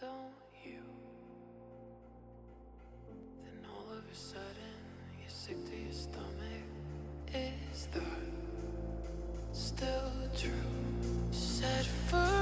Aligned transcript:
don't 0.00 0.32
you? 0.64 0.80
Then 3.44 3.66
all 3.70 3.90
of 3.90 4.04
a 4.10 4.14
sudden 4.14 4.76
you're 5.20 5.28
sick 5.28 5.64
to 5.70 5.76
your 5.76 5.92
stomach. 5.92 6.66
Is 7.72 7.88
that 7.92 8.02
still 9.52 10.12
true? 10.36 10.50
Said 11.30 11.86
forever 12.08 12.37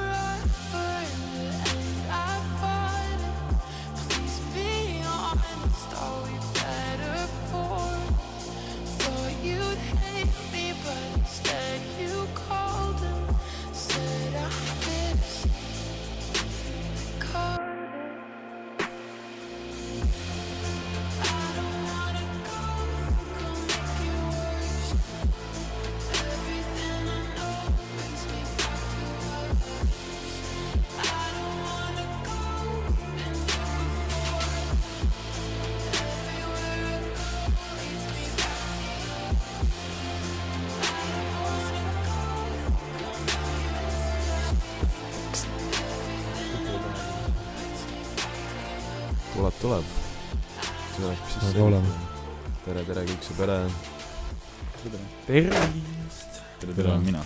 tervist. 55.43 56.43
tere, 56.61 56.75
tere, 56.75 56.89
olen 56.89 57.05
mina. 57.05 57.23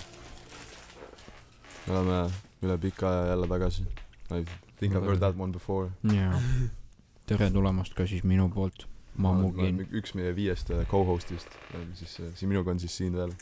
me 1.87 1.93
oleme 1.93 2.19
üle 2.61 2.77
pika 2.77 3.09
aja 3.09 3.25
jälle 3.31 3.47
tagasi. 3.47 3.83
I 4.31 4.45
think 4.79 4.93
I 4.93 4.95
have 4.95 5.05
heard 5.05 5.19
that 5.19 5.39
one 5.39 5.53
before. 5.53 5.91
jaa. 6.03 6.41
tere 7.25 7.51
tulemast 7.51 7.93
ka 7.95 8.07
siis 8.07 8.23
minu 8.23 8.49
poolt. 8.49 8.87
ma 9.15 9.33
mugin. 9.33 9.85
üks 9.91 10.15
meie 10.15 10.35
viiest 10.35 10.71
äh, 10.71 10.83
co-host'ist, 10.91 11.57
siis 11.99 12.19
äh, 12.19 12.33
siin 12.35 12.51
minuga 12.51 12.71
on 12.71 12.79
siis 12.79 12.97
siin 12.97 13.15
veel 13.15 13.33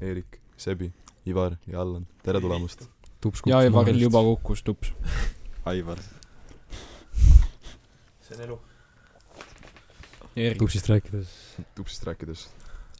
Eerik, 0.00 0.38
Sebi, 0.56 0.92
Ivar 1.26 1.56
ja 1.66 1.80
Allan, 1.80 2.06
tere 2.22 2.40
tulemast. 2.40 2.88
tups 3.20 3.42
ja 3.46 3.62
Ivaril 3.64 4.00
juba 4.00 4.22
kukkus 4.32 4.62
tups. 4.62 4.92
Aivar. 5.64 6.00
see 8.20 8.36
on 8.36 8.44
elu. 8.44 8.60
Erik, 10.36 10.58
tupsist 10.60 10.88
rääkides, 10.88 11.32
tupsist 11.74 12.04
rääkides. 12.06 12.48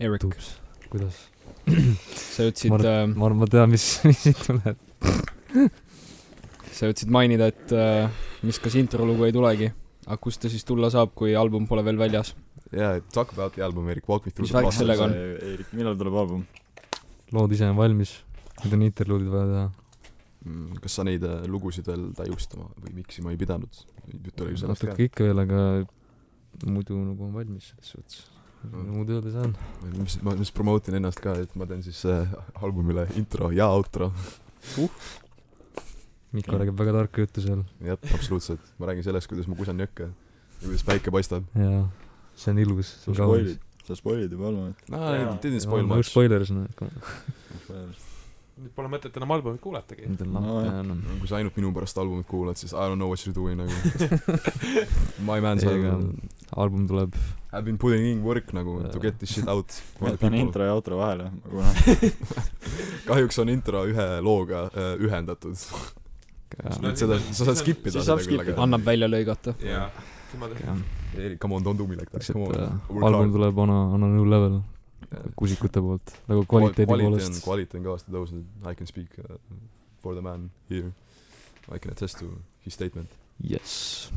Erik, 0.00 0.20
tups, 0.20 0.56
kuidas? 0.92 1.20
sa 2.34 2.48
ütlesid 2.48 2.72
ma, 2.72 2.80
äh, 2.80 3.04
ma 3.12 3.28
arvan, 3.28 3.42
ma 3.42 3.50
tean, 3.50 3.70
mis, 3.72 3.86
mis 4.08 4.22
siit 4.24 4.40
tuleb. 4.46 4.78
sa 6.72 6.90
ütlesid 6.90 7.12
mainida, 7.12 7.50
et 7.52 7.74
äh, 7.76 8.08
mis 8.46 8.60
kas 8.62 8.78
introlugu 8.80 9.28
ei 9.28 9.34
tulegi. 9.34 9.72
aga 10.06 10.20
kust 10.22 10.42
ta 10.42 10.52
siis 10.52 10.64
tulla 10.68 10.90
saab, 10.92 11.12
kui 11.18 11.34
album 11.36 11.66
pole 11.70 11.84
veel 11.86 12.00
väljas? 12.00 12.34
jaa, 12.72 13.00
talk 13.14 13.32
about 13.32 13.54
the 13.56 13.64
album, 13.64 13.88
Eerik, 13.88 14.08
walk 14.08 14.26
me 14.26 14.32
through 14.32 14.46
Mis 14.46 14.54
the 14.54 14.62
värk 14.62 14.76
sellega 14.76 15.08
on? 15.08 15.18
Eerik, 15.52 15.74
millal 15.76 15.98
tuleb 16.00 16.16
album? 16.22 16.46
lood 17.32 17.52
ise 17.52 17.68
on 17.68 17.76
valmis, 17.76 18.14
nüüd 18.62 18.78
on 18.78 18.88
interluudid 18.88 19.30
vaja 19.32 19.52
teha. 19.52 19.68
Mm, 20.48 20.80
kas 20.80 20.94
sa 20.96 21.04
neid 21.04 21.24
äh, 21.26 21.44
lugusid 21.50 21.88
veel 21.90 22.08
täiustama 22.16 22.68
või 22.78 23.00
miksima 23.00 23.34
ei 23.34 23.40
pidanud? 23.40 23.84
jutt 24.08 24.40
oli 24.40 24.54
ju 24.54 24.62
sellest 24.62 24.84
ka 24.84 24.92
natuke. 24.94 25.08
ikka 25.10 25.26
veel, 25.26 25.42
aga 25.42 25.62
muidu 26.64 26.96
nagu 26.96 27.26
on 27.26 27.34
valmis 27.36 27.72
selles 27.72 27.90
suhtes. 27.92 28.37
Muud 28.66 29.10
öelda 29.14 29.30
ei 29.30 29.34
saa. 29.36 29.92
mis, 29.94 30.18
ma 30.26 30.34
just 30.38 30.54
promote 30.56 30.90
in 30.90 30.98
ennast 30.98 31.20
ka, 31.22 31.36
et 31.38 31.54
ma 31.58 31.66
teen 31.70 31.82
siis 31.86 32.00
äh, 32.10 32.28
albumile 32.62 33.06
intro 33.20 33.52
ja 33.54 33.68
outro. 33.70 34.10
Mikko 36.34 36.58
räägib 36.60 36.76
väga 36.76 36.92
tarka 36.96 37.22
juttu 37.24 37.44
seal 37.44 37.62
jah, 37.84 38.00
absoluutselt. 38.14 38.60
ma 38.78 38.90
räägin 38.90 39.06
sellest, 39.06 39.30
kuidas 39.30 39.48
ma 39.48 39.56
kusen 39.56 39.80
jõkke 39.80 40.10
ja 40.10 40.66
kuidas 40.66 40.84
päike 40.84 41.14
paistab. 41.14 41.46
ja 41.56 41.86
see 42.36 42.52
on 42.52 42.60
ilus, 42.66 42.90
sa 43.04 43.14
spoil'id,. 43.16 43.62
sa 43.86 43.96
spoil'id 43.96 44.34
juba 44.36 44.50
albumit. 44.50 44.84
aa, 44.92 45.14
Jaa. 45.14 45.32
didn't 45.40 45.64
spoil 45.64 45.86
no 45.86 45.94
much. 45.96 46.10
spoilers 46.10 46.52
on, 46.52 46.66
nüüd 48.58 48.72
pole 48.74 48.90
mõtet 48.90 49.14
enam 49.18 49.32
albumit 49.34 49.60
kuulatagi. 49.62 50.08
No, 50.26 50.42
kui 51.20 51.30
sa 51.30 51.38
ainult 51.38 51.56
minu 51.58 51.70
pärast 51.76 51.98
albumit 52.00 52.26
kuulad, 52.28 52.58
siis 52.60 52.74
I 52.74 52.88
don't 52.90 52.98
know 52.98 53.10
what 53.12 53.22
you 53.22 53.32
are 53.32 53.36
doing 53.36 53.60
nagu. 53.60 53.72
My 55.28 55.38
man, 55.44 55.62
sa 55.62 55.70
ei, 55.72 55.84
aga 55.84 55.94
album 56.64 56.88
tuleb, 56.90 57.16
have 57.52 57.64
been 57.68 57.78
putting 57.80 58.06
in 58.10 58.22
work 58.26 58.52
nagu 58.56 58.80
to 58.92 59.02
get 59.02 59.18
this 59.22 59.36
shit 59.36 59.48
out. 59.48 59.78
jätan 60.08 60.38
intro 60.38 60.66
ja 60.66 60.74
outro 60.76 60.98
vahele, 61.00 61.30
ma 61.30 61.52
kuulan. 61.52 61.82
kahjuks 63.08 63.42
on 63.44 63.52
intro 63.54 63.84
ühe 63.90 64.08
looga 64.24 64.66
äh, 64.72 64.94
ühendatud. 65.06 65.66
No 66.82 66.90
et 66.90 66.98
seda, 66.98 67.20
sa 67.30 67.50
saad 67.50 67.60
skip 67.60 67.86
ida 67.86 68.02
seda 68.02 68.18
küll, 68.24 68.40
aga 68.42 68.56
annab 68.64 68.86
välja 68.86 69.10
lõigata. 69.10 69.54
jaa. 69.62 69.90
Erik, 71.16 71.38
come 71.40 71.56
on, 71.56 71.62
don't 71.64 71.78
do 71.80 71.86
me 71.88 71.96
like 71.96 72.10
that, 72.12 72.26
come 72.32 72.50
on 72.50 72.58
äh,. 72.58 73.06
Album 73.06 73.30
tuleb 73.32 73.62
on 73.64 73.70
a, 73.72 73.78
on 73.96 74.02
a 74.04 74.10
new 74.12 74.26
level 74.28 74.58
kusikute 75.36 75.80
poolt, 75.80 76.12
nagu 76.28 76.44
kvaliteedi 76.46 76.86
Quality 76.88 77.08
poolest. 77.10 77.44
kvaliteet 77.44 77.78
on 77.80 77.86
kõvasti 77.86 78.12
tõusnud, 78.12 78.44
I 78.70 78.74
can 78.76 78.86
speak 78.90 79.14
uh, 79.22 79.36
for 80.02 80.14
the 80.14 80.22
man 80.24 80.50
here. 80.68 80.92
I 81.72 81.78
can 81.78 81.92
attest 81.92 82.18
to 82.20 82.28
his 82.64 82.74
statement. 82.74 83.10
Yes, 83.40 84.10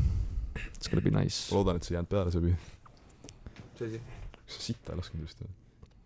it's 0.75 0.87
gonna 0.91 1.01
be 1.03 1.11
nice 1.13 1.47
ma. 1.51 1.57
loodan, 1.57 1.75
et 1.79 1.83
see 1.87 1.93
ei 1.95 1.99
jäänud 1.99 2.09
peale, 2.11 2.31
Sebi. 2.31 2.51
mis 2.53 3.81
asi? 3.87 4.01
kas 4.45 4.55
sa 4.57 4.61
sitta 4.67 4.93
ei 4.93 4.97
lasknud 5.01 5.21
just 5.27 5.41
või? 5.43 5.49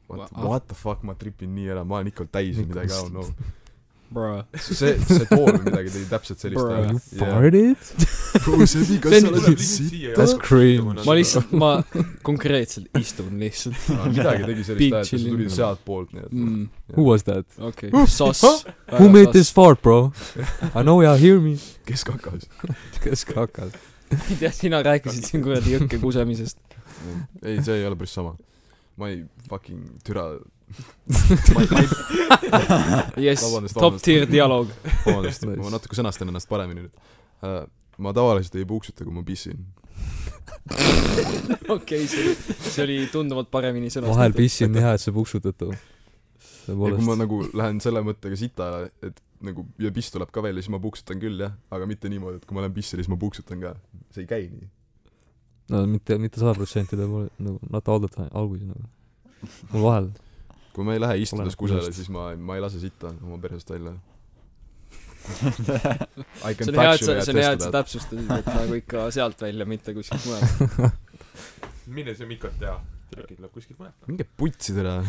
What, 0.10 0.32
Wha- 0.32 0.44
what 0.46 0.68
the 0.70 0.76
fuck, 0.78 1.02
ma 1.04 1.16
tripin 1.18 1.56
nii 1.56 1.70
ära, 1.74 1.84
ma 1.84 1.98
olen 2.00 2.12
ikka 2.12 2.26
täis 2.30 2.58
midagi, 2.62 2.92
I 2.94 3.00
don't 3.00 3.10
know. 3.16 3.54
Bro. 4.14 4.44
see, 4.62 4.94
see 5.02 5.26
tool 5.30 5.50
või 5.50 5.64
midagi 5.66 5.92
tegi 5.96 6.06
täpselt 6.12 6.44
sellist 6.44 6.68
häält. 6.70 7.08
Farted? 7.20 7.88
Bro, 8.46 8.68
Sebi, 8.70 9.00
kas 9.04 9.16
See 9.16 9.22
sa 9.24 9.28
on- 9.28 9.36
lasid 9.38 9.64
sitta? 9.66 10.12
That's 10.20 10.36
cream. 10.42 10.92
ma 11.08 11.16
lihtsalt, 11.18 11.52
ma 11.52 11.72
konkreetselt 12.28 13.02
istun 13.02 13.34
lihtsalt 13.42 13.90
midagi 14.12 14.46
tegi 14.52 14.68
sellist 14.70 14.84
Big 14.84 14.94
häält 14.94 15.12
ja 15.12 15.20
see 15.20 15.34
tuli 15.34 15.50
sealtpoolt, 15.58 16.14
nii 16.14 16.28
et 16.28 16.32
mm,. 16.38 16.70
Who 16.96 17.08
was 17.10 17.26
that? 17.30 17.48
okei 17.58 17.90
okay., 17.90 18.08
soss. 18.08 18.66
Who 19.00 19.10
made 19.10 19.34
this 19.34 19.52
fart, 19.52 19.82
bro? 19.82 20.14
I 20.76 20.82
know 20.86 21.02
you 21.02 21.16
hear 21.20 21.42
me. 21.42 21.58
kes 21.90 22.06
kakas? 22.08 22.48
kes 23.04 23.26
ka 23.26 23.46
hakkas? 23.46 23.76
ma 24.12 24.24
ei 24.30 24.38
tea, 24.40 24.52
sina 24.54 24.82
rääkisid 24.86 25.26
siin 25.32 25.44
kuradi 25.46 25.76
jõkke 25.76 26.00
kusemisest. 26.02 26.60
ei, 27.44 27.58
see 27.66 27.80
ei 27.82 27.88
ole 27.88 27.98
päris 28.00 28.14
sama. 28.16 28.36
ma 29.02 29.10
ei 29.12 29.24
fucking 29.50 29.98
türa 30.06 30.30
jess 33.26 33.74
top 33.74 34.00
tier 34.02 34.26
dialoog. 34.30 34.72
vabandust, 35.06 35.46
Nice. 35.46 35.62
ma 35.62 35.74
natuke 35.76 35.98
sõnastan 35.98 36.32
ennast 36.32 36.50
paremini 36.50 36.86
nüüd 36.86 36.96
uh,. 37.46 37.66
ma 38.02 38.14
tavaliselt 38.16 38.58
ei 38.60 38.66
puuksuta, 38.68 39.06
kui 39.08 39.14
ma 39.16 39.24
pissin. 39.24 39.62
okei, 41.76 42.08
see 42.10 42.24
oli, 42.24 42.34
see 42.58 42.84
oli 42.84 42.98
tunduvalt 43.12 43.52
paremini 43.54 43.88
vahel 43.88 43.94
sõnastatud. 43.94 44.40
pissi 44.40 44.66
on 44.66 44.74
nii 44.76 44.84
hea, 44.84 44.96
et 44.98 45.04
sa 45.04 45.14
puksutad 45.16 45.56
too. 45.62 45.76
ja 46.68 46.76
kui 46.76 47.06
ma 47.06 47.16
nagu 47.20 47.40
lähen 47.54 47.80
selle 47.84 48.02
mõttega 48.06 48.36
sitale, 48.40 48.90
et 49.06 49.22
nagu 49.46 49.66
ja 49.82 49.92
piss 49.96 50.14
tuleb 50.14 50.32
ka 50.34 50.44
välja, 50.44 50.64
siis 50.64 50.74
ma 50.74 50.82
puuksutan 50.84 51.22
küll 51.22 51.40
jah, 51.46 51.54
aga 51.74 51.88
mitte 51.90 52.10
niimoodi, 52.12 52.42
et 52.42 52.50
kui 52.50 52.58
ma 52.58 52.66
lähen 52.66 52.76
pissile, 52.76 53.04
siis 53.04 53.12
ma 53.12 53.20
puuksutan 53.22 53.62
ka. 53.64 53.76
see 54.16 54.26
ei 54.26 54.30
käi 54.30 54.50
nii. 54.50 54.70
no 55.76 55.86
mitte, 55.92 56.18
mitte 56.22 56.42
sada 56.42 56.56
protsenti 56.58 57.00
tõepoolest, 57.00 57.38
nagu 57.46 57.60
the 58.04 58.12
time, 58.12 58.32
alguses 58.34 58.68
nagu. 58.70 58.90
mul 59.72 59.86
vahel. 59.86 60.12
Kui 60.76 60.84
ma 60.88 60.96
ei 60.96 61.02
lähe 61.02 61.22
istudes 61.24 61.56
kusest. 61.60 61.94
siis 61.96 62.12
ma, 62.12 62.28
ma 62.36 62.58
ei 62.58 62.64
lase 62.64 62.82
sitta 62.82 63.14
oma 63.24 63.40
persest 63.44 63.72
välja. 63.72 63.96
See 65.26 66.70
on 66.70 66.78
hea, 66.78 66.92
et 66.94 67.02
sa, 67.02 67.16
see 67.26 67.34
on 67.34 67.40
hea, 67.42 67.54
et 67.56 67.64
sa 67.64 67.72
täpsustasid, 67.74 68.28
et 68.30 68.50
nagu 68.52 68.76
ikka 68.82 69.08
sealt 69.16 69.40
välja, 69.42 69.66
mitte 69.66 69.96
kuskilt 69.96 70.28
mujalt. 70.28 71.00
mine 71.98 72.14
see 72.18 72.30
Mikot 72.30 72.60
teha. 72.62 72.76
äkki 73.16 73.38
tuleb 73.40 73.52
kuskilt 73.56 73.80
mujalt. 73.80 73.96
minge 74.12 74.28
putsi 74.38 74.76
tere. 74.78 75.00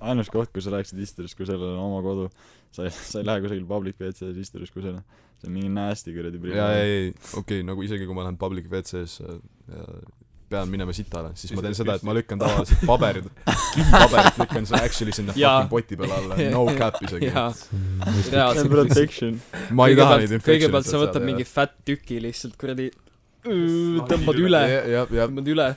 ainus 0.00 0.32
koht, 0.34 0.50
kus 0.54 0.66
sa 0.66 0.74
läheksid 0.74 0.98
istudes, 1.04 1.36
kui 1.38 1.46
sellel 1.46 1.76
on 1.76 1.84
oma 1.84 2.02
kodu, 2.02 2.26
sa 2.74 2.88
ei, 2.88 2.94
sa 2.96 3.22
ei 3.22 3.28
lähe 3.28 3.44
kusagil 3.44 3.68
public 3.68 4.00
WC-s 4.02 4.42
istudes, 4.42 4.74
kui 4.74 4.82
seal 4.82 4.98
see 5.38 5.46
on 5.46 5.54
mingi 5.54 5.70
nasty 5.70 6.14
kuradi 6.16 6.40
jaa, 6.50 6.72
ei, 6.80 6.94
ei, 6.96 7.10
okei, 7.38 7.62
nagu 7.66 7.84
isegi 7.86 8.08
kui 8.08 8.18
ma 8.18 8.26
lähen 8.26 8.40
public 8.40 8.66
WC-s 8.72 9.20
äh, 9.22 9.38
ja 9.70 9.84
pean 10.48 10.70
minema 10.72 10.94
sitale, 10.96 11.32
siis 11.38 11.52
ma 11.56 11.64
teen 11.64 11.76
seda, 11.76 11.96
et 11.98 12.04
ma 12.06 12.14
lükkan 12.16 12.40
tavaliselt 12.40 12.84
paberid, 12.88 13.26
kivipaberit 13.74 14.38
lükkan 14.42 14.68
selle 14.70 14.88
actually 14.88 15.14
sinna 15.16 15.34
fucking 15.36 15.68
poti 15.72 15.98
peale 16.00 16.16
alla, 16.22 16.38
no 16.54 16.64
cap 16.80 16.96
isegi. 17.04 17.28
ma 19.76 19.88
ei 19.90 19.98
taha 19.98 20.16
neid 20.22 20.32
kõigepealt, 20.32 20.38
infection'e 20.38 20.48
kõigepealt 20.48 20.88
sa 20.88 21.02
võtad 21.02 21.28
mingi 21.28 21.46
fat 21.48 21.76
tüki 21.88 22.20
lihtsalt 22.24 22.56
kuradi, 22.60 22.88
tõmbad 23.44 24.40
üle, 24.46 24.64
tõmbad 25.12 25.52
üle, 25.54 25.68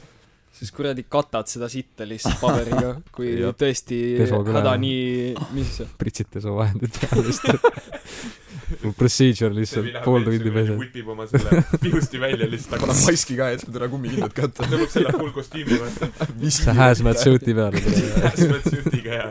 siis 0.61 0.73
kuradi 0.75 1.05
katad 1.09 1.49
seda 1.49 1.69
sitta 1.71 2.05
lihtsalt 2.05 2.37
paberiga, 2.41 2.93
kui 3.15 3.33
Jah. 3.39 3.55
tõesti 3.57 3.97
häda 4.21 4.75
nii, 4.83 5.33
mis 5.57 5.73
see, 5.79 5.89
pritsite 5.97 6.43
su 6.43 6.53
vahendid 6.53 7.01
peale 7.01 7.25
lihtsalt. 7.31 7.65
procedure 8.99 9.51
lihtsalt 9.51 9.97
pool 10.05 10.23
tundi 10.23 10.51
pesed. 10.53 10.77
whipib 10.79 11.09
oma 11.11 11.25
selle 11.27 11.63
piusti 11.83 12.21
välja 12.21 12.47
lihtsalt, 12.47 12.77
paneb 12.77 12.93
aga 12.93 13.07
maski 13.09 13.39
ka 13.39 13.49
ette, 13.55 13.71
täna 13.73 13.89
kummikindad 13.91 14.37
kätte. 14.37 14.67
tõmbab 14.69 14.93
selle 14.93 15.15
full 15.17 15.33
kostüümi 15.35 15.81
vaata. 15.81 16.29
see 16.59 16.77
hazmat 16.77 17.25
suit'i 17.25 17.57
peale. 17.57 17.83
Hazmat 18.29 18.69
suit'iga 18.69 19.19
ja 19.19 19.27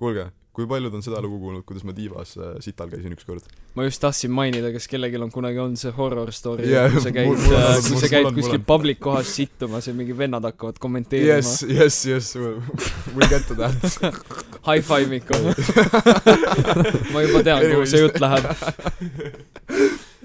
kuulge, 0.00 0.26
kui 0.56 0.64
paljud 0.68 0.94
on 0.96 1.02
seda 1.04 1.20
lugu 1.20 1.36
kuulnud, 1.42 1.64
kuidas 1.68 1.84
ma 1.84 1.92
tiivas 1.96 2.32
äh, 2.40 2.54
sital 2.64 2.88
käisin 2.88 3.12
ükskord? 3.12 3.44
ma 3.76 3.84
just 3.84 4.00
tahtsin 4.00 4.32
mainida, 4.32 4.70
kas 4.72 4.88
kellelgi 4.88 5.20
on 5.20 5.32
kunagi 5.34 5.60
olnud 5.60 5.80
see 5.80 5.92
horror 5.96 6.32
story 6.32 6.64
yeah,, 6.70 6.88
kui 6.92 7.04
sa 7.04 7.12
käid 7.12 7.28
kui 7.90 8.00
sa 8.00 8.10
käid 8.12 8.30
kuskil 8.38 8.62
public 8.64 9.02
kohas 9.04 9.34
sittumas 9.36 9.90
ja 9.90 9.94
mingi 9.96 10.16
vennad 10.16 10.48
hakkavad 10.48 10.80
kommenteerima 10.80 11.36
Yes, 11.36 11.62
yes, 11.68 12.00
yes, 12.08 12.32
we'll 12.36 13.28
get 13.28 13.44
to 13.50 13.58
that. 13.58 13.76
high 14.68 14.80
five 14.80 15.12
ikka 15.20 15.36
ma 17.12 17.24
juba 17.26 17.44
tean, 17.44 17.68
kuhu 17.68 17.86
see 17.90 18.00
jutt 18.06 18.20
läheb. 18.22 18.48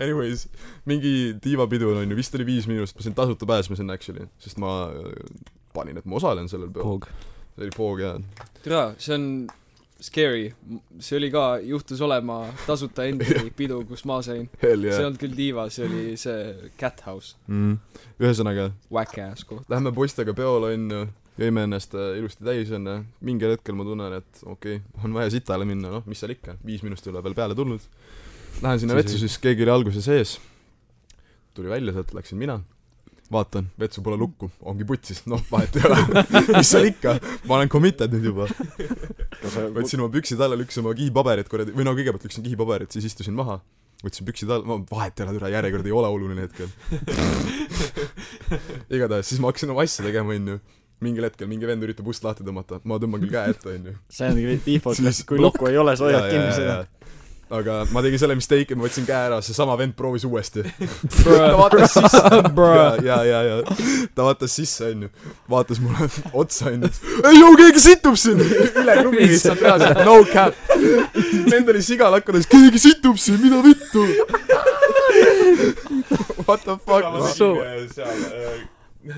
Anyways, 0.02 0.48
mingi 0.90 1.16
tiivapidu 1.44 1.92
on 1.94 2.10
ju, 2.10 2.18
vist 2.18 2.36
oli 2.38 2.48
Viis 2.48 2.68
Miinust, 2.72 2.96
ma 2.96 3.06
sain 3.06 3.18
tasuta 3.18 3.46
pääsme 3.50 3.76
sinna 3.78 4.00
actually, 4.00 4.30
sest 4.42 4.62
ma 4.62 4.86
äh, 4.96 5.12
panin, 5.76 6.00
et 6.00 6.08
ma 6.08 6.18
osalen 6.22 6.48
sellel 6.52 6.72
peol. 6.74 7.04
See 7.52 7.66
oli 7.68 7.74
Poog 7.76 8.00
jaa. 8.02 8.16
tere, 8.64 8.86
see 9.02 9.18
on 9.18 9.26
scary. 10.02 10.52
see 11.00 11.18
oli 11.18 11.30
ka, 11.32 11.60
juhtus 11.64 12.02
olema 12.02 12.42
tasuta 12.66 13.06
entry 13.10 13.52
pidu, 13.60 13.82
kus 13.90 14.04
ma 14.10 14.20
sain. 14.26 14.48
Hell 14.62 14.86
see 14.86 14.90
ei 14.90 14.98
yeah 14.98 15.08
olnud 15.08 15.22
küll 15.22 15.38
diiva, 15.38 15.68
see 15.74 15.88
oli 15.88 16.18
see 16.20 16.72
Cat 16.80 17.04
House. 17.08 17.36
mm.. 17.48 17.78
ühesõnaga, 18.22 18.72
Whack 18.92 19.22
ass 19.24 19.48
koht. 19.48 19.68
Lähme 19.72 19.94
poistega 19.96 20.34
peole 20.38 20.74
onju, 20.76 21.06
jõime 21.42 21.66
ennast 21.68 21.96
äh, 21.98 22.16
ilusti 22.20 22.46
täis 22.48 22.72
onju, 22.76 22.98
mingil 23.28 23.56
hetkel 23.56 23.78
ma 23.78 23.88
tunnen, 23.88 24.18
et 24.20 24.44
okei 24.44 24.82
okay,, 24.82 25.04
on 25.06 25.16
vaja 25.18 25.34
sitale 25.38 25.68
minna, 25.70 25.94
noh, 25.98 26.10
mis 26.10 26.22
seal 26.22 26.36
ikka, 26.36 26.58
viis 26.66 26.84
minust 26.86 27.08
ei 27.08 27.14
ole 27.14 27.24
veel 27.26 27.38
peale 27.38 27.58
tulnud. 27.58 27.88
Lähen 28.62 28.82
sinna 28.84 28.98
vetsu, 28.98 29.18
siis 29.22 29.38
keegi 29.42 29.66
oli 29.66 29.74
alguse 29.74 30.04
sees, 30.06 30.36
tuli 31.56 31.72
välja 31.72 31.96
sealt, 31.96 32.14
läksin 32.18 32.40
mina, 32.42 32.60
vaatan, 33.32 33.70
vetsu 33.80 34.04
pole 34.04 34.18
lukku, 34.20 34.52
ongi 34.68 34.86
putsis, 34.88 35.24
noh, 35.32 35.42
vahet 35.52 35.78
ei 35.80 35.88
ole, 35.88 36.26
mis 36.58 36.72
seal 36.72 36.90
ikka, 36.92 37.16
ma 37.48 37.58
olen 37.60 37.72
committed 37.72 38.14
nüüd 38.16 38.28
juba. 38.32 38.48
Võtsin 39.42 40.02
oma 40.02 40.12
püksid 40.14 40.42
alla, 40.42 40.58
lükkasin 40.60 40.84
oma 40.84 40.94
kihipaberid 40.98 41.50
kuradi, 41.52 41.74
või 41.76 41.86
no 41.88 41.96
kõigepealt 41.98 42.26
lükkasin 42.28 42.46
kihipaberid, 42.46 42.92
siis 42.94 43.08
istusin 43.10 43.36
maha, 43.38 43.60
võtsin 44.04 44.28
püksid 44.28 44.52
alla, 44.52 44.68
ma 44.68 44.78
vahet 44.92 45.20
ei 45.20 45.26
ole, 45.26 45.38
türa 45.38 45.52
järjekord 45.56 45.90
ei 45.90 45.96
ole 45.96 46.12
oluline 46.18 46.46
hetkel. 46.46 46.70
igatahes, 48.96 49.32
siis 49.32 49.42
ma 49.42 49.52
hakkasin 49.52 49.74
oma 49.74 49.86
asja 49.88 50.06
tegema, 50.08 50.38
onju. 50.38 50.60
mingil 51.02 51.26
hetkel 51.26 51.50
mingi 51.50 51.66
vend 51.66 51.82
üritab 51.82 52.10
ust 52.12 52.26
lahti 52.26 52.46
tõmmata, 52.46 52.78
ma 52.86 53.00
tõmban 53.02 53.24
küll 53.24 53.34
käe 53.34 53.56
ette, 53.56 53.74
onju. 53.74 53.96
see 54.14 54.30
on 54.30 54.66
default, 54.68 55.24
kui 55.30 55.42
lukku 55.42 55.72
ei 55.72 55.80
ole, 55.82 55.98
sa 55.98 56.10
hoiad 56.10 56.30
kinni 56.30 56.54
seda. 56.58 56.82
Aga 57.52 57.74
ma 57.92 58.02
tegin 58.06 58.20
selle 58.22 58.36
mistake'i, 58.40 58.76
ma 58.80 58.86
võtsin 58.86 59.06
käe 59.08 59.28
ära, 59.28 59.40
seesama 59.44 59.76
vend 59.80 59.96
proovis 59.98 60.24
uuesti. 60.28 60.64
ta 61.24 61.52
vaatas 61.60 61.96
sisse, 61.98 62.22
ja, 62.72 62.88
ja, 63.06 63.18
ja, 63.28 63.42
ja. 63.50 63.58
Ta 64.16 64.26
vaatas 64.28 64.56
sisse, 64.56 64.88
onju, 64.94 65.10
vaatas 65.52 65.82
mulle 65.84 66.08
otsa, 66.44 66.72
onju, 66.72 66.90
ei 67.28 67.40
joo, 67.42 67.52
keegi 67.60 67.84
situb 67.84 68.18
siin, 68.22 68.40
üle 68.42 68.98
klubi 69.02 69.28
lihtsalt 69.34 69.64
reaalselt, 69.66 70.04
no 70.08 70.18
cap. 70.32 70.56
Vend 71.52 71.74
oli 71.76 71.84
siga 71.86 72.10
lakkudes, 72.14 72.48
keegi 72.52 72.82
situb 72.88 73.20
siin, 73.22 73.42
mida 73.44 73.60
vittu. 73.66 74.08
What 76.48 76.64
the 76.64 76.78
fuck, 76.80 77.04
ma 77.12 77.28
So- 77.36 77.54
tegin 77.60 77.68
äh, 77.68 77.88
seal 77.92 78.26
äh, 78.32 78.66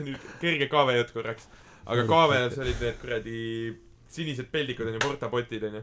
nüüd 0.03 0.27
kerge 0.41 0.67
KV 0.71 0.97
jutt 0.99 1.13
korraks. 1.15 1.47
aga 1.85 2.05
KV-s 2.07 2.57
olid 2.63 2.79
need 2.81 2.99
kuradi 3.01 3.39
sinised 4.13 4.47
peldikud 4.53 4.87
onju, 4.87 5.01
portapotid 5.03 5.65
onju. 5.69 5.81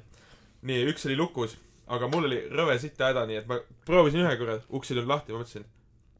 nii, 0.66 0.84
üks 0.92 1.04
oli 1.08 1.16
lukus, 1.18 1.56
aga 1.90 2.08
mul 2.10 2.28
oli 2.28 2.40
rõve 2.54 2.78
sita 2.80 3.10
häda, 3.10 3.26
nii 3.28 3.42
et 3.42 3.50
ma 3.50 3.58
proovisin 3.86 4.24
ühe 4.24 4.32
korra, 4.38 4.58
uks 4.70 4.90
ei 4.90 4.98
tulnud 4.98 5.10
lahti, 5.10 5.34
ma 5.34 5.42
mõtlesin, 5.42 5.66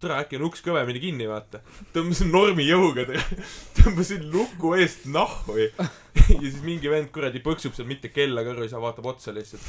tere, 0.01 0.17
äkki 0.25 0.39
on 0.39 0.47
uks 0.49 0.65
kõvemini 0.65 1.03
kinni, 1.03 1.29
vaata. 1.31 1.63
tõmbasin 1.95 2.31
normi 2.33 2.67
jõuga, 2.67 3.07
tõmbasin 3.79 4.27
luku 4.33 4.75
eest 4.81 5.07
nahhu 5.13 5.59
ja 5.61 5.71
siis 6.17 6.61
mingi 6.65 6.91
vend 6.93 7.13
kuradi 7.15 7.43
põksub 7.45 7.77
seal 7.77 7.89
mitte 7.91 8.13
kella 8.15 8.45
kõrvu, 8.47 8.67
ei 8.67 8.73
saa, 8.73 8.83
vaatab 8.83 9.11
otsa 9.13 9.35
lihtsalt. 9.37 9.67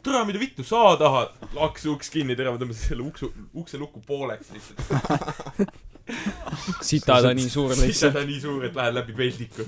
tere, 0.00 0.24
mida 0.28 0.40
vittu 0.42 0.64
sa 0.66 0.94
tahad? 1.00 1.36
hakkas 1.56 1.88
uks 1.92 2.12
kinni, 2.14 2.38
tere, 2.38 2.54
ma 2.54 2.62
tõmbasin 2.62 2.92
selle 2.94 3.06
uksu, 3.06 3.32
ukse 3.60 3.80
lukku 3.80 4.02
pooleks 4.06 4.54
lihtsalt. 4.56 5.80
sita 6.88 7.18
ta 7.22 7.32
nii 7.36 7.50
suur 7.50 7.74
lihtsalt. 7.78 8.14
ta 8.16 8.22
nii 8.26 8.38
suur, 8.42 8.64
et 8.68 8.76
lähed 8.76 8.96
läbi 8.96 9.16
peldiku. 9.16 9.66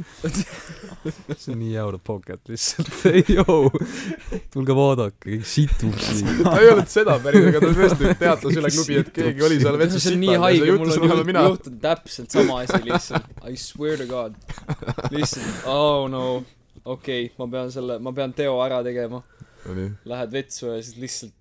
see 1.43 1.53
on 1.55 1.59
nii 1.61 1.77
out 1.83 1.99
of 1.99 2.05
pocket 2.07 2.53
lihtsalt, 2.53 2.91
ei 3.13 3.25
joo, 3.37 3.71
tulge 4.55 4.77
vaadake, 4.79 5.41
situb 5.49 5.99
siin. 6.03 6.43
ta 6.45 6.57
ei 6.61 6.73
olnud 6.73 6.91
seda 6.93 7.19
päris, 7.25 7.49
aga 7.51 7.63
ta 7.65 7.73
tõesti 7.81 8.15
teatas 8.23 8.59
üle 8.63 8.73
klubi, 8.77 8.99
et 9.03 9.13
keegi 9.19 9.47
oli 9.49 9.61
seal 9.63 9.79
vetsus 9.83 10.07
see 10.07 10.15
on 10.15 10.19
sita 10.19 10.25
nii 10.25 10.33
ja 10.35 10.43
haige, 10.47 10.65
see 10.65 10.79
mul 10.79 10.91
juhtus 10.93 11.03
juht- 11.03 11.29
mina. 11.33 11.45
juhtunud 11.51 11.85
täpselt 11.85 12.39
sama 12.39 12.63
asi 12.63 12.83
lihtsalt. 12.87 13.31
I 13.49 13.61
swear 13.61 14.01
to 14.01 14.09
god. 14.11 14.39
lihtsalt, 15.15 15.69
oh 15.71 16.09
no, 16.11 16.25
okei 16.85 17.29
okay,, 17.29 17.37
ma 17.39 17.51
pean 17.57 17.73
selle, 17.75 18.01
ma 18.03 18.15
pean 18.17 18.35
teo 18.37 18.59
ära 18.65 18.83
tegema. 18.87 19.23
Lähed 20.11 20.33
vetsu 20.35 20.73
ja 20.73 20.81
siis 20.83 20.97
lihtsalt 20.99 21.39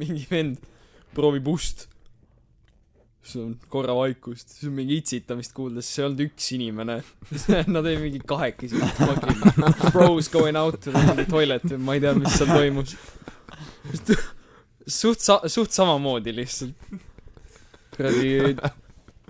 mingi 0.00 0.26
vend 0.30 0.60
proovib 1.16 1.48
ust. 1.52 1.86
Siis 3.26 3.42
on 3.42 3.54
korra 3.72 3.94
vaikust, 3.96 4.52
siis 4.54 4.68
on 4.70 4.74
mingi 4.76 5.00
itsitamist 5.00 5.54
kuulda, 5.56 5.82
siis 5.82 5.96
see 5.96 6.02
ei 6.02 6.06
olnud 6.08 6.22
üks 6.28 6.46
inimene. 6.56 6.96
Nad 7.74 7.82
olid 7.82 8.02
mingi 8.04 8.20
kahekesi, 8.26 8.78
fucking 9.00 9.90
bros 9.90 10.30
going 10.32 10.58
out 10.58 10.78
to 10.84 10.94
the 10.94 11.26
toilet 11.30 11.66
ma 11.78 11.96
ei 11.96 12.04
tea, 12.04 12.14
mis 12.18 12.38
seal 12.38 12.52
toimus. 12.54 12.94
suht 14.86 15.20
sa-, 15.24 15.42
suht 15.50 15.74
samamoodi 15.74 16.34
lihtsalt. 16.36 16.74
kuradi 17.96 18.56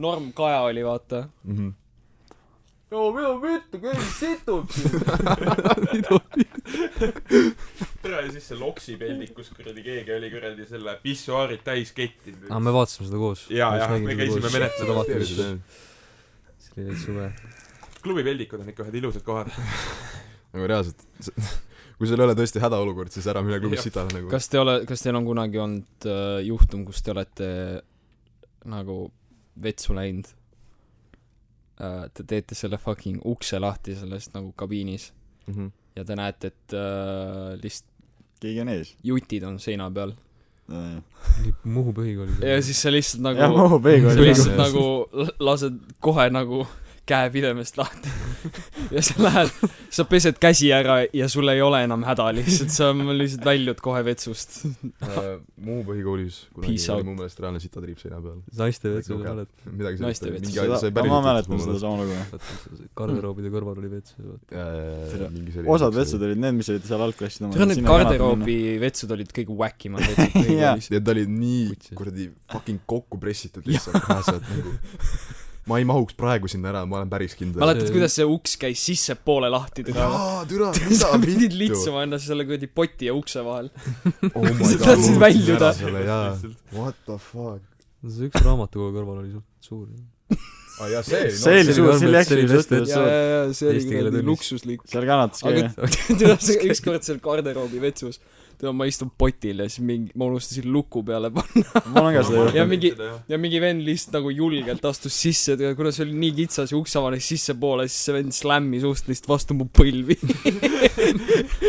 norm 0.02 0.32
Kaja 0.36 0.60
oli, 0.68 0.84
vaata. 0.84 1.28
Mhm. 1.44 1.68
no 2.90 3.06
mida 3.12 3.32
vittu, 3.42 3.78
keegi 3.82 4.10
situb 4.18 4.70
siin. 4.70 5.00
See 8.44 8.58
loksi 8.58 8.96
peldik, 9.00 9.32
kus 9.36 9.50
kuradi 9.56 9.82
keegi 9.84 10.12
oli 10.16 10.30
kuradi 10.32 10.66
selle 10.68 10.96
pissuaarid 11.02 11.62
täis 11.66 11.92
kettinud. 11.96 12.48
aa, 12.50 12.60
me 12.60 12.72
vaatasime 12.74 13.08
seda 13.08 13.20
koos. 13.20 13.46
Jaa, 13.54 13.70
jaa, 13.80 13.98
me 14.02 14.16
käisime 14.18 14.50
vaatamas. 14.50 15.32
see 15.32 16.74
oli 16.76 16.88
veits 16.90 17.04
suve. 17.06 17.30
klubipeldikud 18.02 18.60
on 18.62 18.68
ikka 18.72 18.86
ühed 18.86 18.98
ilusad 19.00 19.24
kohad. 19.26 19.50
nagu 20.54 20.68
reaalselt, 20.70 21.02
kui 21.98 22.08
sul 22.08 22.20
ei 22.20 22.26
ole 22.28 22.36
tõesti 22.38 22.62
hädaolukord, 22.62 23.12
siis 23.12 23.26
ära 23.32 23.42
mine 23.44 23.58
klubis 23.62 23.84
sitale 23.86 24.12
nagu. 24.14 24.30
kas 24.32 24.48
te 24.52 24.60
ole, 24.60 24.78
kas 24.88 25.04
teil 25.04 25.18
on 25.18 25.26
kunagi 25.28 25.60
olnud 25.62 26.08
äh, 26.08 26.40
juhtum, 26.46 26.84
kus 26.88 27.02
te 27.04 27.12
olete 27.16 27.48
nagu 28.66 28.98
vetsu 29.62 29.94
läinud 29.96 30.28
äh,? 31.80 32.06
Te 32.14 32.24
teete 32.24 32.56
selle 32.56 32.78
fucking 32.80 33.20
ukse 33.28 33.60
lahti 33.60 33.96
sellest 33.98 34.34
nagu 34.36 34.52
kabiinis 34.56 35.12
Mhm. 35.46 35.66
ja 35.94 36.02
te 36.04 36.16
näete, 36.18 36.48
et 36.50 36.74
äh, 36.74 37.52
lihtsalt 37.62 37.86
keegi 38.40 38.60
on 38.64 38.68
ees. 38.74 38.94
jutid 39.04 39.44
on 39.48 39.58
seina 39.62 39.90
peal 39.90 40.14
Muhu 41.64 41.92
põhikoolis. 41.94 42.40
ja 42.42 42.56
siis 42.62 42.80
sa 42.82 42.90
lihtsalt 42.90 43.22
jah, 43.22 43.46
nagu 43.46 43.58
Muhu 43.62 43.78
sa 43.78 43.84
Peekooli 43.84 44.24
lihtsalt 44.30 44.56
nagu 44.58 44.84
lased 45.38 45.76
kohe 46.02 46.26
nagu 46.34 46.64
käe 47.06 47.30
pidemest 47.30 47.78
lahti 47.78 48.10
ja 48.90 49.02
sa 49.04 49.16
lähed, 49.22 49.52
sa 49.94 50.04
pesed 50.08 50.38
käsi 50.42 50.70
ära 50.74 50.98
ja 51.14 51.28
sul 51.30 51.48
ei 51.50 51.62
ole 51.64 51.82
enam 51.86 52.04
häda 52.06 52.28
lihtsalt, 52.36 52.72
sa 52.74 52.90
lihtsalt 52.94 53.46
väljud 53.46 53.80
kohe 53.82 54.02
vetsust. 54.06 54.58
Muu 55.56 55.82
põhikoolis 55.86 56.42
kunagi 56.54 56.76
oli 56.94 57.06
mu 57.06 57.16
meelest 57.18 57.40
reaalne 57.42 57.62
sitatriip 57.62 58.00
seina 58.02 58.20
peal. 58.22 58.40
naiste 58.60 58.92
vetsus 58.92 59.14
Okei. 59.16 59.30
oled. 59.32 59.52
midagi 59.72 60.02
Naiste 60.04 60.30
vetsus. 60.32 60.46
mingi 60.46 60.58
see 60.58 60.80
seda, 60.86 61.06
ma 61.10 61.22
mäletan 61.24 61.62
seda 61.64 61.78
sama 61.82 62.02
lugu. 62.02 62.42
garderoobide 62.98 63.52
kõrval 63.54 63.80
oli 63.82 63.92
vets. 63.96 64.16
Osad 65.76 65.96
vetsud 65.96 66.26
olid 66.28 66.42
need, 66.42 66.58
mis 66.60 66.70
olid 66.74 66.86
seal 66.90 67.06
algklassid 67.08 67.46
tead, 67.48 67.72
need 67.72 67.86
garderoobi 67.86 68.58
vetsud 68.82 69.16
olid 69.16 69.32
kõige 69.34 69.56
wackimad 69.62 70.06
vetsud 70.10 70.52
ja 70.96 71.00
ta 71.00 71.16
oli 71.16 71.26
nii 71.30 71.94
kuradi 71.96 72.30
fucking 72.52 72.84
kokku 72.86 73.20
pressitud 73.22 73.66
lihtsalt 73.66 74.02
reaalselt 74.02 74.46
nagu 74.52 74.76
ma 75.66 75.78
ei 75.80 75.86
mahuks 75.88 76.14
praegu 76.18 76.48
sinna 76.50 76.70
ära, 76.70 76.82
ma 76.86 77.00
olen 77.00 77.10
päris 77.10 77.34
kindel. 77.38 77.58
mäletad, 77.62 77.88
kuidas 77.94 78.14
see 78.18 78.26
uks 78.30 78.56
käis 78.62 78.82
sissepoole 78.86 79.48
lahti 79.52 79.82
teda? 79.88 80.04
jaa, 80.06 80.42
türa, 80.50 80.72
sa 80.74 80.86
mida 80.86 81.22
pidid 81.24 81.40
vittu? 81.50 81.60
litsuma 81.64 82.04
ennast 82.06 82.30
selle 82.30 82.46
kuradi 82.48 82.68
poti 82.70 83.08
ja 83.10 83.14
ukse 83.18 83.42
vahel. 83.46 83.70
oh 84.32 84.44
my 84.46 84.52
Sa 84.70 84.76
god, 84.76 84.84
tahtsid 84.90 85.18
väljuda. 85.22 85.72
jaa, 86.06 86.28
what 86.76 86.98
the 87.08 87.18
fuck. 87.18 87.64
see 88.06 88.28
üks 88.30 88.44
raamatukogu 88.46 88.94
kõrval 89.00 89.24
oli 89.24 89.32
suht 89.34 89.70
suur. 89.70 89.88
aa 90.78 90.88
jaa, 90.92 91.02
see 91.02 91.20
oli 91.24 91.34
see 91.40 91.58
oli 91.64 91.74
suur, 91.80 91.92
see 91.98 92.08
oli 92.12 92.18
actually 92.22 92.46
oli 92.46 92.52
suhteliselt 92.54 92.86
hästi- 92.86 92.94
ja, 92.94 93.02
suur. 93.02 93.10
ja, 93.10 93.42
ja 93.50 93.58
see 93.58 93.70
oli 93.74 93.84
kuradi 93.90 94.24
luksuslik. 94.30 94.86
seal 94.94 95.06
kannatas 95.10 95.42
aga 95.42 95.66
käia. 95.66 95.92
tead, 96.22 96.66
ükskord 96.70 97.06
seal 97.10 97.18
garderoobi 97.24 97.82
vetsus 97.82 98.20
tead 98.60 98.74
ma 98.76 98.86
istun 98.88 99.10
potil 99.20 99.60
ja 99.62 99.66
siis 99.68 99.82
mingi 99.86 100.10
ma 100.16 100.26
unustasin 100.30 100.66
luku 100.72 101.02
peale 101.06 101.30
panna. 101.34 101.82
Ma 101.92 102.00
olen 102.02 102.14
ka 102.16 102.22
seda 102.28 102.38
Ja 102.56 102.64
juhtunud. 102.64 102.70
mingi- 102.72 102.94
ja 103.32 103.38
mingi 103.42 103.60
vend 103.60 103.84
lihtsalt 103.86 104.16
nagu 104.18 104.30
julgelt 104.34 104.84
astus 104.88 105.16
sisse 105.22 105.56
ja 105.60 105.74
kuna 105.78 105.92
see 105.92 106.04
oli 106.06 106.16
nii 106.24 106.32
kitsas 106.40 106.72
ja 106.72 106.78
uks 106.80 106.96
avanes 107.00 107.28
sissepoole 107.28 107.86
siis 107.88 108.04
see 108.08 108.16
vend 108.16 108.32
slämmis 108.36 108.84
ust 108.88 109.08
lihtsalt 109.12 109.28
vastu 109.34 109.54
mu 109.58 109.68
põlvi. 109.80 110.16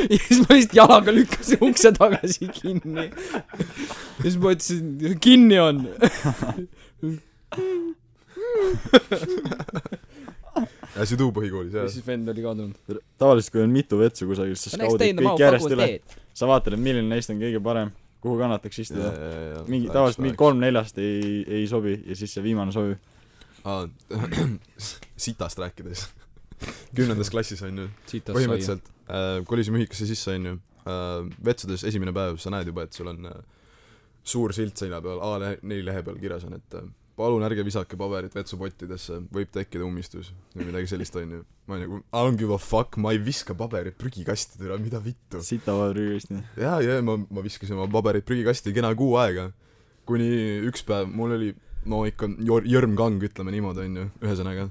Ja 0.08 0.18
siis 0.24 0.40
ma 0.44 0.56
lihtsalt 0.56 0.74
jalaga 0.78 1.14
lükkasin 1.14 1.62
ukse 1.68 1.92
tagasi 1.96 2.48
kinni. 2.56 3.08
Ja 3.12 4.24
siis 4.24 4.38
ma 4.42 4.54
ütlesin 4.56 5.20
kinni 5.22 5.60
on. 5.62 5.84
Ja 10.98 11.06
Sidu 11.06 11.28
põhikoolis 11.36 11.76
ja 11.76 11.84
jah. 11.86 11.92
Siis 11.94 12.06
vend 12.08 12.30
oli 12.32 12.42
kadunud 12.46 13.02
tavaliselt, 13.22 13.52
kui 13.54 13.62
on 13.66 13.74
mitu 13.74 14.00
vetsu 14.00 14.26
kusagil, 14.30 14.56
siis 14.58 14.74
the 14.74 14.88
kõik 14.88 15.42
järjest 15.44 15.74
üle. 15.76 15.88
Sa 16.38 16.50
vaatad, 16.50 16.76
et 16.78 16.84
milline 16.84 17.10
neist 17.10 17.32
on 17.34 17.40
kõige 17.42 17.62
parem, 17.64 17.92
kuhu 18.22 18.38
kannataks 18.42 18.84
istuda. 18.86 19.12
mingi, 19.68 19.90
tavaliselt 19.90 20.22
mingi 20.22 20.32
mingi 20.32 20.42
kolm 20.44 20.62
neljast 20.62 21.00
ei, 21.02 21.42
ei 21.60 21.66
sobi 21.70 21.96
ja 22.06 22.18
siis 22.18 22.36
see 22.38 22.46
viimane 22.46 22.76
sobib. 22.76 23.02
aa, 23.64 23.88
sitast 25.28 25.62
rääkides. 25.64 26.08
kümnendas 26.98 27.30
klassis 27.34 27.62
onju, 27.66 27.90
siit 28.10 28.30
põhimõtteliselt 28.34 28.88
äh, 29.10 29.44
kolisime 29.50 29.82
ühikasse 29.82 30.08
sisse 30.10 30.34
onju 30.34 30.56
äh,, 30.58 31.28
vetsudes 31.46 31.86
esimene 31.90 32.14
päev 32.16 32.40
sa 32.42 32.54
näed 32.54 32.72
juba, 32.72 32.88
et 32.88 32.98
sul 32.98 33.12
on 33.12 33.30
äh, 33.30 33.42
suur 34.28 34.54
silt 34.56 34.80
seina 34.80 35.02
peal, 35.04 35.22
A4 35.24 35.84
lehe 35.86 36.06
peal 36.06 36.18
kirjas 36.22 36.48
on, 36.50 36.58
et 36.58 36.80
äh, 36.80 36.88
palun 37.18 37.44
ärge 37.48 37.66
visake 37.66 37.98
paberit 37.98 38.36
vetsupottidesse, 38.38 39.24
võib 39.34 39.50
tekkida 39.54 39.86
ummistus 39.88 40.30
või 40.54 40.68
midagi 40.70 40.92
sellist 40.92 41.16
onju. 41.18 41.42
ma 41.70 41.80
nagu 41.82 42.02
I 42.02 42.22
don't 42.22 42.38
give 42.38 42.54
a 42.54 42.60
fuck, 42.62 43.00
ma 43.02 43.14
ei 43.16 43.22
viska 43.22 43.56
paberit 43.58 43.98
prügikasti, 43.98 44.60
türa, 44.62 44.78
mida 44.82 45.02
vittu. 45.02 45.42
sitavad 45.46 45.96
rüügist 45.98 46.30
nii. 46.34 46.44
jaa, 46.62 46.78
ja 46.86 47.00
ma, 47.06 47.18
ma 47.18 47.46
viskasin 47.46 47.78
oma 47.78 47.90
paberid 47.92 48.28
prügikasti 48.28 48.76
kena 48.76 48.94
kuu 48.98 49.18
aega. 49.22 49.50
kuni 50.08 50.30
üks 50.70 50.86
päev, 50.88 51.10
mul 51.10 51.34
oli 51.40 51.52
no 51.90 52.04
ikka 52.08 52.30
jor-, 52.46 52.70
jõrm 52.70 52.96
kang, 53.00 53.26
ütleme 53.26 53.54
niimoodi, 53.56 53.88
onju, 53.90 54.08
ühesõnaga. 54.22 54.70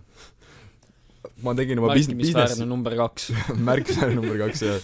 ma 1.43 1.55
tegin 1.59 1.83
oma 1.83 1.99
bis-, 1.99 2.13
businessi, 2.15 2.63
number 2.69 2.95
kaks 2.99 3.33
märkimisväärne 3.69 4.21
number 4.21 4.39
kaks 4.47 4.67
ja 4.69 4.79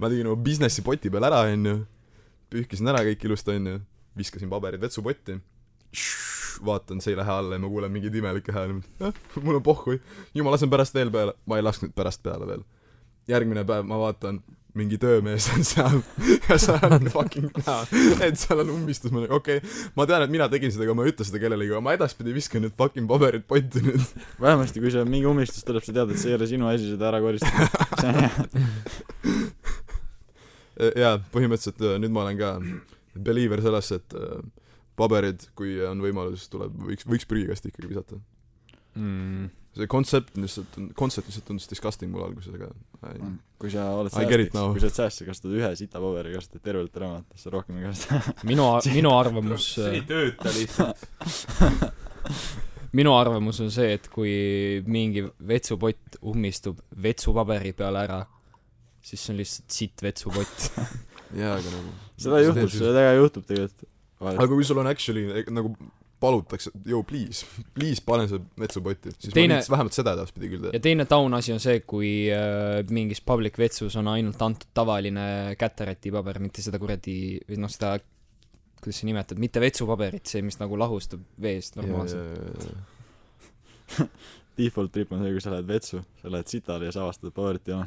ma 0.00 0.08
tegin 0.08 0.32
oma 0.32 0.40
businessi 0.48 0.84
poti 0.86 1.12
peal 1.12 1.28
ära, 1.28 1.44
onju. 1.52 1.82
pühkisin 2.52 2.88
ära 2.88 3.04
kõik 3.04 3.28
ilusti, 3.28 3.58
onju. 3.60 3.80
viskasin 4.16 4.48
paberid 4.52 4.80
vetsupotti. 4.80 5.42
vaatan, 6.64 7.00
see 7.00 7.14
ei 7.14 7.20
lähe 7.20 7.32
alla 7.32 7.58
ja 7.58 7.62
ma 7.62 7.70
kuulen 7.72 7.92
mingeid 7.92 8.14
imelikke 8.14 8.52
hääli. 8.52 8.80
mul 9.42 9.60
on 9.60 9.62
pohhui, 9.62 10.00
ju 10.34 10.44
ma 10.44 10.54
lasen 10.54 10.70
pärast 10.70 10.94
veel 10.94 11.10
peale. 11.10 11.34
ma 11.46 11.58
ei 11.58 11.62
lasknud 11.62 11.94
pärast 11.94 12.22
peale 12.22 12.46
veel. 12.46 12.64
järgmine 13.28 13.64
päev 13.64 13.86
ma 13.86 13.98
vaatan, 13.98 14.42
mingi 14.74 14.96
töömees 15.00 15.48
on 15.52 15.64
seal 15.66 15.98
ja 16.48 16.56
seal 16.60 16.94
on 16.96 17.08
fucking 17.12 17.50
näha, 17.58 17.82
et 18.24 18.40
seal 18.40 18.62
on 18.64 18.70
ummistus, 18.72 19.12
ma 19.12 19.22
olen 19.22 19.34
okei 19.36 19.60
okay,, 19.60 19.72
ma 19.98 20.06
tean, 20.08 20.24
et 20.24 20.32
mina 20.32 20.48
tegin 20.52 20.72
seda, 20.72 20.86
aga 20.86 20.96
ma 20.96 21.04
ei 21.04 21.12
ütle 21.12 21.26
seda 21.28 21.42
kellelegi, 21.42 21.74
aga 21.74 21.82
ma 21.84 21.96
edaspidi 21.98 22.34
viskan 22.36 22.64
need 22.64 22.76
fucking 22.78 23.10
paberid 23.10 23.44
potti 23.48 23.84
nüüd. 23.84 24.06
vähemasti, 24.44 24.80
kui 24.80 24.94
sul 24.94 25.04
mingi 25.08 25.28
ummistus 25.28 25.66
tuleb, 25.68 25.84
sa 25.84 25.96
tead, 25.98 26.14
et 26.14 26.22
see 26.22 26.32
ei 26.32 26.38
ole 26.38 26.48
sinu 26.48 26.70
asi 26.70 26.88
seda 26.94 27.10
ära 27.10 27.20
koristada. 27.24 27.68
see 28.00 28.08
on 28.08 28.16
hea. 28.22 28.32
jaa, 31.04 31.18
põhimõtteliselt 31.34 31.84
äh, 31.84 31.98
nüüd 32.00 32.14
ma 32.14 32.24
olen 32.24 32.40
ka 32.40 32.54
believer 33.28 33.60
sellesse, 33.64 34.00
et 34.00 34.16
äh, 34.16 34.40
paberid, 34.98 35.48
kui 35.58 35.74
on 35.86 36.02
võimalus, 36.04 36.46
tuleb, 36.52 36.74
võiks, 36.88 37.06
võiks 37.08 37.28
prügikasti 37.28 37.72
ikkagi 37.72 37.90
visata. 37.90 38.18
mm.. 38.94 39.50
see 39.78 39.88
kontsept 39.90 40.36
lihtsalt, 40.36 40.76
kontsept 40.98 41.30
lihtsalt 41.30 41.46
tundus 41.48 41.70
disgusting 41.70 42.12
mulle 42.12 42.28
alguses, 42.28 42.52
aga 42.58 42.68
ei. 43.12 43.30
kui 43.62 43.72
sa 43.72 43.86
oled 43.96 44.12
I 44.12 44.18
säästlik, 44.18 44.52
now. 44.56 44.74
kui 44.74 44.82
sa 44.82 44.90
oled 44.90 44.98
säästlik, 44.98 45.30
kasutad 45.32 45.56
ühe 45.56 45.70
sita 45.80 46.02
paberi, 46.02 46.34
kasutad 46.36 46.64
tervet 46.66 47.00
raamatut, 47.04 47.40
sa 47.40 47.54
rohkem 47.54 47.80
ei 47.80 47.88
kasuta. 47.88 48.20
minu, 48.50 48.68
minu 48.92 49.14
arvamus 49.20 49.70
see 49.78 49.96
ei 49.96 50.04
tööta 50.08 50.52
lihtsalt. 50.52 51.08
minu 52.98 53.16
arvamus 53.16 53.62
on 53.64 53.72
see, 53.72 53.96
et 53.96 54.08
kui 54.12 54.34
mingi 54.84 55.24
vetsupott 55.48 56.20
ummistub 56.28 56.82
vetsupaberi 57.02 57.72
peale 57.76 58.04
ära, 58.04 58.20
siis 59.02 59.24
see 59.24 59.32
on 59.32 59.40
lihtsalt 59.40 59.78
sitt 59.80 60.04
vetsupott. 60.04 60.68
jaa, 61.32 61.56
aga 61.56 61.72
nagu 61.72 61.96
seda 62.20 62.42
juhtub, 62.44 62.70
seda 62.74 62.92
väga 62.98 63.16
juhtub 63.18 63.48
tegelikult. 63.48 63.88
Aga 64.30 64.46
kui 64.54 64.64
sul 64.64 64.78
on 64.82 64.86
actually 64.90 65.26
eh, 65.40 65.50
nagu 65.50 65.74
palutakse, 66.22 66.70
yo 66.86 67.00
please, 67.02 67.42
please 67.74 68.02
pane 68.06 68.28
see 68.30 68.38
vetsupotti, 68.62 69.10
siis 69.18 69.34
Teine- 69.34 69.56
ma 69.58 69.74
vähemalt 69.74 69.96
seda 69.96 70.12
edaspidi 70.14 70.52
küll 70.52 70.68
ja 70.68 70.70
teha. 70.76 70.82
teine 70.84 71.06
taun 71.10 71.34
asi 71.34 71.50
on 71.54 71.58
see, 71.62 71.80
kui 71.82 72.12
äh, 72.30 72.78
mingis 72.94 73.20
public 73.26 73.58
vetsus 73.58 73.96
on 73.98 74.06
ainult 74.12 74.42
antud 74.46 74.70
tavaline 74.74 75.56
käterätipaber, 75.58 76.38
mitte 76.44 76.62
seda 76.62 76.78
kuradi, 76.78 77.16
või 77.48 77.58
noh, 77.64 77.72
seda 77.72 77.96
kuidas 78.82 79.00
sa 79.02 79.06
nimetad, 79.06 79.38
mitte 79.42 79.60
vetsupaberit, 79.62 80.26
see, 80.30 80.42
mis 80.46 80.58
nagu 80.62 80.78
lahustab 80.78 81.22
veest 81.42 81.76
normaalselt. 81.78 82.78
Default 84.58 84.92
trip 84.92 85.12
on 85.14 85.22
see, 85.24 85.32
kui 85.32 85.40
sa 85.40 85.52
lähed 85.54 85.68
vetsu, 85.68 86.02
sa 86.20 86.30
lähed 86.32 86.50
sitale 86.50 86.84
ja 86.84 86.92
sa 86.92 87.06
avastad, 87.06 87.32
paberit 87.32 87.70
ei 87.70 87.74
ole. 87.78 87.86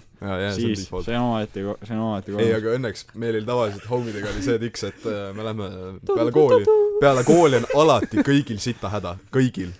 see 0.55 0.73
siis 0.73 0.87
see 0.89 1.17
on 1.17 1.27
omaette, 1.27 1.61
see 1.61 1.93
on 1.93 2.01
omaette 2.07 2.31
ei, 2.31 2.37
kogemus. 2.37 2.55
aga 2.57 2.71
õnneks 2.79 3.03
meil 3.21 3.37
oli 3.37 3.49
tavaliselt 3.49 3.85
homidega 3.91 4.31
oli 4.31 4.45
see 4.47 4.61
tiks, 4.63 4.85
et 4.87 5.05
äh, 5.11 5.27
me 5.37 5.45
lähme 5.45 5.67
peale 6.09 6.33
kooli, 6.33 6.65
peale 7.03 7.23
kooli 7.27 7.59
on 7.61 7.67
alati 7.83 8.25
kõigil 8.25 8.57
sita 8.63 8.89
häda, 8.95 9.13
kõigil. 9.35 9.75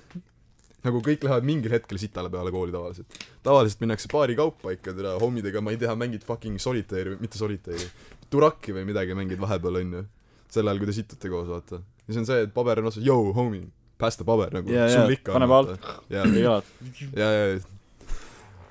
nagu 0.86 1.01
kõik 1.08 1.25
lähevad 1.25 1.48
mingil 1.50 1.74
hetkel 1.74 1.98
sitale 1.98 2.30
peale 2.30 2.54
kooli 2.54 2.75
tavaliselt. 2.75 3.18
tavaliselt 3.48 3.82
minnakse 3.82 4.12
paari 4.12 4.38
kaupa 4.38 4.75
ikka, 4.77 4.94
tere, 4.94 5.15
homidega 5.24 5.63
ma 5.65 5.74
ei 5.74 5.82
tea, 5.82 5.96
mängid 5.98 6.27
fucking 6.27 6.62
solitairi, 6.62 7.15
mitte 7.18 7.42
solitairi, 7.42 7.88
turaki 8.30 8.77
või 8.77 8.86
midagi 8.92 9.18
mängid 9.18 9.42
vahepeal, 9.42 9.82
onju. 9.82 10.04
sel 10.54 10.70
ajal, 10.70 10.84
kui 10.84 10.94
te 10.94 11.00
situte 11.00 11.34
koos, 11.34 11.50
vaata. 11.50 11.82
ja 11.82 12.12
siis 12.12 12.22
on 12.22 12.30
see, 12.30 12.46
et 12.46 12.54
paber 12.54 12.84
on 12.84 12.94
otsas, 12.94 13.01
yo, 13.10 13.18
homie, 13.34 13.65
päästa 14.02 14.28
paber 14.28 14.54
nagu 14.60 14.72
jaa, 14.72 14.90
sul 14.92 15.16
ikka 15.16 15.36
pane 15.36 15.48
on, 15.48 15.72
pealt. 15.72 15.88
jaa, 16.10 16.28
ei 16.28 16.46
ole. 16.48 16.64
ja, 17.16 17.32
ja, 17.32 17.48
ja 17.54 17.64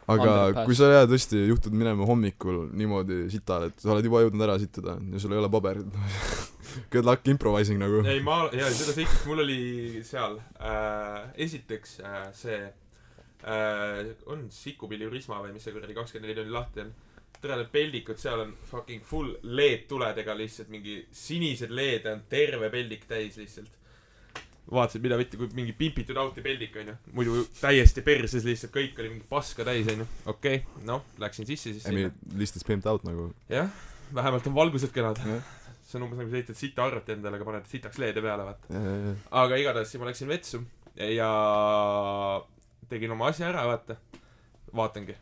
aga 0.04 0.24
Underpass. 0.24 0.66
kui 0.68 0.76
sa 0.76 0.90
jääd 0.92 1.12
tõesti, 1.12 1.40
juhtud 1.48 1.76
minema 1.76 2.06
hommikul 2.08 2.66
niimoodi 2.76 3.24
sitale, 3.32 3.70
et 3.70 3.80
sa 3.80 3.94
oled 3.94 4.04
juba 4.04 4.20
jõudnud 4.24 4.44
ära 4.46 4.56
sittuda 4.60 4.98
ja 5.00 5.22
sul 5.22 5.32
ei 5.32 5.40
ole 5.40 5.50
paberit, 5.52 5.98
good 6.92 7.08
luck 7.08 7.28
improvising 7.30 7.80
nagu. 7.80 8.02
ei, 8.10 8.20
ma, 8.24 8.42
jaa, 8.52 8.68
seda 8.74 8.96
seikust 8.96 9.24
mul 9.30 9.44
oli 9.46 10.02
seal 10.06 10.36
äh,, 10.58 11.22
esiteks 11.46 11.96
äh, 12.04 12.26
see 12.36 12.60
äh, 12.60 14.12
on 14.30 14.48
Sikupilli 14.52 15.08
Risma 15.12 15.40
või 15.44 15.54
mis 15.56 15.64
see 15.64 15.74
kuradi 15.76 15.96
kakskümmend 15.96 16.28
neli 16.28 16.42
tundi 16.42 16.54
lahti 16.54 16.84
on. 16.84 16.92
tere, 17.40 17.58
need 17.60 17.72
peldikud 17.72 18.20
seal 18.20 18.44
on 18.44 18.52
fucking 18.68 19.04
full 19.04 19.32
LED-tuledega 19.44 20.36
lihtsalt 20.36 20.70
mingi 20.72 21.00
sinised 21.12 21.72
LED-e 21.72 22.12
on 22.12 22.22
terve 22.28 22.68
peldik 22.72 23.08
täis 23.08 23.40
lihtsalt. 23.40 23.72
vaatasid, 24.70 25.02
mida 25.04 25.18
mitte, 25.20 25.38
kui 25.40 25.50
mingi 25.56 25.74
pimpitud 25.76 26.16
auti 26.20 26.42
peldik 26.44 26.76
onju, 26.80 26.94
muidu 27.16 27.42
täiesti 27.58 28.04
perses 28.06 28.46
lihtsalt 28.46 28.72
kõik 28.74 29.00
oli 29.02 29.10
mingi 29.12 29.26
paska 29.28 29.66
täis 29.66 29.90
onju. 29.92 30.06
okei 30.30 30.62
okay,, 30.62 30.84
noh, 30.88 31.04
läksin 31.20 31.48
sisse 31.48 31.74
siis 31.74 31.84
sinna., 31.84 32.12
list 32.40 32.56
is 32.56 32.64
pimped 32.64 32.88
out 32.90 33.04
nagu. 33.04 33.28
jah, 33.52 33.68
vähemalt 34.14 34.46
on 34.48 34.56
valgused 34.56 34.94
kenad 34.94 35.20
Jah.. 35.20 35.52
see 35.84 35.98
on 36.00 36.06
umbes 36.06 36.22
nagu 36.22 36.32
sa 36.32 36.40
ehitad 36.40 36.58
sita 36.58 36.86
arvuti 36.86 37.12
endale, 37.16 37.36
aga 37.36 37.48
paned 37.50 37.68
sitaks 37.68 38.00
LED-e 38.00 38.24
peale 38.24 38.48
vaata. 38.48 38.72
ja, 38.72 38.96
ja. 39.08 39.18
aga 39.44 39.60
igatahes 39.60 39.92
siis 39.92 40.00
ma 40.00 40.08
läksin 40.08 40.32
vetsu 40.32 40.62
ja 40.96 41.28
tegin 42.88 43.12
oma 43.12 43.28
asja 43.28 43.50
ära, 43.50 43.66
vaata. 43.68 43.98
vaatangi, 44.74 45.16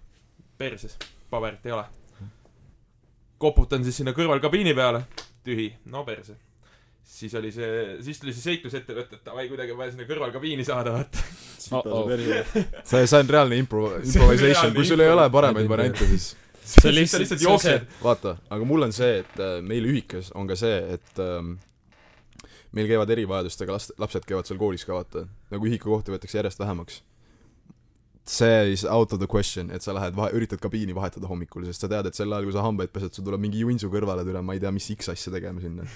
perses, 0.59 0.97
paberit 1.31 1.67
ei 1.67 1.75
ole. 1.75 1.85
koputan 3.43 3.83
siis 3.83 3.99
sinna 3.99 4.15
kõrvalkabiini 4.15 4.75
peale, 4.75 5.03
tühi, 5.43 5.73
no 5.91 6.07
perse. 6.07 6.39
Siis 7.13 7.35
oli 7.35 7.53
see, 7.53 7.73
siis 8.05 8.21
tuli 8.21 8.33
see 8.35 8.45
seiklus 8.47 8.77
ette 8.79 8.95
võtta, 8.97 9.19
et 9.19 9.27
davai, 9.27 9.45
kuidagi 9.51 9.75
on 9.75 9.81
vaja 9.81 9.93
sinna 9.95 10.07
kõrvalkabiini 10.09 10.65
saada, 10.67 10.95
vaata. 10.97 11.25
See, 11.59 13.03
see 13.05 13.19
on 13.19 13.29
reaalne 13.35 13.59
impro-, 13.61 13.91
improvisation, 14.07 14.73
kui 14.77 14.87
sul 14.89 15.05
ei 15.05 15.13
ole 15.13 15.27
paremaid 15.33 15.69
variante, 15.71 16.09
siis 16.13 16.33
sa 16.63 16.95
lihtsalt, 16.95 17.27
lihtsalt 17.27 17.45
jooksed., 17.45 17.87
vaata, 18.03 18.37
aga 18.55 18.69
mul 18.69 18.89
on 18.89 18.97
see, 18.97 19.21
et 19.23 19.43
äh, 19.43 19.59
meil 19.67 19.87
ühikas 19.91 20.33
on 20.39 20.49
ka 20.49 20.57
see, 20.59 20.79
et 20.97 21.23
ähm, 21.23 21.57
meil 22.73 22.89
käivad 22.89 23.13
erivajadustega 23.13 23.77
last-, 23.77 23.95
lapsed 24.01 24.27
käivad 24.29 24.49
seal 24.49 24.61
koolis 24.63 24.87
ka 24.89 24.97
vaata, 24.97 25.27
nagu 25.53 25.69
ühikukohti 25.69 26.15
võetakse 26.15 26.41
järjest 26.41 26.63
vähemaks. 26.63 27.03
see 28.25 28.73
is 28.73 28.85
out 28.87 29.13
of 29.13 29.19
the 29.19 29.27
question, 29.27 29.71
et 29.75 29.83
sa 29.83 29.93
lähed 29.93 30.15
vahe, 30.17 30.31
üritad 30.39 30.63
kabiini 30.63 30.95
vahetada 30.95 31.27
hommikul, 31.29 31.67
sest 31.67 31.85
sa 31.85 31.89
tead, 31.91 32.07
et 32.07 32.17
sel 32.17 32.33
ajal, 32.33 32.47
kui 32.47 32.55
sa 32.55 32.63
hambaid 32.63 32.95
pesed, 32.95 33.13
sul 33.13 33.27
tuleb 33.27 33.43
mingi 33.43 33.65
junsu 33.67 33.91
kõrvale 33.91 34.23
tule, 34.25 34.41
ma 34.47 34.55
ei 34.55 34.63
tea, 34.63 34.71
mis 34.73 34.87
X 34.95 35.11
asja 35.13 35.35
tegema 35.35 35.61
sinna. 35.61 35.89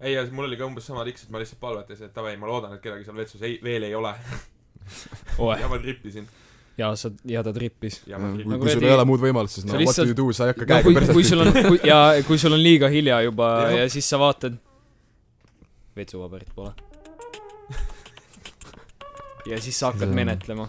ei, 0.00 0.12
ja 0.14 0.24
mul 0.32 0.44
oli 0.48 0.56
ka 0.60 0.66
umbes 0.68 0.86
sama 0.86 1.04
tiks, 1.08 1.24
et 1.24 1.30
ma 1.32 1.38
lihtsalt 1.40 1.60
palvetasin, 1.60 2.06
et 2.10 2.14
davai, 2.16 2.36
ma 2.40 2.46
loodan, 2.50 2.74
et 2.76 2.82
kedagi 2.84 3.04
seal 3.06 3.16
vetsus 3.16 3.42
ei, 3.46 3.58
veel 3.64 3.82
ei 3.88 3.94
ole. 3.96 4.14
ja, 5.60 5.68
ma 5.68 5.78
trippisin. 5.82 6.26
ja 6.78 6.90
sa, 6.96 7.10
ja 7.24 7.42
ta 7.42 7.52
trippis. 7.56 8.02
ja 8.06 8.18
ma 8.20 8.28
kui, 8.28 8.42
trippisin. 8.42 8.52
Nagu 8.52 8.62
kui 8.66 8.74
sul 8.76 8.84
ei 8.90 8.94
ole 8.98 9.04
muud 9.08 9.20
võimalust, 9.24 9.54
siis 9.60 9.66
no 9.66 9.72
what 9.72 9.80
lihtsalt- 9.86 10.04
do 10.10 10.12
you 10.12 10.18
do, 10.20 10.32
sa 10.36 10.44
ei 10.44 10.52
hakka 10.52 10.66
no 10.66 10.68
käega 10.74 10.84
kui, 10.88 10.94
perset 10.98 11.16
kui 11.16 11.24
sul 11.24 11.40
on, 11.46 11.52
kui, 11.70 11.80
ja 11.88 12.00
kui 12.28 12.38
sul 12.42 12.52
on 12.58 12.62
liiga 12.62 12.90
hilja 12.92 13.22
juba 13.24 13.48
Jah. 13.64 13.78
ja 13.80 13.88
siis 13.96 14.08
sa 14.12 14.20
vaatad, 14.20 14.58
vetsupaberit 15.96 16.52
pole. 16.54 16.72
ja 19.48 19.60
siis 19.62 19.78
sa 19.80 19.92
hakkad 19.92 20.04
See 20.06 20.12
on- 20.12 20.14
menetlema. 20.20 20.66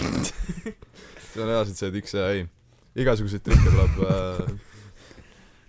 see 0.00 1.42
on 1.42 1.48
reaalselt 1.48 1.76
see 1.78 1.90
tiks 1.94 2.14
ja 2.16 2.30
ei. 2.34 2.46
igasuguseid 3.00 3.42
trikke 3.46 3.70
tuleb 3.70 4.00
äh, 4.06 4.58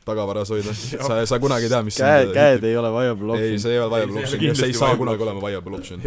tagavaras 0.05 0.49
hoida. 0.53 0.73
sa, 1.07 1.19
sa 1.29 1.39
kunagi 1.39 1.67
ei 1.67 1.73
tea, 1.73 1.81
mis 1.85 1.97
käed, 2.01 2.31
käed 2.35 2.63
ei 2.69 2.77
ole 2.79 2.89
viable 2.95 3.37
ei, 3.37 3.51
option. 3.53 3.59
see 3.65 3.75
ei 3.75 3.79
ole 3.83 3.91
viable 3.95 4.23
Ei, 4.23 4.27
see 4.31 4.39
ei 4.39 4.41
ole 4.41 4.49
option 4.49 4.49
ja 4.49 4.55
see 4.61 4.71
ei 4.71 4.73
saa 4.79 4.89
viable 4.89 5.03
kunagi 5.03 5.21
option. 5.21 5.29
olema 5.29 5.47
viable 5.47 5.77
option. 5.77 6.01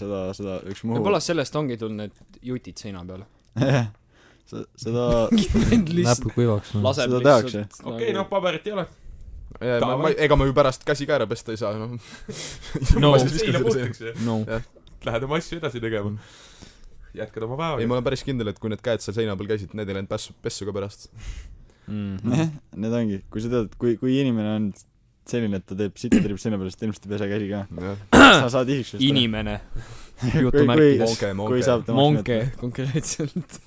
seda, 0.00 0.20
seda 0.38 0.56
üks 0.72 0.84
muhu. 0.84 0.98
võib-olla 0.98 1.20
sellest 1.24 1.56
ongi 1.60 1.76
tulnud 1.80 2.04
need 2.04 2.40
jutid 2.50 2.80
seina 2.82 3.04
peale. 3.06 3.26
jah, 3.60 3.90
seda, 4.50 5.04
näpud 6.10 6.34
kuivaks. 6.34 6.74
Seda 6.98 7.20
tehakse. 7.22 7.64
nagu- 7.68 7.94
okei, 7.94 8.12
noh, 8.16 8.26
paberit 8.30 8.66
ei 8.66 8.74
ole. 8.78 8.86
ma, 9.84 9.94
ma, 10.04 10.10
ega 10.14 10.36
ma 10.38 10.46
ju 10.50 10.54
pärast 10.56 10.84
käsi 10.86 11.06
kääre 11.10 11.26
pesta 11.30 11.54
ei 11.54 11.58
saa, 11.60 11.74
noh. 11.78 11.96
No. 13.02 13.14
seina 13.18 13.62
puutuks 13.62 14.00
ju. 14.06 14.14
no 14.26 14.40
Lähed 15.06 15.22
oma 15.24 15.38
asju 15.40 15.56
edasi 15.56 15.80
tegema. 15.80 16.12
jätkad 17.16 17.46
oma 17.46 17.54
ei, 17.56 17.60
päeva. 17.62 17.86
ma 17.88 17.96
olen 17.96 18.04
päris 18.10 18.22
kindel, 18.26 18.50
et 18.52 18.58
kui 18.62 18.70
need 18.70 18.82
käed 18.84 19.00
seal 19.02 19.16
seina 19.16 19.36
peal 19.38 19.48
käisid, 19.54 19.72
need 19.78 19.88
ei 19.88 19.96
läinud 19.96 20.10
pessu, 20.10 20.34
pessu 20.44 20.66
ka 20.68 20.74
pärast. 20.76 21.08
mm.. 21.90 22.38
jah, 22.38 22.54
need 22.84 22.96
ongi, 23.00 23.20
kui 23.32 23.44
sa 23.44 23.52
tead, 23.52 23.74
kui, 23.80 23.96
kui 24.00 24.16
inimene 24.22 24.54
on 24.56 24.70
selline, 25.30 25.60
et 25.60 25.66
ta 25.68 25.76
teeb 25.78 25.98
sitatriip 26.00 26.40
seina 26.40 26.58
peal, 26.58 26.70
siis 26.70 26.80
ta 26.80 26.86
ilmselt 26.88 27.06
ei 27.06 27.12
pese 27.14 27.28
käsi 27.30 27.46
ka. 27.50 27.60
sa 28.42 28.48
saad 28.56 28.72
isiksust. 28.72 29.02
inimene, 29.04 29.58
kui, 30.20 30.44
jutumärkides. 30.46 31.06
Monke, 31.06 31.26
kui 31.26 31.38
monke. 31.42 31.62
saab 31.66 31.86
temast 31.86 32.00
monke 32.00 32.38
konkreetselt. 32.60 33.60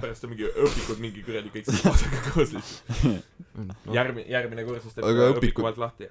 pärast 0.00 0.24
on 0.24 0.32
mingi 0.32 0.48
õpikud 0.48 1.00
mingi 1.00 1.24
kuradi 1.24 1.52
kõik 1.52 1.68
vasaga 1.84 2.22
koos 2.30 2.52
lihtsalt. 2.56 3.24
järgmine, 3.92 4.26
järgmine 4.32 4.66
kursus 4.68 4.96
teeb 4.96 5.06
õpiku 5.06 5.36
õpikud- 5.40 5.68
alt 5.70 5.80
lahti. 5.80 6.10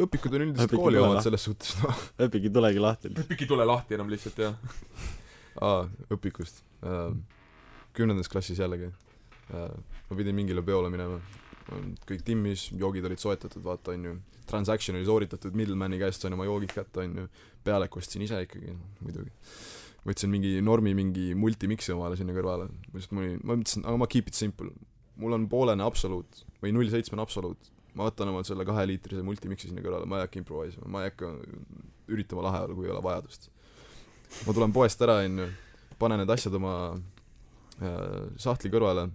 õpikud 0.00 0.36
on 0.36 0.46
üldiselt 0.46 0.68
Õpikud 0.68 0.84
kooli 0.84 1.02
omad 1.02 1.22
selles 1.26 1.44
suhtes, 1.46 1.74
noh. 1.82 2.04
õpik 2.26 2.46
ei 2.48 2.54
tulegi 2.54 2.82
lahti. 2.82 3.12
õpik 3.24 3.44
ei 3.46 3.50
tule 3.50 3.66
lahti 3.68 3.98
enam 3.98 4.10
lihtsalt 4.12 4.38
jah. 4.46 4.54
aa, 5.60 5.84
õpikust. 6.14 6.64
Kümnendas 7.96 8.30
klassis 8.30 8.58
jällegi. 8.58 8.90
ma 9.50 10.16
pidin 10.16 10.36
mingile 10.36 10.62
peole 10.62 10.90
minema. 10.92 11.20
kõik 12.06 12.24
timmis, 12.26 12.70
joogid 12.74 13.04
olid 13.06 13.20
soetatud, 13.22 13.62
vaata 13.62 13.94
onju. 13.94 14.16
Transaction 14.50 14.96
oli 14.98 15.06
sooritatud, 15.06 15.54
middlemani 15.54 16.00
käest 16.00 16.24
sain 16.24 16.34
oma 16.34 16.46
joogid 16.48 16.72
kätte 16.74 17.04
onju. 17.04 17.28
pealek 17.64 17.96
ostsin 17.96 18.22
ise 18.26 18.42
ikkagi, 18.46 18.74
muidugi. 19.00 19.30
võtsin 20.06 20.32
mingi 20.32 20.54
normi 20.64 20.94
mingi 20.96 21.34
multimixi 21.36 21.92
omale 21.92 22.16
sinna 22.18 22.34
kõrvale. 22.36 22.70
sest 22.96 23.12
ma 23.12 23.24
olin, 23.24 23.36
ma 23.42 23.58
mõtlesin, 23.58 23.84
aga 23.86 24.00
ma 24.02 24.08
keep 24.10 24.28
it 24.28 24.38
simple. 24.38 24.72
mul 25.20 25.36
on 25.36 25.46
poolene 25.48 25.84
absoluut 25.84 26.44
või 26.62 26.72
null 26.72 26.90
seitsmene 26.90 27.22
absoluut. 27.22 27.70
ma 27.94 28.06
võtan 28.08 28.30
omalt 28.30 28.46
selle 28.46 28.64
kaheliitrise 28.64 29.22
multimixi 29.22 29.68
sinna 29.68 29.82
kõrvale, 29.82 30.06
ma 30.06 30.18
ei 30.20 30.26
hakka 30.26 30.38
improvisima, 30.38 30.86
ma 30.86 31.04
ei 31.04 31.10
hakka 31.10 31.32
üritama 32.10 32.42
lahe 32.46 32.64
olla, 32.64 32.74
kui 32.74 32.86
ei 32.86 32.94
ole 32.94 33.02
vajadust. 33.02 33.50
ma 34.46 34.54
tulen 34.54 34.72
poest 34.72 35.02
ära 35.02 35.20
onju, 35.22 35.48
panen 35.98 36.22
need 36.22 36.30
asjad 36.30 36.54
oma 36.54 36.74
äh, 36.96 37.19
sahtli 38.40 38.70
kõrvale, 38.72 39.08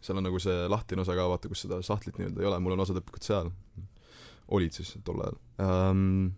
seal 0.00 0.18
on 0.18 0.26
nagu 0.26 0.40
see 0.42 0.66
lahtine 0.70 1.04
osa 1.04 1.16
ka, 1.16 1.28
vaata 1.30 1.50
kus 1.50 1.64
seda 1.66 1.80
sahtlit 1.86 2.18
nii-öelda 2.18 2.42
ei 2.42 2.48
ole, 2.50 2.60
mul 2.64 2.76
on 2.76 2.84
osad 2.86 3.00
õpikud 3.00 3.26
seal. 3.26 3.50
olid 4.50 4.74
siis 4.74 4.96
tol 5.06 5.20
ajal 5.22 5.36
ähm,. 5.62 6.32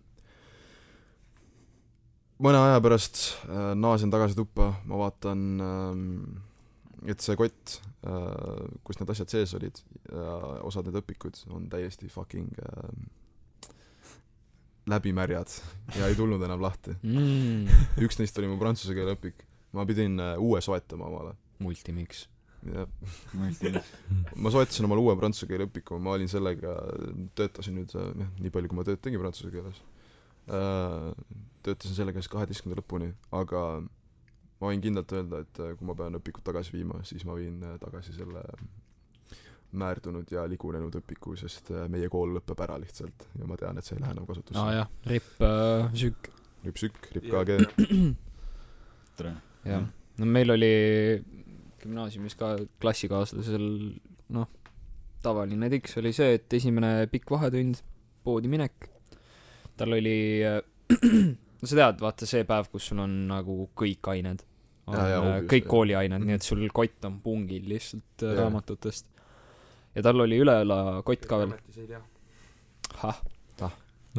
mõne 2.43 2.59
aja 2.59 2.81
pärast 2.83 3.23
äh, 3.47 3.71
naasen 3.79 4.13
tagasi 4.13 4.37
tuppa, 4.37 4.73
ma 4.85 4.99
vaatan 5.01 5.47
ähm, 5.63 6.05
et 7.09 7.23
see 7.23 7.35
kott 7.39 7.79
äh,, 8.05 8.69
kus 8.83 8.99
need 8.99 9.09
asjad 9.09 9.33
sees 9.33 9.55
olid 9.57 9.81
ja 10.11 10.37
osad 10.67 10.87
need 10.87 11.01
õpikud 11.01 11.41
on 11.55 11.69
täiesti 11.71 12.11
fucking 12.11 12.53
äh, 12.61 12.93
läbimärjad 14.85 15.49
ja 15.95 16.07
ei 16.07 16.15
tulnud 16.15 16.41
enam 16.43 16.61
lahti. 16.61 16.95
Mm. 17.03 17.67
üks 18.03 18.19
neist 18.19 18.37
oli 18.39 18.49
mu 18.51 18.59
prantsuse 18.59 18.95
keele 18.95 19.15
õpik. 19.15 19.45
Ma 19.73 19.87
pidin 19.89 20.19
äh, 20.21 20.35
uue 20.41 20.61
soetama 20.61 21.09
omale. 21.09 21.33
multimix. 21.63 22.27
jah, 22.63 22.87
ma 24.43 24.51
soetasin 24.53 24.87
omale 24.87 25.03
uue 25.03 25.17
prantsuse 25.19 25.49
keele 25.49 25.67
õpiku, 25.69 25.99
ma 25.99 26.15
olin 26.17 26.31
sellega, 26.31 26.77
töötasin 27.35 27.81
nüüd 27.81 27.97
äh, 27.99 28.13
jah, 28.23 28.31
nii 28.39 28.53
palju, 28.53 28.71
kui 28.71 28.79
ma 28.79 28.87
tööd 28.87 29.03
tegin 29.03 29.23
prantsuse 29.23 29.51
keeles. 29.53 29.83
töötasin 31.63 31.95
sellega 31.95 32.19
siis 32.19 32.31
kaheteistkümnenda 32.31 32.81
lõpuni, 32.81 33.13
aga 33.31 33.61
ma 34.63 34.71
võin 34.71 34.83
kindlalt 34.83 35.11
öelda, 35.15 35.43
et 35.43 35.59
äh, 35.59 35.75
kui 35.79 35.87
ma 35.87 35.95
pean 35.99 36.17
õpikut 36.19 36.45
tagasi 36.47 36.75
viima, 36.75 37.01
siis 37.07 37.25
ma 37.27 37.35
viin 37.37 37.59
äh, 37.67 37.77
tagasi 37.81 38.15
selle 38.15 38.43
määrdunud 39.73 40.29
ja 40.31 40.45
ligunenud 40.49 40.95
õpiku, 41.01 41.35
sest 41.39 41.71
äh, 41.73 41.87
meie 41.91 42.09
kool 42.13 42.35
lõpeb 42.37 42.59
ära 42.65 42.77
lihtsalt 42.81 43.27
ja 43.39 43.49
ma 43.49 43.57
tean, 43.59 43.79
et 43.79 43.87
see 43.87 43.97
ei 43.97 44.03
lähe 44.03 44.15
enam 44.15 44.27
kasutusse 44.29 44.61
aa. 44.61 44.75
jah, 44.77 44.91
ripp 45.09 45.41
äh, 45.43 45.89
sükk, 45.97 46.29
ripp 46.67 46.79
Sükk, 46.79 47.09
ripp 47.17 47.27
Jah. 47.27 47.43
KG. 47.43 48.13
tere. 49.19 49.33
jah. 49.65 49.85
no 50.19 50.29
meil 50.29 50.53
oli 50.55 50.73
gümnaasiumis 51.83 52.35
ka 52.39 52.55
klassikaaslasel 52.81 53.65
noh, 54.33 54.49
tavaline 55.23 55.69
tiks 55.71 55.97
oli 56.01 56.13
see, 56.15 56.37
et 56.37 56.57
esimene 56.59 57.07
pikk 57.11 57.33
vahetund, 57.35 57.79
poodi 58.23 58.51
minek, 58.51 58.89
tal 59.79 59.95
oli 59.97 60.17
äh, 60.47 60.61
no 61.59 61.69
sa 61.69 61.79
tead, 61.79 62.01
vaata 62.03 62.29
see 62.29 62.47
päev, 62.47 62.69
kus 62.71 62.91
sul 62.91 63.03
on 63.03 63.15
nagu 63.31 63.67
kõik 63.79 64.11
ained. 64.15 64.43
on 64.87 64.97
Jaa, 64.99 65.09
jaa, 65.13 65.35
äh, 65.37 65.43
kõik 65.51 65.67
kooliained, 65.71 66.25
nii 66.27 66.35
et 66.35 66.45
sul 66.45 66.63
kott 66.75 67.05
on 67.07 67.19
pungil 67.23 67.69
lihtsalt 67.71 68.25
äh, 68.25 68.33
Jaa. 68.33 68.41
raamatutest. 68.43 69.07
ja 69.95 70.03
tal 70.03 70.25
oli 70.25 70.41
üleõla 70.43 71.01
kott 71.07 71.27
ka 71.29 71.43
veel. 71.43 71.55
ahah 72.97 73.15
Ah., 73.15 73.21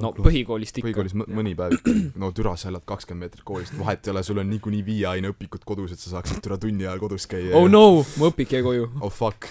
no 0.02 0.10
põhikoolist 0.16 0.80
ikka. 0.80 0.88
põhikoolis 0.88 1.14
mõ- 1.18 1.28
mõni 1.38 1.52
päev 1.58 1.76
no 2.20 2.30
türa, 2.34 2.54
sa 2.58 2.70
elad 2.70 2.84
kakskümmend 2.88 3.28
meetrit 3.28 3.44
koolist, 3.46 3.76
vahet 3.78 4.06
ei 4.06 4.14
ole, 4.14 4.24
sul 4.26 4.40
on 4.42 4.50
niikuinii 4.50 4.82
viie 4.86 5.06
aine 5.10 5.30
õpikud 5.34 5.66
kodus, 5.66 5.94
et 5.94 6.02
sa 6.02 6.16
saaksid 6.16 6.42
türa 6.44 6.58
tunni 6.60 6.86
ajal 6.86 7.02
kodus 7.02 7.28
käia 7.30 7.54
oh. 7.58 7.68
no, 7.70 8.02
mu 8.18 8.30
õpik 8.32 8.56
jäi 8.56 8.64
koju, 8.66 8.88
oh 9.04 9.14
fuck, 9.14 9.46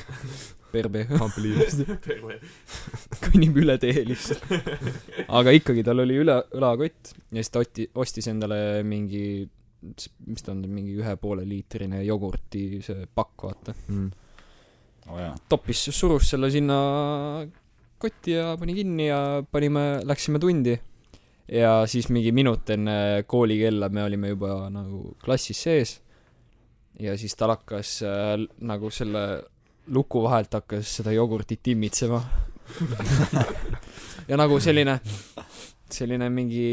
perbe, 0.73 1.06
kõnnib 3.23 3.62
üle 3.63 3.77
tee 3.82 4.03
lihtsalt. 4.10 4.43
aga 5.27 5.56
ikkagi, 5.56 5.86
tal 5.86 6.03
oli 6.03 6.19
üle, 6.25 6.39
õlakott 6.58 7.13
ja 7.13 7.39
siis 7.39 7.53
ta 7.53 7.63
oti-, 7.63 7.89
ostis 8.03 8.27
endale 8.32 8.58
mingi, 8.88 9.45
mis 10.27 10.43
ta 10.43 10.51
on, 10.56 10.65
mingi 10.67 10.99
ühe 10.99 11.15
poole 11.21 11.47
liitrine 11.47 12.03
jogurti 12.03 12.84
see 12.84 13.08
pakk, 13.08 13.47
vaata. 13.47 13.77
Mm. 13.88 14.12
oo 15.08 15.23
jaa. 15.23 15.36
toppis, 15.51 15.88
surus 15.95 16.34
selle 16.34 16.51
sinna 16.51 16.79
kotti 18.04 18.36
ja 18.36 18.54
pani 18.60 18.76
kinni 18.78 19.08
ja 19.08 19.20
panime, 19.52 20.02
läksime 20.04 20.39
tundi. 20.39 20.76
ja 21.48 21.84
siis 21.88 22.10
mingi 22.10 22.32
minut 22.32 22.70
enne 22.70 23.24
koolikella 23.28 23.89
me 23.89 24.04
olime 24.04 24.34
juba 24.34 24.70
nagu 24.72 25.16
klassis 25.24 25.63
sees. 25.63 26.02
ja 27.00 27.18
siis 27.18 27.36
tal 27.36 27.56
hakkas 27.56 28.02
äh, 28.08 28.38
nagu 28.62 28.92
selle 28.92 29.44
luku 29.88 30.24
vahelt 30.24 30.54
hakkas 30.54 30.98
seda 31.00 31.12
jogurtit 31.12 31.68
immitsema. 31.68 32.22
ja 34.30 34.38
nagu 34.39 34.60
selline, 34.63 35.00
selline 35.93 36.27
mingi 36.34 36.67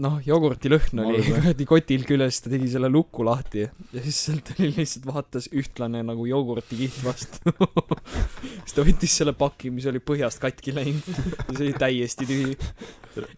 noh, 0.00 0.18
jogurti 0.24 0.70
lõhn 0.72 1.02
oli 1.04 1.22
kuradi 1.28 1.66
kotil 1.68 2.04
küljes, 2.08 2.40
ta 2.44 2.52
tegi 2.52 2.68
selle 2.72 2.90
luku 2.92 3.24
lahti 3.26 3.64
ja 3.64 4.02
siis 4.04 4.20
sealt 4.28 4.52
oli 4.56 4.70
lihtsalt 4.76 5.06
vaatas 5.08 5.48
ühtlane 5.52 6.02
nagu 6.06 6.26
jogurtikiht 6.28 7.00
vastu. 7.04 7.54
siis 8.64 8.76
ta 8.76 8.86
võttis 8.86 9.16
selle 9.20 9.34
paki, 9.38 9.72
mis 9.74 9.88
oli 9.90 10.02
põhjast 10.04 10.42
katki 10.42 10.74
läinud 10.76 11.08
ja 11.08 11.50
see 11.50 11.66
oli 11.66 11.74
täiesti 11.80 12.28
tühi. 12.28 12.56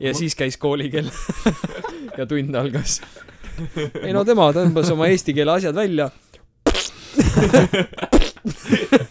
ja 0.03 0.15
siis 0.17 0.39
käis 0.39 0.59
koolikell 0.61 1.11
ja 2.19 2.27
tund 2.29 2.55
algas. 2.57 3.01
ei 4.03 4.13
no 4.17 4.25
tema 4.29 4.51
tõmbas 4.57 4.93
oma 4.95 5.11
eesti 5.13 5.35
keele 5.37 5.57
asjad 5.59 5.77
välja. 5.77 6.11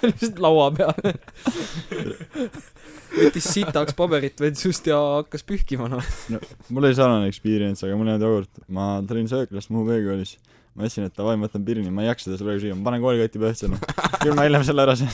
lihtsalt 0.05 0.39
laua 0.39 0.71
peale. 0.75 1.15
Võttis 3.15 3.47
sitaks 3.53 3.95
paberit 3.97 4.41
vetsust 4.41 4.87
ja 4.89 4.97
hakkas 5.19 5.45
pühkima 5.47 5.87
noh. 5.91 6.11
mul 6.69 6.87
oli 6.87 6.97
sarnane 6.97 7.29
experience, 7.31 7.85
aga 7.85 7.97
mul 7.99 8.09
ei 8.09 8.15
olnud 8.15 8.27
jogurt. 8.27 8.63
ma 8.67 8.87
tulin 9.07 9.29
sööklast 9.31 9.71
Muhu 9.73 9.87
veekoolis. 9.89 10.35
ma 10.75 10.83
mõtlesin, 10.83 11.09
et 11.09 11.17
davai, 11.17 11.35
ma 11.39 11.49
võtan 11.49 11.65
pirni, 11.67 11.91
ma 11.93 12.05
ei 12.05 12.11
jaksa 12.11 12.31
seda 12.31 12.43
praegu 12.43 12.63
süüa, 12.65 12.77
ma 12.77 12.89
panen 12.89 13.03
koolikoti 13.05 13.41
põhjasse, 13.41 13.71
noh. 13.71 13.81
küll 14.21 14.35
ma 14.37 14.47
hiljem 14.47 14.65
selle 14.67 14.85
ära 14.85 14.97
söön. 14.99 15.13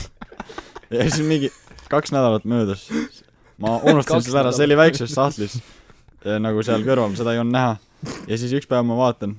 ja 0.90 1.08
siis 1.08 1.22
mingi 1.26 1.52
kaks 1.92 2.14
nädalat 2.14 2.48
möödas. 2.48 2.88
ma 3.62 3.78
unustasin 3.80 4.28
selle 4.28 4.44
ära, 4.44 4.54
see 4.56 4.68
oli 4.68 4.78
väikses 4.80 5.14
sahtlis. 5.16 5.60
nagu 6.42 6.64
seal 6.66 6.86
kõrval, 6.86 7.14
seda 7.18 7.36
ei 7.36 7.42
olnud 7.42 7.56
näha. 7.58 7.76
ja 8.30 8.40
siis 8.40 8.54
üks 8.58 8.70
päev 8.70 8.86
ma 8.88 8.98
vaatan, 8.98 9.36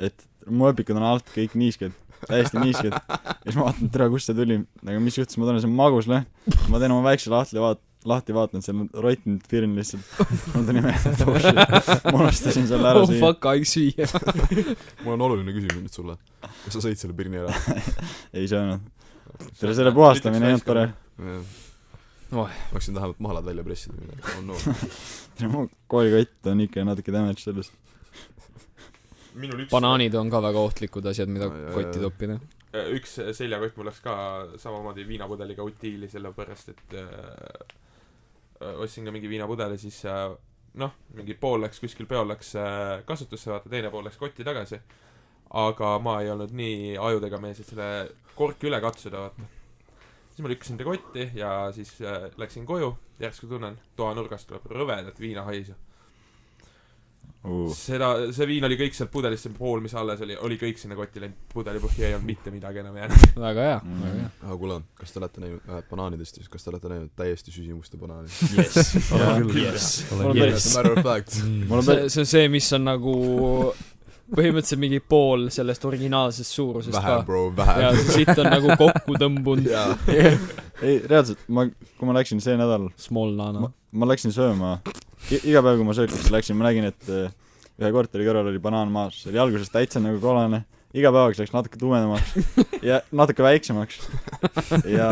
et 0.00 0.26
mu 0.46 0.68
õpikud 0.70 0.98
on 0.98 1.06
alt 1.06 1.30
kõik 1.34 1.56
niisked, 1.58 1.94
täiesti 2.24 2.62
niisked. 2.62 2.94
ja 2.94 3.46
siis 3.46 3.58
ma 3.58 3.68
vaatan, 3.68 3.90
tere, 3.94 4.08
kust 4.12 4.30
see 4.30 4.38
tuli, 4.38 4.60
aga 4.86 5.02
mis 5.02 5.18
juhtus, 5.18 5.38
ma 5.40 5.48
tunnen, 5.48 5.62
see 5.64 5.70
on 5.70 5.76
maguslõhn. 5.78 6.26
ma 6.72 6.80
teen 6.82 6.94
oma 6.94 7.06
väikse 7.10 7.32
lahti, 7.32 7.60
vaat-, 7.62 7.82
lahti 8.06 8.34
vaatan, 8.36 8.62
seal 8.64 8.82
on 8.84 8.88
rottinud 9.04 9.44
pirn 9.50 9.74
lihtsalt. 9.78 10.06
mul 10.54 10.66
tuli 10.68 10.82
meelde, 10.84 11.12
et 11.12 11.22
oh 11.26 11.38
shit, 11.42 12.06
ma 12.06 12.16
unustasin 12.20 12.68
selle 12.70 12.90
ära 12.92 13.02
oh 13.02 13.10
süüa. 13.10 13.20
fuck, 13.22 13.48
aeg 13.50 13.66
süüa. 13.68 14.08
mul 15.04 15.16
on 15.16 15.26
oluline 15.28 15.54
küsimus 15.56 15.82
nüüd 15.82 15.98
sulle. 16.00 16.18
kas 16.40 16.76
sa 16.76 16.84
sõid 16.84 17.00
selle 17.02 17.16
pirni 17.18 17.42
ära? 17.42 17.54
ei 18.36 18.48
söönud. 18.50 18.86
tere, 19.60 19.76
selle 19.78 19.94
puhastamine 19.96 20.50
ei 20.50 20.56
olnud 20.56 20.66
tore. 20.66 20.88
Oih. 22.36 22.54
hakkasin 22.72 22.96
vähemalt 22.98 23.20
mahlad 23.22 23.46
välja 23.46 23.62
pressida 23.66 23.94
või 23.94 24.08
midagi, 24.08 24.32
oh 24.34 24.46
no. 24.46 24.56
tere, 25.38 25.50
mu 25.52 25.66
koolikott 25.90 26.52
on 26.52 26.64
ikka 26.66 26.86
natuke 26.86 27.14
damage 27.14 27.44
sellest. 27.44 27.74
Minul 29.36 29.64
üks 29.64 29.72
banaanid 29.74 30.14
on 30.18 30.30
ka 30.32 30.42
väga 30.44 30.64
ohtlikud 30.68 31.06
asjad, 31.12 31.30
mida 31.32 31.50
jaa, 31.50 31.72
kotti 31.76 32.02
toppida. 32.02 32.38
Äh, 32.72 32.90
üks 32.96 33.18
seljakott 33.36 33.78
mul 33.78 33.90
läks 33.90 34.02
ka 34.04 34.16
samamoodi 34.60 35.06
viinapudeliga 35.08 35.64
utiili, 35.66 36.10
sellepärast 36.12 36.74
et 36.74 36.98
äh, 36.98 37.06
äh, 38.60 38.76
ostsin 38.82 39.06
ka 39.06 39.14
mingi 39.14 39.30
viinapudeli, 39.30 39.78
siis 39.80 40.02
äh, 40.08 40.30
noh, 40.80 40.92
mingi 41.16 41.36
pool 41.40 41.62
läks 41.64 41.80
kuskil 41.82 42.08
peol 42.08 42.28
läks 42.28 42.54
äh, 42.60 43.02
kasutusse, 43.08 43.50
vaata, 43.52 43.72
teine 43.72 43.90
pool 43.92 44.06
läks 44.06 44.20
kotti 44.20 44.44
tagasi. 44.46 44.80
aga 45.56 45.98
ma 46.02 46.20
ei 46.20 46.30
olnud 46.30 46.50
nii 46.58 46.96
ajudega 46.98 47.38
mees, 47.40 47.60
et 47.62 47.68
selle 47.70 48.08
korki 48.34 48.66
üle 48.68 48.80
katsuda, 48.82 49.28
vaata. 49.28 49.46
siis 50.30 50.42
ma 50.44 50.50
lükkasin 50.52 50.80
ta 50.80 50.84
kotti 50.84 51.30
ja 51.38 51.50
siis 51.72 51.94
äh, 52.02 52.28
läksin 52.36 52.66
koju, 52.66 52.92
järsku 53.20 53.48
tunnen, 53.50 53.78
toanurgast 53.96 54.48
tuleb 54.50 54.66
rõvedat 54.72 55.20
viinahaisu. 55.20 55.76
uh.. 57.46 57.70
seda, 57.76 58.10
see 58.36 58.48
viin 58.50 58.66
oli 58.68 58.78
kõik 58.80 58.96
sealt 58.96 59.10
pudelist, 59.14 59.46
see 59.46 59.54
pool, 59.56 59.80
mis 59.84 59.94
alles 59.98 60.20
oli, 60.26 60.36
oli 60.48 60.58
kõik 60.60 60.80
sinna 60.82 60.98
kotti 60.98 61.22
läinud, 61.22 61.38
pudelipõhja 61.54 62.10
ei 62.10 62.16
olnud 62.18 62.28
mitte 62.28 62.52
midagi 62.54 62.82
enam 62.82 62.98
jäänud. 63.00 63.26
väga 63.48 63.66
hea, 63.70 63.80
Mm. 63.86 64.02
väga 64.02 64.20
hea. 64.20 64.30
aga 64.42 64.56
kuule, 64.62 64.78
kas 65.00 65.12
te 65.12 65.20
olete 65.22 65.44
näinud 65.44 65.68
äh, 65.70 65.82
banaanidest 65.90 66.40
siis, 66.40 66.48
kas 66.52 66.64
te 66.64 66.72
olete 66.72 66.92
näinud 66.92 67.12
täiesti 67.16 67.54
süsimuste 67.54 68.00
banaani? 68.00 68.28
Yes. 68.56 68.94
olen 69.12 69.46
Olen 70.12 70.36
küll 70.36 70.52
on 70.52 70.60
see 70.60 70.82
päris, 71.04 72.14
see 72.14 72.24
on 72.24 72.26
see, 72.30 72.48
mis 72.52 72.72
on 72.76 72.84
nagu 72.86 73.14
põhimõtteliselt 74.34 74.82
mingi 74.82 75.00
pool 75.00 75.48
sellest 75.54 75.84
originaalsest 75.86 76.56
suurusest 76.58 76.96
vähe, 76.98 77.14
ka. 77.14 77.24
bro, 77.28 77.46
ja 77.54 77.90
vähe. 77.90 77.90
see 78.02 78.22
sitt 78.24 78.42
on 78.42 78.50
nagu 78.50 78.74
kokku 78.80 79.18
tõmbunud. 79.22 79.68
ei 80.86 81.00
reaalselt, 81.06 81.42
ma, 81.48 81.68
kui 81.68 82.08
ma 82.08 82.16
läksin 82.18 82.42
see 82.42 82.56
nädal, 82.58 82.88
Small 83.00 83.36
nano 83.38 83.70
ma, 83.96 84.08
läksin 84.10 84.34
sööma, 84.34 84.78
iga 85.30 85.62
päev, 85.64 85.80
kui 85.80 85.88
ma 85.88 85.96
sööklisse 85.96 86.32
läksin, 86.34 86.58
ma 86.58 86.68
nägin, 86.68 86.88
et 86.90 87.12
äh, 87.12 87.30
ühe 87.80 87.92
korteri 87.94 88.26
kõrval 88.26 88.50
oli 88.50 88.62
banaan 88.62 88.92
maas, 88.92 89.20
see 89.22 89.32
oli 89.32 89.42
alguses 89.42 89.72
täitsa 89.72 90.02
nagu 90.02 90.20
kollane, 90.22 90.64
iga 90.96 91.12
päevaga 91.12 91.36
see 91.36 91.44
läks 91.44 91.54
natuke 91.54 91.80
tumedamaks 91.80 92.34
ja 92.88 93.00
natuke 93.14 93.44
väiksemaks. 93.46 94.00
ja 94.90 95.10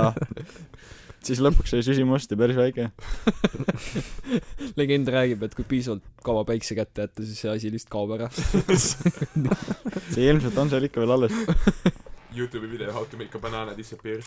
siis 1.26 1.40
lõpuks 1.42 1.72
sai 1.74 1.82
süsimust 1.86 2.32
ja 2.32 2.38
päris 2.38 2.58
väike. 2.58 2.90
legend 4.80 5.10
räägib, 5.14 5.44
et 5.46 5.54
kui 5.56 5.66
piisavalt 5.68 6.04
kaua 6.26 6.44
päikse 6.48 6.76
kätte 6.78 7.06
jätta, 7.06 7.24
siis 7.26 7.42
see 7.44 7.52
asi 7.52 7.72
lihtsalt 7.72 7.92
kaob 7.94 8.14
ära. 8.18 8.30
see 10.14 10.28
ilmselt 10.28 10.58
on 10.60 10.72
seal 10.72 10.88
ikka 10.88 11.04
veel 11.04 11.16
alles. 11.16 11.34
Youtube'i 12.34 12.70
video 12.70 12.92
How 12.92 13.04
to 13.04 13.16
make 13.16 13.34
a 13.34 13.38
banana 13.38 13.76
disappear. 13.76 14.20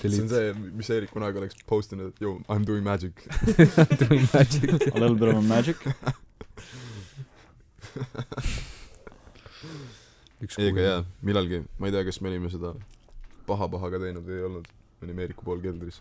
see 0.00 0.22
on 0.22 0.28
see, 0.28 0.52
mis 0.74 0.90
Eerik 0.90 1.12
kunagi 1.14 1.38
oleks 1.38 1.60
postinud, 1.66 2.10
et 2.14 2.24
yo, 2.24 2.38
I 2.48 2.58
m 2.58 2.66
doing 2.66 2.84
magic. 2.84 3.22
Doing 4.02 4.26
magic. 4.32 4.72
A 4.94 4.98
little 4.98 5.14
bit 5.14 5.28
of 5.28 5.38
a 5.38 5.42
magic. 5.42 5.76
ei, 10.58 10.70
aga 10.70 10.82
jaa, 10.82 11.00
millalgi, 11.26 11.62
ma 11.78 11.88
ei 11.88 11.94
tea, 11.94 12.04
kas 12.08 12.20
me 12.22 12.30
olime 12.32 12.50
seda 12.50 12.72
paha-paha 13.46 13.90
ka 13.92 14.00
teinud 14.02 14.26
või 14.26 14.38
ei 14.38 14.46
olnud, 14.48 14.68
me 15.00 15.08
olime 15.08 15.20
Eeriku 15.26 15.42
pool 15.46 15.60
keldris. 15.64 15.96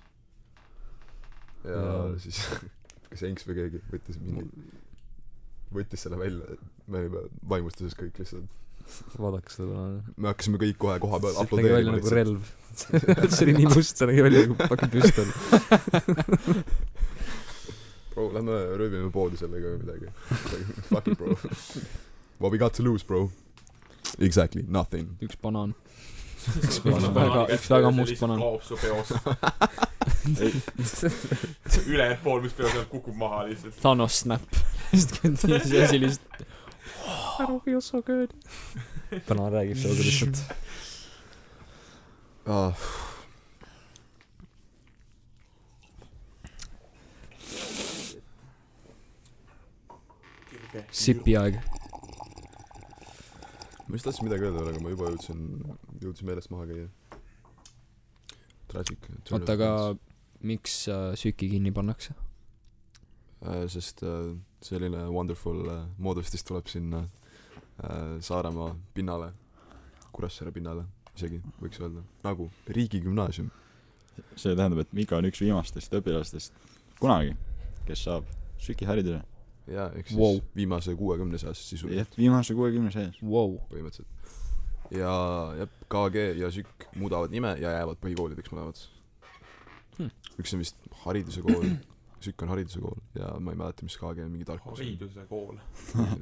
ja 1.64 1.80
Jaa. 1.80 2.06
siis 2.24 2.38
kas 3.10 3.22
Enks 3.28 3.44
või 3.48 3.56
keegi 3.60 3.80
võttis 3.92 4.18
mingi, 4.22 4.44
võttis 5.76 6.00
selle 6.06 6.18
välja, 6.20 6.44
me 6.88 6.96
olime 7.04 7.20
vaimustuses 7.50 7.96
kõik 8.00 8.16
lihtsalt. 8.22 8.50
vaadake 9.22 9.50
seda 9.54 9.78
me 10.18 10.26
hakkasime 10.32 10.58
kõik 10.62 10.78
kohe 10.82 10.96
koha 11.02 11.18
peal 11.24 11.36
see 11.40 11.56
nägi 11.60 11.72
välja 11.76 11.92
nagu. 11.96 12.08
relv. 12.20 12.42
see 13.36 13.46
oli 13.48 13.56
nii 13.60 13.70
must, 13.74 13.96
see 13.98 14.08
nägi 14.10 14.22
välja 14.26 14.40
nagu 14.46 14.56
fucking 14.70 14.92
püstol. 14.94 15.30
bro, 18.14 18.24
lähme 18.36 18.56
röövime 18.78 19.10
poodi 19.14 19.38
sellega 19.40 19.66
või 19.76 19.80
midagi. 19.84 20.08
Fuck 20.90 21.06
it, 21.08 21.18
bro. 21.18 21.28
What 22.40 22.52
we 22.52 22.58
got 22.58 22.74
to 22.74 22.84
lose, 22.84 23.06
bro? 23.06 23.32
Exactly, 24.20 24.64
nothing. 24.68 25.08
üks 25.24 25.38
banaan. 25.42 25.76
Üks 26.47 26.80
väga, 26.86 27.45
üks 27.56 27.69
väga 27.71 27.91
must 27.91 28.21
banaan. 28.21 28.39
kaob 28.39 28.63
su 28.63 28.78
peost. 28.80 29.12
ülejäänud 31.91 32.21
pool, 32.23 32.41
mis 32.41 32.54
peos 32.54 32.75
on, 32.75 32.86
kukub 32.91 33.15
maha 33.19 33.43
lihtsalt. 33.49 33.75
Thanos 33.82 34.19
snap. 34.23 34.41
see 34.95 35.84
asi 35.84 35.99
lihtsalt. 35.99 36.47
I 37.39 37.45
don't 37.45 37.63
feel 37.63 37.82
so 37.82 38.02
good. 38.02 38.34
banaan 39.28 39.52
räägib 39.52 39.78
sellega 39.78 40.04
lihtsalt. 40.04 40.38
ah,. 42.56 42.73
sipi 50.91 51.38
aeg. 51.38 51.68
Ma 53.89 53.97
just 53.97 54.06
tahtsin 54.06 54.30
midagi 54.30 54.45
öelda, 54.47 54.63
aga 54.69 54.84
ma 54.84 54.93
juba 54.93 55.10
jõudsin, 55.10 55.45
jõudsin 56.04 56.30
meelest 56.30 56.54
maha 56.54 56.69
käia. 56.69 56.88
Tragic. 58.69 59.10
oota, 59.34 59.56
aga 59.58 59.69
miks 60.45 60.84
äh, 60.93 61.15
Süki 61.17 61.49
kinni 61.49 61.73
pannakse? 61.73 62.13
äh,. 63.41 63.65
sest 63.67 64.04
äh, 64.04 64.36
selline 64.62 65.08
wonderful 65.10 65.65
äh, 65.69 65.88
moodustis 65.97 66.43
tuleb 66.43 66.67
sinna 66.67 67.04
äh, 67.84 68.19
Saaremaa 68.21 68.75
pinnale, 68.93 69.34
Kuressaare 70.12 70.52
pinnale 70.52 70.86
isegi, 71.19 71.41
võiks 71.60 71.82
öelda, 71.82 72.04
nagu 72.23 72.49
riigigümnaasium. 72.67 73.49
see 74.36 74.56
tähendab, 74.56 74.82
et 74.84 74.93
Mika 74.93 75.17
on 75.17 75.28
üks 75.30 75.39
viimastest 75.39 75.93
õpilastest 75.95 76.56
kunagi, 76.99 77.36
kes 77.88 78.04
saab 78.08 78.28
sügihariduse. 78.60 79.21
jaa, 79.73 79.89
ehk 79.95 80.08
siis 80.12 80.19
Wow. 80.19 80.39
viimase 80.55 80.95
kuuekümne 80.95 81.38
seas 81.41 81.62
sisuliselt, 81.69 82.17
viimase 82.17 82.53
kuuekümne 82.58 82.91
sees. 82.91 83.19
Wow. 83.23 83.58
põhimõtteliselt. 83.71 84.08
ja, 84.91 85.12
jah, 85.60 85.69
KG 85.89 86.15
ja 86.39 86.51
SÜK 86.51 86.89
muudavad 86.95 87.32
nime 87.34 87.55
ja 87.62 87.75
jäävad 87.79 87.99
põhikoolideks 88.01 88.51
mõlemad 88.55 88.88
Hmm. 89.99 90.12
üks 90.39 90.53
on 90.55 90.62
vist 90.63 90.77
hariduse 91.03 91.41
kool, 91.43 91.65
SÜK 92.23 92.43
on 92.45 92.51
hariduse 92.53 92.79
kool 92.79 92.95
ja 93.19 93.34
ma 93.43 93.51
ei 93.51 93.58
mäleta, 93.60 93.84
mis 93.84 93.97
KG 93.99 94.23
on, 94.23 94.29
mingi 94.32 94.45
tarkus. 94.47 94.79
hariduse 94.79 95.25
kool. 95.27 95.58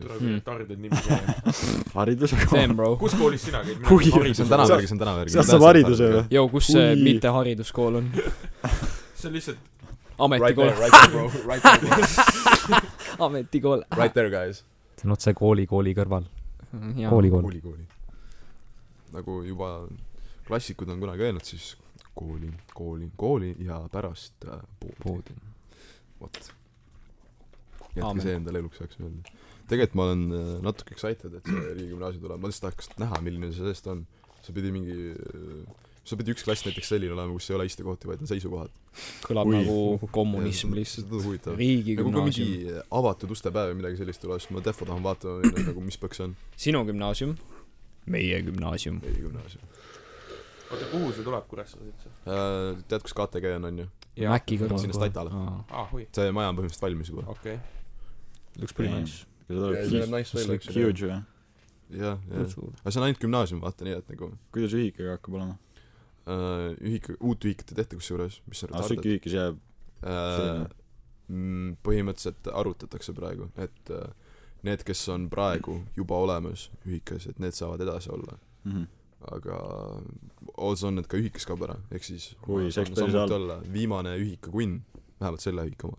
Tuleb 0.02 0.26
tarded 0.46 0.72
nimi 0.74 0.90
meelde. 0.90 1.36
hariduse 2.00 2.40
bro. 2.74 2.96
kus 2.98 3.14
koolis 3.20 3.46
sina 3.46 3.62
käid? 3.66 3.86
See 3.86 4.44
on 4.46 4.50
tänava 4.50 4.74
järgi, 4.74 4.90
see 4.90 4.98
on 4.98 5.04
tänava 5.04 5.22
järgi. 5.22 5.36
sealt 5.38 5.52
saab 5.52 5.66
hariduse 5.70 6.10
või? 6.16 6.24
Jou, 6.40 6.46
kus 6.56 6.72
see 6.74 6.96
mitte 7.04 7.30
hariduskool 7.38 8.02
on? 8.02 8.10
see 9.20 9.30
on 9.30 9.38
lihtsalt 9.38 9.66
Right 10.18 10.26
ametikool 10.26 10.72
there, 10.72 10.80
right 10.82 10.94
there, 10.98 11.12
bro, 11.14 11.30
right 11.46 11.62
there, 11.62 11.78
bro. 11.86 12.80
ametikool. 13.20 13.84
Right 13.96 14.14
there, 14.14 14.30
guys. 14.30 14.64
see 14.98 15.06
on 15.06 15.14
otse 15.14 15.34
kooli, 15.38 15.68
kooli 15.70 15.94
kõrval. 15.98 16.26
kooli. 16.72 17.10
koolikool. 17.10 17.42
kooli, 17.42 17.62
kooli. 17.62 17.88
nagu 19.14 19.42
juba 19.46 19.72
klassikud 20.48 20.90
on 20.90 21.00
kunagi 21.04 21.28
öelnud, 21.28 21.46
siis 21.46 21.76
kooli, 22.18 22.52
kooli, 22.74 23.12
kooli 23.16 23.56
ja 23.66 23.82
pärast 23.92 24.48
äh, 24.48 24.62
poodi. 24.80 24.98
poodi. 25.04 25.36
vot. 26.22 26.40
jätke 27.96 28.26
see 28.26 28.38
endale 28.40 28.64
eluks 28.64 28.82
ajaks 28.82 29.02
meelde. 29.04 29.36
tegelikult 29.68 30.00
ma 30.00 30.08
olen 30.10 30.24
äh, 30.32 30.54
natuke 30.66 30.96
excited, 30.98 31.34
et 31.40 31.52
see 31.52 31.74
riigigümnaasium 31.74 32.26
tuleb, 32.26 32.42
ma 32.42 32.52
lihtsalt 32.52 32.72
tahaks 32.72 32.94
näha, 33.02 33.22
milline 33.26 33.52
see 33.54 33.68
seest 33.70 33.90
on. 33.94 34.06
see 34.42 34.56
pidi 34.56 34.74
mingi, 34.74 34.98
see 36.08 36.20
pidi 36.20 36.34
üks 36.36 36.46
klass 36.48 36.64
näiteks 36.64 36.92
selline 36.94 37.14
olema, 37.16 37.34
kus 37.36 37.50
ei 37.52 37.58
ole 37.58 37.66
istekohti, 37.68 38.08
vaid 38.10 38.24
on 38.24 38.30
seisukohad. 38.30 38.72
kõlab 39.26 39.50
Ui. 39.50 39.58
nagu 39.58 40.10
kommunism 40.16 40.72
see 40.72 40.80
lihtsalt. 40.80 41.12
nagu 41.12 41.34
kui 41.34 41.58
riigigümnaasium. 41.60 42.54
mingi 42.54 42.80
avatud 43.00 43.34
ustepäev 43.36 43.74
või 43.74 43.82
midagi 43.82 44.00
sellist 44.02 44.24
tuleb, 44.24 44.42
siis 44.44 44.54
ma 44.56 44.64
defo 44.64 44.88
tahan 44.88 45.04
vaatama 45.04 45.52
nagu 45.68 45.84
mis 45.84 46.00
peaks 46.00 46.22
see 46.22 46.30
on. 46.30 46.38
sinu 46.56 46.84
gümnaasium? 46.88 47.36
meie 48.08 48.42
gümnaasium. 48.48 49.02
riigigümnaasium. 49.04 49.68
oota, 50.72 50.90
kuhu 50.94 51.12
see 51.12 51.28
tuleb 51.28 51.48
Kuressaares 51.52 51.92
üldse? 51.92 52.14
Äh, 52.24 52.84
tead, 52.88 53.04
kus 53.04 53.18
KTG 53.18 53.56
on, 53.60 53.72
on 53.72 53.84
ju? 53.84 53.90
Maci 54.28 54.62
kõrval. 54.64 54.84
sinna 54.86 54.98
Statale. 54.98 55.44
hui, 55.92 56.08
see 56.16 56.32
maja 56.32 56.54
on 56.54 56.62
põhimõtteliselt 56.62 56.88
valmis 56.88 57.12
juba. 57.14 57.28
okei. 57.36 57.60
looks 58.62 58.74
pretty 58.74 58.96
nice. 58.96 59.26
Ja 59.52 59.84
see 59.84 60.02
näeb 60.04 60.16
nice 60.16 60.40
välja, 60.40 60.60
eks 60.60 60.72
ju. 60.72 60.90
jah, 61.08 61.24
jah. 62.00 62.18
aga 62.32 62.92
see 62.92 63.00
on 63.00 63.12
ainult 63.12 63.24
gümnaasium, 63.24 63.64
vaata 63.64 63.88
nii, 63.88 64.00
et 64.00 64.12
nagu 64.16 64.32
kuidas 64.56 64.76
ühikaga 64.80 65.20
hakkab 65.20 65.40
olema? 65.42 65.60
Äh, 66.28 66.74
ühik, 66.84 67.12
uut 67.20 67.46
ühikut 67.48 67.72
ei 67.72 67.82
tehta 67.82 68.00
kusjuures, 68.00 68.42
mis 68.50 68.62
sa 68.64 68.70
aa, 68.72 68.84
süki 68.88 69.16
ühikas 69.16 69.36
jääb 69.38 69.60
äh, 70.04 70.66
mm, 71.28 71.78
põhimõtteliselt 71.86 72.52
arutatakse 72.54 73.16
praegu, 73.18 73.50
et 73.64 73.94
äh, 73.96 74.06
need, 74.68 74.84
kes 74.88 75.04
on 75.14 75.28
praegu 75.32 75.80
juba 75.98 76.20
olemas 76.26 76.68
ühikas, 76.86 77.30
et 77.32 77.42
need 77.44 77.56
saavad 77.58 77.84
edasi 77.86 78.12
olla. 78.14 78.38
mm. 78.64 78.72
-hmm. 78.72 78.88
aga 79.32 79.58
odds 80.58 80.84
on, 80.84 81.00
et 81.00 81.08
ka 81.08 81.18
ühikas 81.18 81.46
kaob 81.46 81.64
ära, 81.66 81.78
ehk 81.92 82.04
siis 82.04 82.36
päris 82.46 82.76
samuti 82.76 83.18
halb. 83.18 83.32
olla 83.32 83.62
viimane 83.74 84.18
ühikakunn, 84.18 84.82
vähemalt 85.20 85.42
selle 85.42 85.66
ühika 85.66 85.88
oma, 85.88 85.98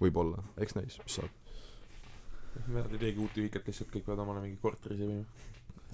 võib-olla, 0.00 0.42
eks 0.56 0.74
näis, 0.74 0.98
mis 1.02 1.20
saab. 1.20 1.30
Nad 2.72 2.92
ei 2.92 2.98
teegi 2.98 3.20
uut 3.20 3.36
ühikat, 3.36 3.66
lihtsalt 3.68 3.90
kõik 3.92 4.06
peavad 4.06 4.24
omale 4.24 4.40
mingi 4.40 4.56
korteri 4.56 4.96
sebima. 4.96 5.24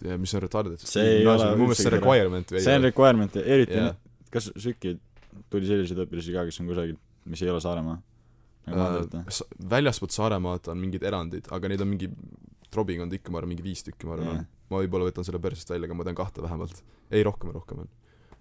Ja 0.06 0.18
mis 0.20 0.34
on 0.36 0.44
retarded, 0.44 0.82
See 0.82 1.18
ei 1.18 1.26
ole 1.26 1.50
mu 1.56 1.66
meelest 1.66 1.86
see 1.86 1.94
requirement 1.94 2.54
või 2.54 2.62
see 2.64 2.78
on 2.78 2.86
requirement 2.88 3.36
ja 3.38 3.42
eriti 3.56 3.78
yeah. 3.78 3.96
kas 4.32 4.50
süki 4.56 4.96
tuli 5.52 5.68
selliseid 5.68 6.02
õpilasi 6.04 6.34
ka, 6.34 6.46
kes 6.48 6.60
on 6.62 6.70
kusagil, 6.70 6.96
mis 7.30 7.42
ei 7.44 7.52
ole 7.52 7.62
Saaremaa? 7.64 7.98
nagu 8.68 8.86
või? 9.10 9.22
äh, 9.22 9.42
väljaspoolt 9.74 10.14
Saaremaad 10.14 10.70
on 10.72 10.80
mingid 10.82 11.04
erandid, 11.06 11.48
aga 11.54 11.70
neid 11.70 11.84
on 11.84 11.92
mingi 11.94 12.10
Trobiga 12.72 13.04
on 13.04 13.10
ikka, 13.12 13.28
ma 13.28 13.42
arvan, 13.42 13.52
mingi 13.52 13.64
viis 13.66 13.84
tükki, 13.84 14.06
ma 14.08 14.14
arvan 14.16 14.30
on. 14.32 14.44
ma 14.72 14.78
võib-olla 14.80 15.10
võtan 15.10 15.26
selle 15.28 15.42
persest 15.44 15.68
välja, 15.74 15.90
aga 15.90 15.96
ma 15.98 16.06
tean 16.08 16.16
kahte 16.16 16.44
vähemalt. 16.44 16.78
ei, 17.10 17.20
rohkem, 17.26 17.52
rohkem 17.52 17.82
on. 17.84 17.90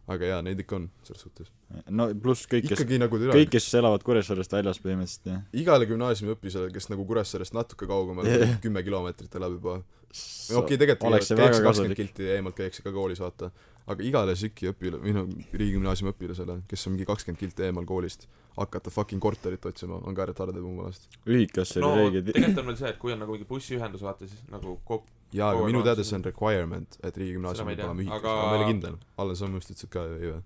Aga 0.10 0.30
jaa, 0.32 0.42
neid 0.46 0.60
ikka 0.64 0.78
on, 0.80 0.88
selles 1.06 1.24
suhtes. 1.26 1.52
no 1.94 2.08
pluss 2.24 2.48
kõik, 2.50 2.68
kes, 2.72 2.84
nagu 3.02 3.20
kõik, 3.22 3.52
kes 3.54 3.68
elavad 3.80 4.04
Kuressaarest 4.06 4.56
väljas 4.58 4.82
põhimõtteliselt, 4.84 5.30
jah. 5.30 5.44
igale 5.64 5.88
gümnaasiumiõpilasele, 5.90 6.72
kes 6.76 6.90
nagu 6.92 7.06
Kuressaarest 7.08 7.56
natuke 7.58 7.90
kaugemal 7.90 8.28
Jah. 8.28 8.56
kümme 8.64 8.84
kilomeetrit 8.86 9.38
elab 9.40 9.58
juba, 9.60 9.78
okei 9.82 10.58
okay,, 10.62 10.80
tegelikult 10.82 11.10
oleks 11.12 11.32
see 11.32 11.40
väga 11.40 11.52
kakskümmend 11.54 11.72
kasulik. 11.72 12.02
kilti 12.02 12.32
eemalt 12.38 12.58
käiakse 12.58 12.86
ka 12.86 12.96
koolis, 12.96 13.22
vaata. 13.24 13.52
Aga 13.94 14.04
igale 14.08 14.36
SÜK-i 14.40 14.70
õpilane, 14.72 15.02
või 15.06 15.14
noh, 15.16 15.30
riigigümnaasiumi 15.54 16.14
õpilasele, 16.14 16.60
kes 16.72 16.88
on 16.88 16.96
mingi 16.96 17.08
kakskümmend 17.10 17.40
kilti 17.42 17.66
eemal 17.68 17.86
koolist, 17.90 18.28
hakata 18.58 18.92
fucking 18.94 19.22
korterit 19.24 19.66
otsima, 19.66 20.00
on 20.04 20.16
ka 20.18 20.26
retarded 20.32 20.62
mu 20.64 20.74
meelest. 20.82 21.08
ühikasse 21.28 21.80
no 21.84 21.94
õiged 22.04 22.32
tegelikult 22.34 22.62
on 22.64 22.70
veel 22.72 22.80
see, 22.84 22.90
et 22.96 23.00
kui 23.02 23.14
on 23.16 23.20
nagu 23.24 23.36
mingi 23.38 23.48
bussiühendus, 23.50 24.04
vaata 24.08 24.28
siis 24.28 24.44
nagu 24.52 24.78
kok-, 24.88 25.08
jaa, 25.36 25.52
aga 25.56 25.66
minu 25.70 25.84
teada 25.88 26.04
see- 26.04 26.18
on 26.20 26.24
requirement, 26.28 26.98
et 27.04 27.16
ei 27.18 27.24
riigigümnaasium 27.26 27.68
peab 27.72 27.86
olema 27.88 28.02
ühikas, 28.04 28.20
aga- 28.20 28.36
aga 28.36 28.48
ma 28.50 28.56
ei 28.58 28.64
ole 28.64 28.72
kindel. 28.74 28.98
Allan, 29.18 29.36
sa 29.40 29.48
minu 29.48 29.62
arust 29.62 29.72
ütlesid 29.76 29.94
ka 29.94 30.06
ju 30.12 30.34
või? 30.36 30.44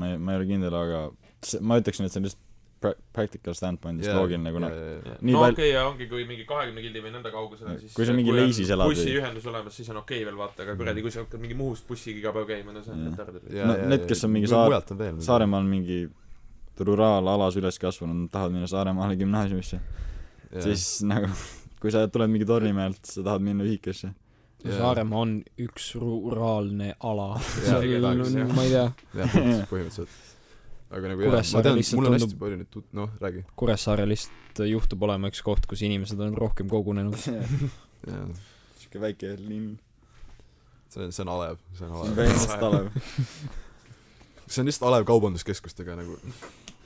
ma 0.00 0.10
ei, 0.12 0.18
ma 0.18 0.32
ei 0.36 0.38
ole 0.42 0.46
kindel, 0.52 0.74
aga 0.84 1.00
see, 1.42 1.60
ma 1.64 1.80
ütleksin, 1.80 2.04
et 2.06 2.12
see 2.14 2.20
on 2.20 2.28
lihtsalt 2.28 2.46
pra-, 2.80 2.94
practical 3.12 3.56
standpoint'ist 3.56 4.08
yeah, 4.08 4.18
loogiline, 4.18 4.52
kuna 4.54 4.70
Nii 4.70 5.16
Nii 5.20 5.34
no 5.34 5.42
pal- 5.42 5.54
okei 5.54 5.68
okay,, 5.68 5.72
ja 5.74 5.84
ongi, 5.88 6.08
kui 6.10 6.24
mingi 6.28 6.46
kahekümne 6.48 6.84
gildi 6.84 7.02
või 7.04 7.12
nõnda 7.16 7.32
kaugusel 7.34 7.72
on, 7.72 7.80
siis 7.82 7.96
Kui 7.96 8.08
sa 8.08 8.16
mingi 8.16 8.32
on 8.32 8.40
Leisis 8.40 8.72
elad 8.72 8.88
või- 8.90 8.96
bussiühendus 8.98 9.48
olemas, 9.52 9.76
siis 9.76 9.90
on 9.92 10.00
okei 10.02 10.20
okay 10.22 10.28
veel 10.30 10.40
vaata, 10.40 10.64
aga 10.64 10.76
kuradi, 10.80 11.04
kui 11.04 11.14
sa 11.14 11.24
hakkad 11.24 11.44
mingi 11.44 11.58
Muhust 11.58 11.86
bussiga 11.88 12.22
iga 12.22 12.34
päev 12.36 12.48
käima, 12.50 12.74
no 12.76 12.84
see 12.86 12.94
on 12.94 13.04
Jah. 13.04 13.12
retarded. 13.12 13.52
No 13.60 13.76
need, 13.92 14.06
kes 14.10 14.24
on 14.28 14.34
mingi 14.36 14.50
saar-. 14.50 14.78
Saaremaal 15.30 15.68
mingi 15.68 16.02
ruraalalas 16.80 17.58
üles 17.60 17.76
kasvanud, 17.80 18.30
tahavad 18.32 18.56
minna 18.56 18.68
Saaremaale 18.70 19.18
gümnaasiumisse, 19.20 19.80
siis 20.64 20.86
nagu 21.04 21.28
kui 21.80 21.92
sa 21.92 22.06
tuled 22.08 22.32
mingi 22.32 22.48
Tornimäelt, 22.48 23.04
sa 23.04 23.24
tahad 23.26 23.44
minna 23.44 23.66
ühikasse. 23.68 24.14
Jaa. 24.60 24.76
Saaremaa 24.76 25.22
on 25.24 25.38
üks 25.60 25.94
ruraalne 25.96 26.92
ala. 27.00 27.30
Seal 27.64 28.04
on, 28.04 28.20
ma 28.52 28.66
ei 28.66 28.74
tea, 28.74 28.88
jah, 29.16 29.38
põhimõtteliselt. 29.70 30.29
Aga 30.90 31.12
nagu 31.12 31.22
jah, 31.22 31.36
ma 31.54 31.62
tean, 31.64 31.78
mul 31.78 32.08
on 32.08 32.14
tundub- 32.14 32.26
hästi 32.26 32.38
palju 32.40 32.58
nüüd 32.60 32.70
tut-, 32.74 32.88
noh, 32.98 33.12
räägi. 33.22 33.44
Kuressaare 33.58 34.06
lihtsalt 34.10 34.62
juhtub 34.66 35.06
olema 35.06 35.30
üks 35.30 35.42
koht, 35.46 35.68
kus 35.70 35.84
inimesed 35.86 36.20
on 36.24 36.34
rohkem 36.38 36.70
kogunenud. 36.72 37.18
jaa, 38.10 38.26
siuke 38.82 39.02
väike 39.02 39.32
linn, 39.38 39.76
see 40.90 41.06
on, 41.06 41.14
see 41.14 41.24
on 41.26 41.32
alev, 41.36 41.62
see 41.78 41.86
on 41.86 41.94
see 41.94 41.94
on 41.94 42.02
alev. 42.02 42.18
põhimõtteliselt 42.18 42.66
alev. 42.68 42.90
see 44.50 44.62
on 44.64 44.70
lihtsalt 44.70 44.88
alev 44.90 45.06
kaubanduskeskustega 45.10 45.98
nagu 46.00 46.18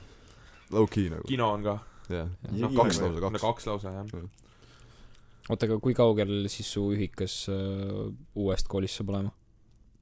low-key 0.75 1.09
nagu, 1.13 1.25
kino 1.29 1.49
on 1.55 1.65
ka. 1.65 1.79
jah. 2.13 2.29
Noh, 2.51 2.75
kaks 2.77 3.01
lausa, 3.01 3.15
no 3.17 3.31
kaks. 3.31 3.41
kaks 3.47 3.69
lausa, 3.71 3.95
jah. 4.03 4.27
oota, 5.49 5.65
aga 5.65 5.79
kui 5.81 5.97
kaugel 5.97 6.45
siis 6.53 6.69
su 6.77 6.85
ühikas 6.93 7.39
äh, 7.49 8.05
uuest 8.37 8.69
koolist 8.69 9.01
saab 9.01 9.15
olema? 9.15 9.33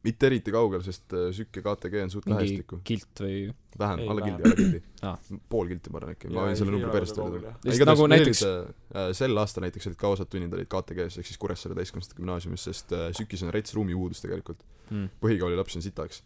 Mitte 0.03 0.27
eriti 0.27 0.51
kaugel, 0.53 0.81
sest 0.83 1.13
äh, 1.15 1.29
SÜK 1.35 1.59
ja 1.59 1.63
KTG 1.65 2.01
on 2.03 2.11
suht 2.11 2.27
lähestikku. 2.27 2.79
kilt 2.83 3.21
või? 3.23 3.37
vähem, 3.79 4.03
alla 4.11 4.21
kildi, 4.21 4.43
alla 4.45 4.57
kildi 4.57 4.81
Aa.. 5.07 5.13
pool 5.49 5.71
kilti 5.71 5.93
ma 5.93 5.99
arvan 6.01 6.13
äkki, 6.13 6.29
ma 6.33 6.45
võin 6.45 6.59
selle 6.59 6.75
numbri 6.75 6.89
ole 6.91 7.37
öelda. 7.39 7.53
Lihtsalt 7.65 7.89
nagu 7.89 8.07
näiteks- 8.11 8.43
näiteks 8.43 9.17
sel 9.17 9.41
aastal 9.41 9.65
näiteks 9.65 9.89
olid 9.89 9.99
ka 10.03 10.11
osad 10.13 10.29
tunnid 10.29 10.53
olid 10.53 10.69
KTG-s 10.69 11.21
ehk 11.21 11.29
siis 11.31 11.39
Kuressaare 11.41 11.77
täiskasvanute 11.79 12.19
gümnaasiumis, 12.19 12.67
sest 12.69 12.93
äh, 12.93 13.09
SÜK-is 13.17 13.45
on 13.47 13.53
rets 13.55 13.73
ruumipuudus 13.77 14.21
tegelikult. 14.25 14.61
Mm. 14.91 15.07
põhikooli 15.23 15.57
lapsi 15.57 15.79
on 15.79 15.85
sitaks. 15.85 16.21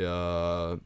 ja 0.00 0.12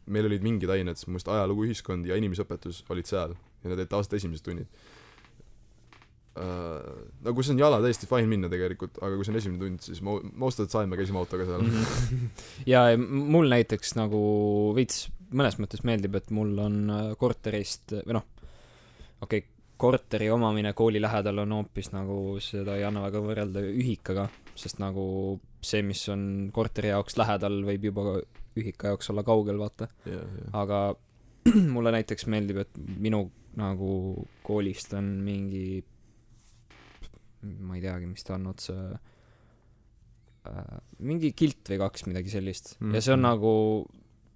meil 0.07 0.29
olid 0.29 0.45
mingid 0.45 0.71
ained, 0.71 1.01
mu 1.07 1.17
meelest 1.17 1.29
ajalugu, 1.33 1.65
ühiskond 1.69 2.07
ja 2.09 2.17
inimeseõpetus 2.21 2.85
olid 2.93 3.09
seal 3.09 3.35
ja 3.35 3.71
need 3.71 3.79
olid 3.79 3.91
tavaliselt 3.91 4.21
esimesed 4.21 4.45
tunnid 4.45 4.69
uh,. 6.41 7.09
nagu 7.25 7.45
see 7.45 7.55
on 7.55 7.63
jala 7.63 7.81
täiesti 7.85 8.09
fine 8.11 8.31
minna 8.31 8.51
tegelikult, 8.53 8.99
aga 9.01 9.17
kui 9.17 9.27
see 9.27 9.35
on 9.35 9.41
esimene 9.41 9.63
tund, 9.63 9.83
siis 9.87 10.03
mo-, 10.05 10.21
most 10.33 10.61
of 10.61 10.69
the 10.69 10.73
time 10.73 10.93
me 10.93 11.01
käisime 11.01 11.21
autoga 11.21 11.47
seal. 11.49 11.65
-hmm. 11.65 12.29
ja 12.73 12.87
mul 12.99 13.51
näiteks 13.53 13.97
nagu 14.01 14.21
veits 14.77 15.09
mõnes 15.35 15.59
mõttes 15.59 15.83
meeldib, 15.87 16.15
et 16.19 16.31
mul 16.35 16.55
on 16.63 16.79
äh, 16.91 17.11
korterist 17.19 17.97
või 18.05 18.21
noh, 18.21 18.29
okei 19.21 19.43
okay,, 19.43 19.51
korteri 19.85 20.29
omamine 20.31 20.73
kooli 20.73 21.01
lähedal 21.03 21.43
on 21.43 21.53
hoopis 21.57 21.91
nagu, 21.93 22.39
seda 22.41 22.77
ei 22.79 22.85
anna 22.87 23.03
väga 23.03 23.21
võrrelda 23.25 23.63
ühikaga, 23.67 24.29
sest 24.55 24.79
nagu 24.79 25.41
see, 25.65 25.83
mis 25.83 26.03
on 26.13 26.51
korteri 26.55 26.93
jaoks 26.93 27.19
lähedal, 27.19 27.59
võib 27.67 27.89
juba 27.91 28.05
ühika 28.55 28.93
jaoks 28.93 29.11
olla 29.11 29.25
kaugel, 29.27 29.59
vaata. 29.59 29.89
yeah, 30.07 30.23
yeah. 30.23 30.53
aga 30.63 30.79
mulle 31.75 31.93
näiteks 31.97 32.29
meeldib, 32.31 32.63
et 32.63 32.79
minu 32.79 33.27
nagu 33.59 33.91
koolist 34.47 34.95
on 34.99 35.11
mingi 35.27 35.83
ma 37.45 37.77
ei 37.77 37.83
teagi, 37.85 38.07
mis 38.11 38.25
ta 38.27 38.35
on 38.39 38.47
otse 38.53 38.75
äh, 40.49 40.79
mingi 41.05 41.33
kilt 41.37 41.69
või 41.73 41.81
kaks, 41.85 42.07
midagi 42.11 42.33
sellist 42.33 42.75
mm.. 42.81 42.95
ja 42.97 43.01
see 43.05 43.15
on 43.17 43.23
Mhm. 43.23 43.29
nagu 43.29 43.53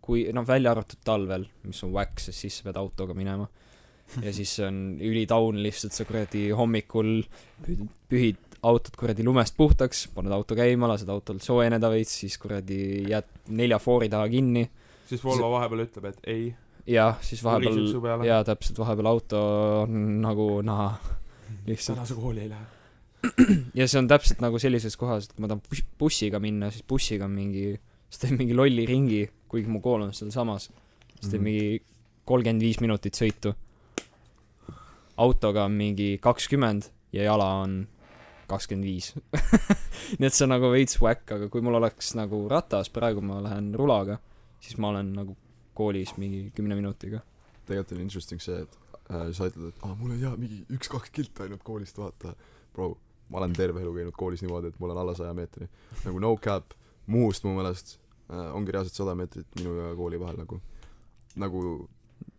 kui 0.09 0.25
noh, 0.33 0.45
välja 0.49 0.71
arvatud 0.73 1.01
talvel, 1.05 1.43
mis 1.69 1.83
on 1.85 1.93
whack, 1.93 2.21
sest 2.23 2.41
siis 2.47 2.55
sa 2.59 2.69
pead 2.71 2.79
autoga 2.81 3.13
minema. 3.15 3.49
ja 4.25 4.33
siis 4.33 4.55
on 4.65 4.97
ülitaun 5.05 5.59
lihtsalt, 5.61 5.93
sa 5.93 6.07
kuradi 6.09 6.47
hommikul 6.57 7.11
pühid, 8.09 8.39
autot 8.65 8.97
kuradi 8.97 9.23
lumest 9.27 9.53
puhtaks, 9.57 10.07
paned 10.15 10.33
auto 10.33 10.57
käima, 10.57 10.89
lased 10.89 11.11
autol 11.13 11.43
soojeneda 11.45 11.91
veits, 11.93 12.15
siis 12.23 12.39
kuradi 12.41 13.05
jääd 13.11 13.29
nelja 13.53 13.79
foori 13.79 14.09
taha 14.09 14.31
kinni 14.33 14.65
siis 15.09 15.21
Volvo 15.25 15.51
vahepeal 15.53 15.85
ütleb, 15.85 16.09
et 16.09 16.25
ei, 16.29 16.49
ja 16.89 17.11
siis 17.21 17.45
vahepeal, 17.45 18.25
jaa, 18.25 18.41
täpselt, 18.49 18.81
vahepeal 18.81 19.07
auto 19.13 19.39
on 19.83 20.01
nagu 20.25 20.49
naha 20.65 20.89
lihtsalt. 21.69 21.99
täna 22.01 22.09
sa 22.09 22.17
kooli 22.17 22.47
ei 22.47 22.49
lähe. 22.49 22.67
ja 23.79 23.87
see 23.91 23.99
on 23.99 24.09
täpselt 24.11 24.41
nagu 24.45 24.59
sellises 24.63 24.97
kohas, 24.97 25.27
et 25.27 25.33
kui 25.35 25.43
ma 25.43 25.49
tahan 25.51 25.63
bus- 25.69 25.85
bussiga 25.99 26.39
minna, 26.43 26.71
siis 26.71 26.85
bussiga 26.89 27.25
on 27.27 27.35
mingi, 27.35 27.73
siis 28.09 28.21
teen 28.23 28.37
mingi 28.39 28.55
lolli 28.55 28.85
ringi, 28.87 29.25
kuigi 29.51 29.69
mu 29.71 29.81
kool 29.85 30.03
on 30.07 30.13
sealsamas. 30.15 30.69
siis 31.21 31.31
teen 31.33 31.41
Mhm. 31.43 31.45
mingi 31.45 31.83
kolmkümmend 32.29 32.63
viis 32.63 32.81
minutit 32.81 33.15
sõitu. 33.19 33.55
autoga 35.19 35.65
on 35.65 35.73
mingi 35.75 36.19
kakskümmend 36.23 36.91
ja 37.13 37.23
jala 37.27 37.49
on 37.65 37.89
kakskümmend 38.49 38.87
viis. 38.87 39.13
nii 40.19 40.27
et 40.29 40.35
see 40.37 40.45
on 40.47 40.53
nagu 40.55 40.71
veits 40.73 41.01
whack, 41.03 41.27
aga 41.35 41.49
kui 41.53 41.61
mul 41.65 41.75
oleks 41.81 42.15
nagu 42.17 42.45
ratas, 42.51 42.89
praegu 42.95 43.21
ma 43.25 43.41
lähen 43.45 43.73
rulaga, 43.77 44.19
siis 44.63 44.79
ma 44.79 44.93
olen 44.93 45.11
nagu 45.17 45.35
koolis 45.79 46.15
mingi 46.19 46.51
kümne 46.55 46.79
minutiga. 46.79 47.21
tegelikult 47.67 47.99
on 47.99 48.05
interesting 48.07 48.41
see, 48.41 48.63
et 48.63 48.79
äh, 49.11 49.27
sa 49.37 49.51
ütled, 49.51 49.69
et 49.75 49.83
aa, 49.85 49.95
mul 49.99 50.15
on 50.15 50.21
jaa 50.23 50.37
mingi 50.41 50.63
üks-kaks 50.73 51.11
kilti 51.13 51.43
ainult 51.45 51.63
koolist, 51.67 51.99
vaata. 52.01 52.33
Bro, 52.73 52.95
ma 53.29 53.43
olen 53.43 53.55
terve 53.57 53.83
elu 53.85 53.95
käinud 53.95 54.17
koolis 54.17 54.43
niimoodi, 54.45 54.73
et 54.73 54.81
mul 54.81 54.95
on 54.95 55.03
alla 55.05 55.15
saja 55.19 55.35
meetri. 55.37 55.69
nagu 56.05 56.25
no 56.25 56.35
cap, 56.37 56.75
Muhust 57.09 57.45
mu 57.45 57.55
meelest 57.57 57.97
äh, 58.31 58.51
ongi 58.55 58.73
reaalselt 58.75 58.99
sada 58.99 59.15
meetrit 59.17 59.47
minu 59.57 59.77
ja 59.79 59.95
kooli 59.97 60.21
vahel 60.21 60.43
nagu, 60.43 60.61
nagu 61.37 61.63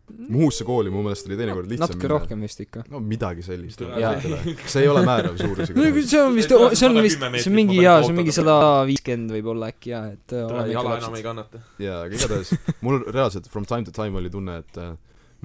Muhusse 0.09 0.65
kooli 0.65 0.89
mu 0.89 1.03
meelest 1.05 1.27
oli 1.27 1.37
teinekord 1.37 1.69
lihtsam 1.69 1.91
natuke 1.91 2.09
rohkem 2.09 2.41
vist 2.43 2.61
ikka. 2.63 2.83
no 2.89 2.99
midagi 3.03 3.43
sellist. 3.45 3.81
Jaa. 4.01 4.15
see 4.65 4.81
ei 4.83 4.89
ole 4.89 5.03
määrav 5.05 5.37
suurus 5.37 5.69
no 5.75 5.85
igatahes. 5.85 6.09
see 6.09 6.21
on 6.21 6.33
vist, 6.37 6.49
see 6.49 6.87
on 6.89 6.97
110 6.97 7.05
vist, 7.05 7.43
see 7.43 7.51
on 7.51 7.57
mingi 7.59 7.77
jaa, 7.77 7.99
see 8.01 8.13
on 8.13 8.17
mingi 8.17 8.33
sada 8.35 8.55
viiskümmend 8.89 9.35
võib-olla 9.37 9.69
äkki 9.73 9.93
jaa, 9.93 10.03
et 10.15 10.35
jala 10.73 10.97
enam 10.97 11.19
ei 11.19 11.25
kannata. 11.25 11.61
jaa, 11.81 12.01
aga 12.07 12.17
igatahes 12.17 12.53
mul 12.85 13.03
reaalselt 13.05 13.49
from 13.53 13.69
time 13.69 13.85
to 13.87 13.93
time 13.95 14.17
oli 14.19 14.33
tunne, 14.33 14.57
et 14.63 14.81
äh, 14.81 14.95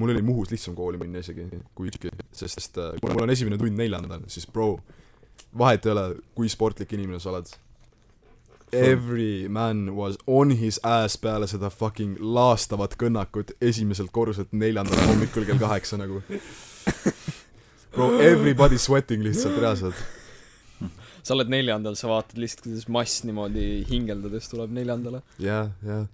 mul 0.00 0.14
oli 0.14 0.24
Muhus 0.26 0.52
lihtsam 0.54 0.76
kooli 0.78 1.00
minna 1.02 1.22
isegi 1.24 1.46
kui 1.76 1.92
ükski, 1.92 2.12
sest, 2.33 2.57
sest 2.57 2.80
äh, 2.80 2.94
kuna 3.02 3.18
mul 3.18 3.28
on 3.28 3.35
esimene 3.37 3.61
tund 3.61 3.78
neljandal, 3.78 4.24
siis 4.33 4.48
bro, 4.50 4.78
vahet 5.58 5.86
ei 5.86 5.92
ole, 5.92 6.06
kui 6.34 6.48
sportlik 6.48 6.92
inimene 6.92 7.20
sa 7.22 7.30
oled. 7.32 7.52
Every 8.74 9.46
man 9.48 9.94
was 9.94 10.16
on 10.26 10.50
his 10.58 10.80
ass 10.82 11.16
peale 11.20 11.46
seda 11.46 11.70
fucking 11.70 12.16
laastavat 12.18 12.96
kõnnakut 12.98 13.52
esimeselt 13.62 14.10
korruselt 14.10 14.50
neljandal 14.52 14.98
hommikul 15.06 15.46
kell 15.46 15.60
kaheksa 15.62 15.98
nagu. 16.00 16.22
Bro, 17.94 18.08
everybody 18.18 18.78
sweating 18.78 19.22
lihtsalt 19.22 19.60
reaalselt. 19.62 19.94
sa 21.22 21.36
oled 21.36 21.52
neljandal, 21.52 21.94
sa 21.94 22.10
vaatad 22.10 22.40
lihtsalt, 22.42 22.64
kuidas 22.66 22.88
mass 22.90 23.22
niimoodi 23.28 23.84
hingeldades 23.90 24.50
tuleb 24.50 24.74
neljandale. 24.74 25.22
jah, 25.38 25.70
jah. 25.86 26.08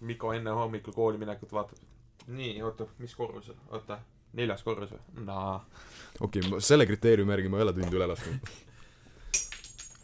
Mikko 0.00 0.32
enne 0.32 0.56
hommikul 0.56 0.96
kooli 0.96 1.20
minekut 1.20 1.52
vaatab. 1.52 1.84
nii, 2.32 2.56
oota, 2.64 2.88
mis 3.02 3.12
korrusel, 3.18 3.58
oota, 3.68 4.00
neljas 4.32 4.64
korrus 4.64 4.94
või? 4.94 5.26
naa. 5.28 5.60
okei 6.20 6.42
okay,, 6.46 6.64
selle 6.64 6.88
kriteeriumi 6.88 7.36
järgi 7.36 7.52
ma 7.52 7.60
ei 7.60 7.68
ole 7.68 7.76
tundi 7.76 8.00
üle 8.00 8.08
lasknud. 8.14 8.52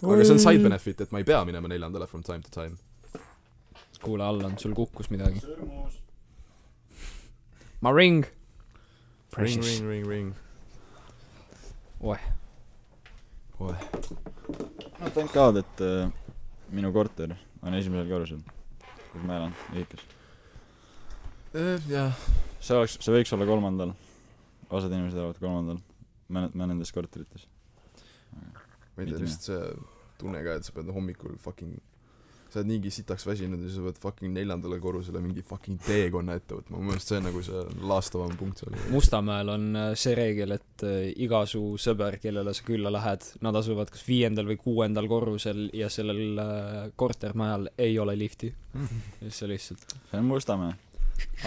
Aga 0.02 0.24
see 0.24 0.32
on 0.32 0.38
side 0.42 0.62
benefit, 0.62 1.00
et 1.00 1.12
ma 1.12 1.20
ei 1.22 1.24
pea 1.24 1.44
minema 1.48 1.68
neljandale 1.72 2.06
from 2.06 2.22
time 2.22 2.42
to 2.44 2.50
time. 2.52 2.76
kuule, 4.02 4.24
Allan, 4.24 4.58
sul 4.58 4.74
kukkus 4.76 5.08
midagi. 5.10 5.40
ma 7.80 7.92
ring. 7.92 8.26
ring, 9.36 9.62
ring, 9.62 9.88
ring, 9.88 10.06
ring. 10.08 10.34
oeh, 12.00 12.28
oeh. 13.60 13.88
no 15.00 15.10
thank 15.16 15.32
god, 15.32 15.62
et 15.64 15.80
äh, 15.80 16.12
minu 16.70 16.92
korter 16.92 17.36
on 17.62 17.74
esimesel 17.74 18.12
korrusel, 18.12 18.44
kus 19.12 19.24
ma 19.24 19.40
elan, 19.40 19.58
ühikas. 19.72 20.04
jah. 21.88 22.12
see 22.60 22.76
oleks, 22.76 23.00
see 23.00 23.16
võiks 23.16 23.32
olla 23.32 23.48
kolmandal. 23.48 23.96
osad 24.68 24.92
inimesed 24.92 25.18
elavad 25.18 25.40
kolmandal, 25.40 25.84
mõned, 26.28 26.56
mõnedes 26.58 26.92
korterites. 26.92 27.48
Ma 28.96 29.04
ei 29.04 29.12
tea, 29.12 29.20
lihtsalt 29.22 29.50
see 29.50 29.60
tunne 30.20 30.40
ka, 30.44 30.56
et 30.56 30.66
sa 30.66 30.72
pead 30.76 30.90
hommikul 30.96 31.36
fucking 31.42 31.76
sa 32.56 32.60
oled 32.60 32.70
niigi 32.70 32.90
sitaks 32.94 33.26
väsinud 33.26 33.62
ja 33.64 33.70
sa 33.74 33.82
pead 33.84 33.98
fucking 34.00 34.32
neljandale 34.34 34.78
korrusele 34.80 35.20
mingi 35.20 35.42
fucking 35.46 35.80
teekonna 35.82 36.36
ette 36.38 36.56
võtma, 36.56 36.78
mu 36.78 36.90
meelest 36.90 37.10
see 37.10 37.18
on 37.18 37.26
nagu 37.28 37.42
see 37.44 37.62
laastavam 37.90 38.36
punkt 38.38 38.62
seal. 38.62 38.76
Mustamäel 38.94 39.50
on 39.52 39.66
äh, 39.76 39.88
see 39.98 40.14
reegel, 40.16 40.54
et 40.56 40.86
äh, 40.86 41.10
iga 41.26 41.42
su 41.50 41.62
sõber, 41.82 42.20
kellele 42.22 42.54
sa 42.56 42.66
külla 42.66 42.92
lähed, 42.94 43.26
nad 43.44 43.60
asuvad 43.60 43.90
kas 43.92 44.06
viiendal 44.06 44.48
või 44.48 44.60
kuuendal 44.62 45.10
korrusel 45.10 45.66
ja 45.76 45.90
sellel 45.92 46.40
äh, 46.42 46.80
kortermajal 46.96 47.70
ei 47.82 47.98
ole 48.02 48.16
lifti. 48.18 48.52
ja 49.20 49.26
siis 49.26 49.42
sa 49.42 49.50
lihtsalt 49.50 49.84
see 49.96 50.22
on 50.22 50.30
Mustamäe. 50.30 50.78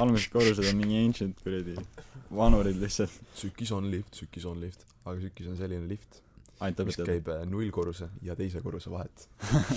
almised 0.03 0.33
korrused 0.35 0.67
on 0.67 0.77
mingi 0.77 0.99
ancient 1.05 1.39
kuradi 1.45 1.77
vanurid 2.35 2.77
lihtsalt. 2.81 3.15
Sükis 3.39 3.71
on 3.71 3.89
lift, 3.91 4.13
Sükis 4.19 4.45
on 4.45 4.59
lift, 4.62 4.83
aga 5.05 5.19
Sükis 5.23 5.47
on 5.49 5.57
selline 5.57 5.88
lift, 5.89 6.21
mis 6.87 6.97
õpetajad. 6.97 7.11
käib 7.11 7.29
äh, 7.33 7.43
nullkorruse 7.49 8.09
ja 8.25 8.35
teise 8.39 8.63
korruse 8.63 8.91
vahet. 8.91 9.29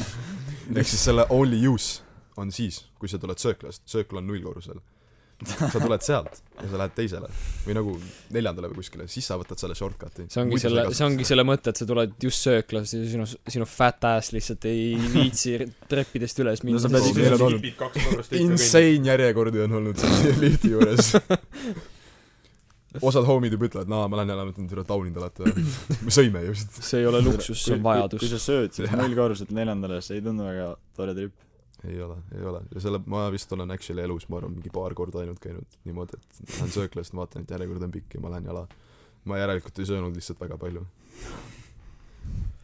ehk 0.77 0.89
siis 0.89 1.05
selle 1.11 1.27
only 1.31 1.61
use 1.69 2.03
on 2.41 2.53
siis, 2.55 2.83
kui 2.99 3.11
sa 3.11 3.21
tuled 3.23 3.39
sööklast, 3.39 3.85
söökla 3.91 4.23
on 4.23 4.29
nullkorrusel. 4.31 4.83
sa 5.43 5.81
tuled 5.83 6.05
sealt 6.07 6.37
ja 6.61 6.69
sa 6.71 6.79
lähed 6.79 6.93
teisele 6.95 7.27
või 7.65 7.75
nagu 7.75 7.93
neljandale 8.31 8.69
või 8.71 8.79
kuskile, 8.79 9.09
siis 9.11 9.27
sa 9.27 9.35
võtad 9.41 9.59
selle 9.59 9.75
shortcut'i. 9.75 10.29
see 10.31 10.43
ongi 10.43 10.61
selle, 10.63 10.85
see 10.95 11.07
ongi 11.07 11.27
selle 11.27 11.43
mõte, 11.47 11.73
et 11.73 11.81
sa 11.81 11.87
tuled 11.89 12.15
just 12.23 12.47
sööklas 12.47 12.93
ja 12.95 13.01
sinu, 13.11 13.27
sinu 13.27 13.67
fat 13.67 14.07
ass 14.13 14.31
lihtsalt 14.37 14.69
ei 14.71 14.93
viitsi 15.17 15.57
treppidest 15.91 16.45
üles 16.45 16.63
minna 16.63 16.79
No 16.79 18.23
insane 18.39 19.11
järjekordi 19.11 19.65
on 19.67 19.81
olnud 19.81 19.99
selle 19.99 20.37
lifti 20.45 20.77
juures. 20.77 21.11
osad 23.01 23.27
homid 23.29 23.55
juba 23.55 23.69
ütlevad, 23.69 23.91
naa, 23.91 24.09
ma 24.11 24.19
lähen 24.21 24.33
jälle, 24.33 24.45
mõtlen, 24.51 24.67
et 24.69 24.89
taunid 24.89 25.17
alati. 25.21 25.53
me 26.07 26.13
sõime 26.13 26.43
just. 26.47 26.83
see 26.85 27.01
ei 27.01 27.09
ole 27.09 27.23
luksus, 27.25 27.63
see 27.63 27.77
on 27.77 27.81
kui 27.81 27.89
vajadus. 27.89 28.27
sa 28.35 28.41
sööd 28.43 28.77
siis 28.77 28.89
Jah. 28.89 28.99
nullkorruselt 29.01 29.55
neljandale, 29.57 30.01
see 30.05 30.19
ei 30.19 30.25
tundu 30.25 30.47
väga 30.47 30.69
tore 30.99 31.15
trip. 31.17 31.47
ei 31.89 32.01
ole, 32.05 32.19
ei 32.37 32.45
ole. 32.53 32.65
ja 32.75 32.85
selle, 32.85 33.01
ma 33.15 33.25
vist 33.33 33.53
olen 33.57 33.73
actually 33.75 34.05
elus, 34.05 34.29
ma 34.29 34.41
arvan, 34.41 34.57
mingi 34.59 34.73
paar 34.75 34.97
korda 34.99 35.23
ainult 35.23 35.41
käinud 35.43 35.79
niimoodi, 35.89 36.21
et 36.21 36.43
lähen 36.57 36.75
sööklast, 36.75 37.17
vaatan, 37.17 37.47
et 37.47 37.55
järjekord 37.57 37.89
on 37.89 37.95
pikk 37.95 38.19
ja 38.19 38.25
ma 38.25 38.35
lähen 38.35 38.51
jala. 38.51 38.67
ma 39.25 39.41
järelikult 39.41 39.79
ei 39.79 39.89
söönud 39.89 40.19
lihtsalt 40.19 40.43
väga 40.43 40.59
palju 40.61 40.85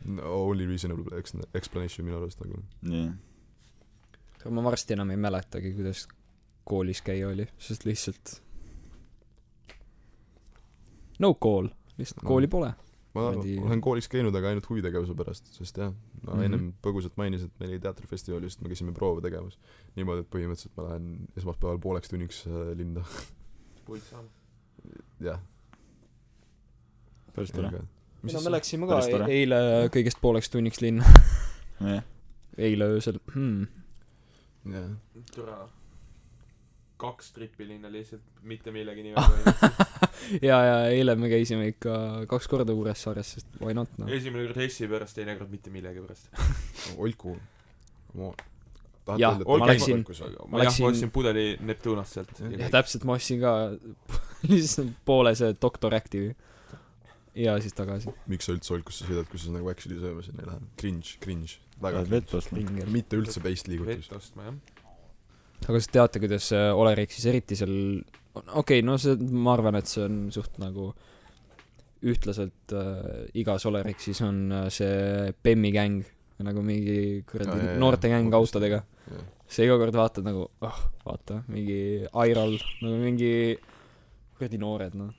no,. 0.05 0.35
Only 0.49 0.67
reasonable 0.67 1.19
ex-, 1.19 1.37
explanation 1.55 2.07
minu 2.09 2.21
arust 2.21 2.45
nagu. 2.45 2.61
nii. 2.83 3.09
ma 4.51 4.65
varsti 4.65 4.97
enam 4.97 5.11
ei 5.15 5.21
mäletagi, 5.21 5.73
kuidas 5.79 6.07
koolis 6.69 7.01
käia 7.05 7.31
oli, 7.31 7.49
sest 7.63 7.87
lihtsalt 7.89 8.39
no 11.19 11.35
call, 11.35 11.69
lihtsalt 11.99 12.23
No. 12.23 12.29
kooli 12.29 12.47
pole. 12.47 12.73
ma 13.15 13.31
Kuradi- 13.33 13.59
olen 13.65 13.81
koolis 13.81 14.07
käinud, 14.09 14.35
aga 14.37 14.49
ainult 14.53 14.67
huvitegevuse 14.69 15.15
pärast, 15.19 15.47
sest 15.57 15.77
jah, 15.81 15.93
ma 16.23 16.35
Mhm. 16.35 16.43
ennem 16.45 16.67
põgusalt 16.85 17.17
mainisin, 17.17 17.47
et 17.49 17.61
meil 17.61 17.71
oli 17.73 17.81
teatrifestival, 17.81 18.43
just 18.43 18.61
me 18.61 18.69
käisime 18.69 18.93
proove 18.95 19.21
tegemas. 19.25 19.59
niimoodi, 19.97 20.21
et 20.21 20.31
põhimõtteliselt 20.31 20.77
ma 20.77 20.83
lähen 20.89 21.29
esmaspäeval 21.37 21.79
pooleks 21.79 22.09
tunniks 22.09 22.47
äh, 22.47 22.77
linna, 22.77 23.05
puid 23.87 24.03
saama. 24.03 24.29
jah. 25.21 25.41
päris 27.35 27.51
tore. 27.53 27.71
no 28.23 28.41
me 28.45 28.51
läksime 28.51 28.87
ka 28.87 29.01
tore. 29.11 29.25
e- 29.25 29.41
eile 29.41 29.59
kõigest 29.95 30.21
pooleks 30.23 30.51
tunniks 30.51 30.81
linna, 30.85 31.05
jah, 31.81 32.05
eile 32.59 32.85
öösel 32.95 33.19
hmm.. 33.35 33.67
jah, 34.73 34.89
türa. 35.35 35.59
Kaks 36.99 37.33
trippi 37.37 37.67
linna 37.69 37.91
lihtsalt 37.93 38.43
mitte 38.43 38.73
millegi 38.75 39.05
nimel. 39.07 39.39
ja, 40.49 40.59
ja 40.67 40.77
eile 40.91 41.15
me 41.19 41.31
käisime 41.31 41.71
ikka 41.73 41.95
kaks 42.31 42.51
korda 42.51 42.75
Kuressaares, 42.75 43.33
sest 43.39 43.59
why 43.63 43.75
not 43.77 43.93
noh. 44.01 44.11
esimene 44.11 44.49
kord 44.49 44.59
Hessi 44.65 44.89
pärast, 44.91 45.17
teine 45.19 45.37
kord 45.39 45.53
mitte 45.55 45.73
millegi 45.75 46.03
pärast. 46.05 46.31
Olku, 46.99 47.37
come 48.13 48.31
on. 48.33 48.47
Jah, 49.17 49.39
ma 49.41 49.71
läksin- 49.71 50.03
ma 50.05 50.13
jah, 50.13 50.35
ma 50.53 50.59
läksin- 50.61 50.85
ostsin 50.85 51.11
pudeli 51.11 51.47
Neptunast 51.65 52.19
sealt. 52.19 52.35
jah, 52.45 52.69
täpselt, 52.75 53.07
ma 53.09 53.15
ostsin 53.17 53.41
ka 53.41 53.55
lihtsalt 54.51 54.93
poole 55.09 55.33
see 55.39 55.55
Doctor 55.63 55.97
Active'i 55.97 56.35
ja 57.39 57.55
siis 57.63 57.73
tagasi. 57.77 58.13
miks 58.27 58.49
sa 58.49 58.53
üldse 58.57 58.75
Olkusse 58.75 59.07
sõidad, 59.07 59.29
kui 59.31 59.41
sa 59.41 59.55
nagu 59.55 59.71
actually 59.71 59.97
sööma 60.03 60.25
sinna 60.27 60.45
ei 60.45 60.51
lähe? 60.51 60.61
Cringe, 60.81 61.15
cringe, 61.23 61.57
väga 61.81 62.03
ostma. 62.37 62.61
mitte 62.91 63.17
üldse 63.17 63.41
based 63.45 63.71
liigutus 63.71 64.11
vett. 64.11 64.17
ostma 64.19 64.49
jah. 64.51 64.59
Aga 65.65 65.75
kas 65.77 65.91
teate, 65.93 66.23
kuidas 66.23 66.53
äh, 66.57 66.71
Olerik 66.77 67.13
siis 67.15 67.29
eriti 67.31 67.59
seal, 67.59 67.75
okei 68.39 68.53
okay,, 68.63 68.87
no 68.87 68.99
see, 69.01 69.17
ma 69.19 69.57
arvan, 69.57 69.79
et 69.81 69.91
see 69.91 70.05
on 70.07 70.27
suht 70.35 70.61
nagu 70.63 70.93
ühtlaselt 72.07 72.75
äh, 72.77 73.27
igas 73.39 73.67
Oleriksis 73.67 74.21
on 74.27 74.41
äh, 74.53 74.67
see 74.73 75.33
Bemmi 75.43 75.73
gäng, 75.75 76.03
nagu 76.45 76.63
mingi 76.63 77.25
kuradi 77.29 77.51
Aa, 77.51 77.63
jaa, 77.63 77.73
jaa. 77.73 77.81
noortegäng 77.83 78.35
autodega. 78.39 78.83
Sa 79.49 79.65
iga 79.65 79.79
kord 79.81 79.97
vaatad 79.97 80.27
nagu, 80.27 80.45
ah 80.61 80.69
oh,, 80.69 80.83
vaata, 81.07 81.41
mingi 81.49 82.05
Airal, 82.13 82.59
nagu 82.85 83.01
mingi 83.01 83.33
kuradi 84.37 84.61
noored, 84.61 84.95
noh. 84.99 85.15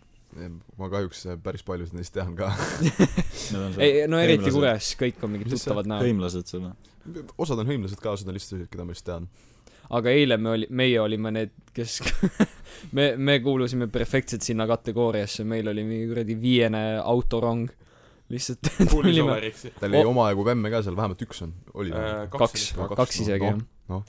ma 0.77 0.89
kahjuks 0.93 1.25
äh, 1.33 1.39
päris 1.43 1.65
paljusid 1.67 1.97
neist 1.97 2.13
tean 2.15 2.35
ka. 2.37 2.51
ei, 3.83 4.05
no 4.07 4.21
eriti. 4.21 4.53
Kures, 4.53 4.93
kõik 4.99 5.19
on 5.25 5.35
mingid 5.35 5.51
tuttavad 5.57 5.89
näod. 5.89 6.05
hõimlased 6.07 6.53
sul. 6.53 6.69
osad 7.35 7.59
on 7.59 7.73
hõimlased 7.73 7.99
ka, 7.99 8.13
osad 8.15 8.29
on 8.29 8.37
lihtsalt 8.37 8.69
keda 8.71 8.87
ma 8.87 8.95
just 8.95 9.07
tean. 9.09 9.27
Aga 9.97 10.13
eile 10.13 10.37
me 10.37 10.53
oli, 10.53 10.69
meie 10.69 10.99
olime 11.01 11.31
need, 11.33 11.53
kes 11.73 11.99
me, 12.97 13.11
me 13.17 13.39
kuulusime 13.43 13.89
perfektselt 13.91 14.45
sinna 14.45 14.67
kategooriasse, 14.69 15.45
meil 15.47 15.71
oli 15.71 15.85
mingi 15.87 16.09
kuradi 16.11 16.37
viiene 16.41 16.83
autorong. 17.01 17.69
lihtsalt 18.29 18.69
tulime, 18.91 19.39
tal 19.79 19.89
oli 19.89 20.05
O- 20.05 20.13
omajagu 20.13 20.45
vemme 20.45 20.69
ka 20.69 20.83
seal, 20.85 20.97
vähemalt 20.99 21.21
üks 21.25 21.43
on, 21.47 21.53
oli 21.73 21.93
või? 21.95 22.05
Äh, 22.05 22.23
kaks 22.29 22.71
kaks, 22.77 22.95
kaks 23.01 23.21
isegi 23.25 23.49
jah 23.49 23.57
noh. 23.89 24.05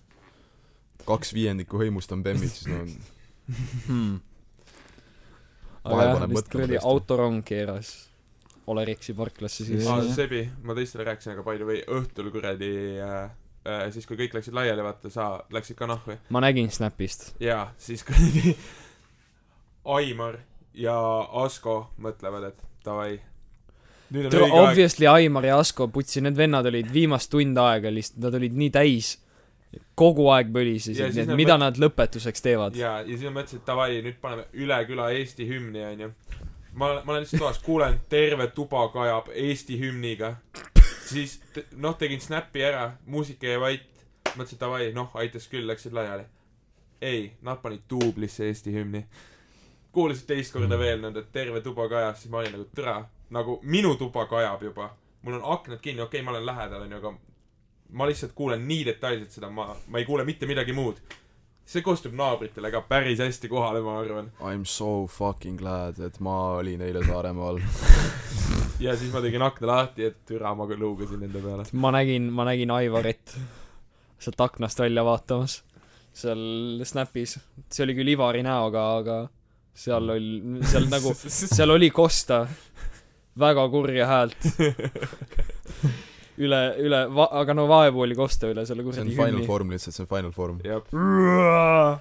kaks 1.09 1.33
viiendikku 1.37 1.81
hõimust 1.81 2.12
on 2.12 2.25
bemmid, 2.27 2.53
siis 2.53 2.69
no 2.69 2.83
hmm.. 2.85 4.21
aga 5.88 6.05
jah, 6.05 6.14
mõtlema 6.21 6.45
kuradi 6.53 6.77
tõesti. 6.77 6.87
autorong 6.93 7.43
keeras 7.47 7.97
Oleriksi 8.71 9.16
parklasse 9.19 9.64
siis 9.66 9.87
aa, 9.88 10.05
Sebi, 10.14 10.45
ma 10.62 10.77
teistele 10.77 11.09
rääkisin 11.09 11.33
aga 11.33 11.43
palju 11.47 11.66
või 11.66 11.81
õhtul 11.97 12.29
kuradi 12.35 12.75
äh, 13.03 13.33
siis 13.92 14.07
kui 14.07 14.16
kõik 14.16 14.35
läksid 14.38 14.55
laiali, 14.57 14.83
vaata, 14.83 15.11
sa 15.11 15.44
läksid 15.53 15.77
ka 15.77 15.87
nahku. 15.87 16.16
ma 16.31 16.40
nägin 16.40 16.70
Snapist. 16.73 17.35
jaa, 17.40 17.73
siis 17.79 18.05
kuradi 18.09 18.57
Aimar 19.85 20.38
ja 20.75 20.94
Asko 21.42 21.90
mõtlevad, 22.01 22.44
et 22.53 22.62
davai. 22.85 23.18
õige 24.12 24.42
aeg. 24.42 24.70
Obviously 24.70 25.07
Aimar 25.07 25.44
ja 25.46 25.59
Asko, 25.59 25.88
putsi, 25.88 26.20
need 26.25 26.37
vennad 26.38 26.66
olid 26.66 26.88
viimast 26.92 27.31
tund 27.31 27.59
aega 27.59 27.90
lihtsalt, 27.92 28.20
nad 28.25 28.35
olid 28.40 28.57
nii 28.59 28.70
täis. 28.75 29.16
kogu 29.94 30.25
aeg 30.35 30.49
Ja 30.99 31.12
siis 31.12 31.27
nii 31.29 31.33
et 31.33 31.37
mida 31.38 31.55
mõt- 31.55 31.61
nad 31.61 31.77
lõpetuseks 31.79 32.42
teevad. 32.42 32.75
jaa, 32.77 33.01
ja 33.01 33.07
siis 33.07 33.23
ma 33.31 33.40
mõtlesin, 33.40 33.61
et 33.61 33.66
davai, 33.66 34.01
nüüd 34.03 34.16
paneme 34.20 34.44
üle 34.53 34.79
küla 34.88 35.11
Eesti 35.14 35.46
hümni, 35.49 35.85
onju. 35.92 36.09
ma, 36.75 36.88
ma 37.05 37.12
olen 37.12 37.23
lihtsalt 37.23 37.40
toas, 37.40 37.59
kuulen, 37.62 38.01
terve 38.09 38.46
tuba 38.57 38.88
kajab 38.88 39.29
Eesti 39.35 39.79
hümniga. 39.81 40.37
Siis 41.11 41.40
noh, 41.77 41.96
tegin 41.99 42.20
snappi 42.20 42.62
ära, 42.64 42.90
muusika 43.07 43.46
jäi 43.46 43.61
vait. 43.61 43.87
mõtlesin, 44.37 44.61
davai, 44.61 44.92
noh, 44.94 45.11
aitas 45.18 45.49
küll, 45.51 45.66
läksid 45.66 45.92
laiali. 45.92 46.25
ei, 47.01 47.33
nad 47.42 47.59
panid 47.62 47.81
duublisse 47.90 48.46
Eesti 48.46 48.73
hümni. 48.73 49.07
kuulasin 49.92 50.27
teist 50.27 50.53
korda 50.53 50.79
veel 50.79 51.01
nende 51.01 51.23
terve 51.33 51.61
tuba 51.61 51.88
kajas, 51.88 52.23
siis 52.23 52.31
ma 52.31 52.38
olin 52.38 52.53
nagu 52.53 52.68
türa, 52.75 53.09
nagu 53.31 53.59
minu 53.62 53.94
tuba 53.94 54.27
kajab 54.27 54.62
juba. 54.62 54.90
mul 55.23 55.35
on 55.35 55.53
aknad 55.55 55.81
kinni, 55.81 56.03
okei 56.03 56.20
okay,, 56.20 56.25
ma 56.25 56.31
olen 56.31 56.46
lähedal, 56.46 56.83
onju, 56.83 56.96
aga 56.96 57.14
ma 57.92 58.07
lihtsalt 58.07 58.33
kuulen 58.33 58.68
nii 58.68 58.85
detailselt 58.85 59.31
seda, 59.31 59.51
ma, 59.51 59.75
ma 59.87 59.99
ei 59.99 60.05
kuule 60.05 60.25
mitte 60.25 60.46
midagi 60.46 60.73
muud. 60.73 61.01
see 61.70 61.83
kostub 61.87 62.14
naabritele 62.18 62.70
ka 62.70 62.81
päris 62.81 63.18
hästi 63.18 63.49
kohale, 63.49 63.81
ma 63.81 63.99
arvan. 64.01 64.33
I 64.40 64.57
m 64.59 64.64
so 64.64 65.07
fucking 65.07 65.59
glad, 65.59 65.99
et 65.99 66.20
ma 66.20 66.40
olin 66.59 66.83
eile 66.83 67.05
Saaremaal. 67.07 67.61
ja 68.81 68.97
siis 68.97 69.12
ma 69.12 69.23
tegin 69.25 69.43
akna 69.45 69.73
lahti, 69.75 70.11
et 70.11 70.23
türa, 70.29 70.55
ma 70.57 70.66
küll 70.71 70.81
luugasin 70.81 71.21
nende 71.25 71.43
peale. 71.45 71.66
ma 71.73 71.90
nägin, 71.95 72.31
ma 72.33 72.47
nägin 72.49 72.71
Aivarit 72.75 73.37
sealt 74.21 74.40
aknast 74.40 74.81
välja 74.81 75.05
vaatamas 75.05 75.61
seal 76.12 76.83
Snapis. 76.85 77.38
see 77.71 77.85
oli 77.85 77.95
küll 77.99 78.12
Ivari 78.14 78.43
näoga, 78.45 78.85
aga 79.01 79.18
seal 79.74 80.11
oli, 80.16 80.61
seal 80.66 80.89
nagu, 80.91 81.14
seal 81.57 81.70
oli 81.76 81.91
kosta 81.95 82.45
väga 83.41 83.66
kurja 83.72 84.07
häält. 84.11 84.49
üle, 86.41 86.61
üle, 86.81 87.01
aga 87.28 87.55
no 87.55 87.66
vaevu 87.70 88.05
oli 88.07 88.16
kosta 88.16 88.49
üle 88.51 88.64
selle 88.68 88.83
see 88.83 88.89
on 88.89 88.95
kuradi 88.95 89.16
final 89.16 89.35
hümni. 89.37 89.47
form 89.47 89.74
lihtsalt, 89.74 89.97
see 89.97 90.07
on 90.07 90.11
final 90.11 90.33
form. 90.35 90.61
jah, 90.64 92.01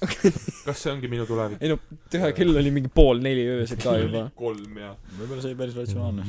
kas 0.66 0.80
see 0.80 0.92
ongi 0.92 1.10
minu 1.12 1.26
tulevik? 1.28 1.60
ei 1.60 1.72
no, 1.72 1.76
tühe 2.12 2.32
kell 2.36 2.56
oli 2.56 2.72
mingi 2.72 2.90
pool 2.92 3.20
neli 3.24 3.44
öösel 3.52 3.80
ka 3.82 3.98
juba. 4.00 4.24
kolm 4.42 4.80
ja. 4.80 4.94
võib-olla 5.18 5.44
see 5.44 5.52
oli 5.52 5.60
päris 5.60 5.76
ratsionaalne. 5.76 6.26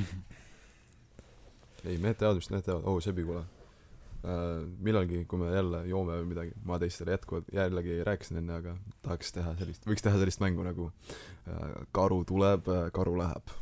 ei, 1.87 1.97
mehed 1.97 2.19
teavad, 2.19 2.41
mis 2.41 2.51
mehed 2.51 2.67
teavad, 2.67 2.83
oo 2.83 2.99
oh, 2.99 3.03
Sebi, 3.03 3.25
kuule 3.27 3.43
uh,. 3.45 4.65
millalgi, 4.83 5.23
kui 5.29 5.39
me 5.41 5.53
jälle 5.53 5.85
joome 5.89 6.17
või 6.19 6.31
midagi, 6.33 6.55
ma 6.67 6.79
teistele 6.81 7.15
jätkuvalt 7.15 7.51
jällegi 7.55 8.01
rääkisin 8.07 8.41
enne, 8.41 8.57
aga 8.59 8.75
tahaks 9.05 9.35
teha 9.37 9.55
sellist, 9.59 9.87
võiks 9.87 10.03
teha 10.05 10.19
sellist 10.19 10.43
mängu 10.43 10.65
nagu 10.67 10.89
uh, 10.89 11.61
karu 11.95 12.23
tuleb, 12.27 12.67
karu 12.97 13.15
läheb. 13.21 13.55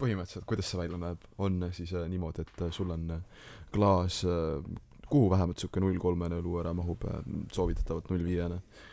põhimõtteliselt, 0.00 0.48
kuidas 0.48 0.72
see 0.72 0.80
välja 0.80 0.98
näeb, 0.98 1.28
on 1.38 1.68
siis 1.76 1.92
äh, 1.94 2.08
niimoodi, 2.10 2.42
et 2.42 2.64
äh, 2.64 2.72
sul 2.74 2.90
on 2.90 3.04
äh, 3.14 3.44
klaas 3.74 4.24
äh,, 4.24 4.64
kuhu 5.12 5.28
vähemalt 5.30 5.60
sihuke 5.60 5.80
null 5.84 6.00
kolmene 6.00 6.40
õlu 6.40 6.56
ära 6.58 6.72
mahub 6.74 7.04
soovitatavalt 7.52 8.08
null 8.10 8.24
viiene 8.24 8.56
äh,. 8.56 8.91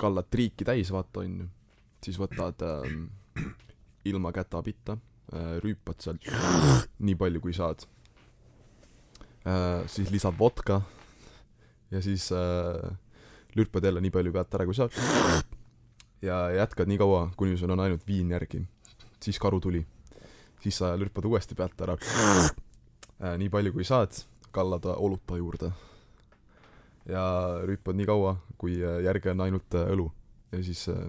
Kallad 0.00 0.30
triiki 0.32 0.64
täis, 0.64 0.90
vaata 0.92 1.20
onju, 1.20 1.46
siis 2.04 2.18
võtad 2.20 2.62
äh, 2.64 3.44
ilma 4.08 4.32
kätapitta 4.32 4.96
äh,, 4.96 5.58
rüüpad 5.64 6.00
sealt 6.00 6.24
nii 6.98 7.16
palju 7.20 7.42
kui 7.44 7.54
saad 7.56 7.84
äh,. 9.44 9.84
siis 9.90 10.10
lisad 10.12 10.36
vodka 10.38 10.80
ja 11.90 12.02
siis 12.04 12.30
äh, 12.32 12.96
lürpad 13.56 13.84
jälle 13.84 14.00
nii 14.00 14.14
palju 14.14 14.32
pealt 14.32 14.56
ära 14.58 14.68
kui 14.68 14.78
saad 14.78 14.96
ja 16.22 16.42
jätkad 16.54 16.88
nii 16.88 17.00
kaua, 17.00 17.28
kuni 17.36 17.56
sul 17.56 17.72
on 17.72 17.80
ainult 17.80 18.06
viin 18.08 18.30
järgi. 18.30 18.64
siis 19.20 19.38
karu 19.38 19.60
tuli. 19.60 19.86
siis 20.62 20.78
sa 20.78 20.96
lürpad 20.96 21.24
uuesti 21.24 21.54
pealt 21.54 21.80
ära 21.80 21.98
äh,. 22.00 23.36
nii 23.36 23.48
palju 23.52 23.72
kui 23.72 23.84
saad, 23.84 24.24
kallad 24.50 24.88
oluta 24.96 25.36
juurde. 25.36 25.72
Ja 27.08 27.24
rüüpad 27.66 27.96
nii 27.98 28.08
kaua, 28.08 28.36
kui 28.60 28.78
äh, 28.82 29.00
järgi 29.06 29.32
on 29.32 29.44
ainult 29.46 29.76
äh, 29.78 29.88
õlu. 29.94 30.10
ja 30.52 30.62
siis 30.64 30.88
äh, 30.92 31.00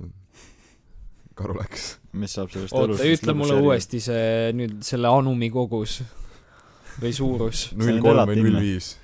karu 1.36 1.58
läks. 1.58 1.98
mis 2.14 2.34
saab 2.38 2.52
sellest 2.54 2.76
oota, 2.76 3.04
ütle 3.04 3.36
mulle. 3.38 3.60
uuesti 3.66 4.02
see 4.04 4.52
nüüd 4.58 4.82
selle 4.86 5.12
anumi 5.12 5.50
kogus 5.54 6.02
või 7.02 7.14
suurus. 7.16 7.70
null 7.78 8.02
kolm 8.04 8.32
või 8.32 8.42
null 8.42 8.60
viis. 8.62 8.96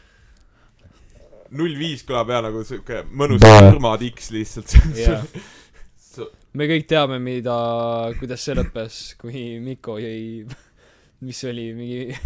null 1.52 1.78
viis 1.80 2.04
kõlab 2.08 2.34
jaa 2.34 2.42
nagu 2.48 2.64
siuke 2.68 3.04
mõnus 3.12 3.44
surmatiks 3.44 4.32
lihtsalt 4.36 4.78
jaa. 4.98 5.22
me 6.58 6.70
kõik 6.72 6.88
teame, 6.90 7.20
mida, 7.24 7.58
kuidas 8.20 8.44
see 8.44 8.58
lõppes, 8.58 9.02
kui 9.22 9.48
Mikko 9.64 10.00
jõi, 10.02 10.44
mis 11.28 11.44
see 11.44 11.54
oli, 11.54 11.72
mingi 11.78 12.20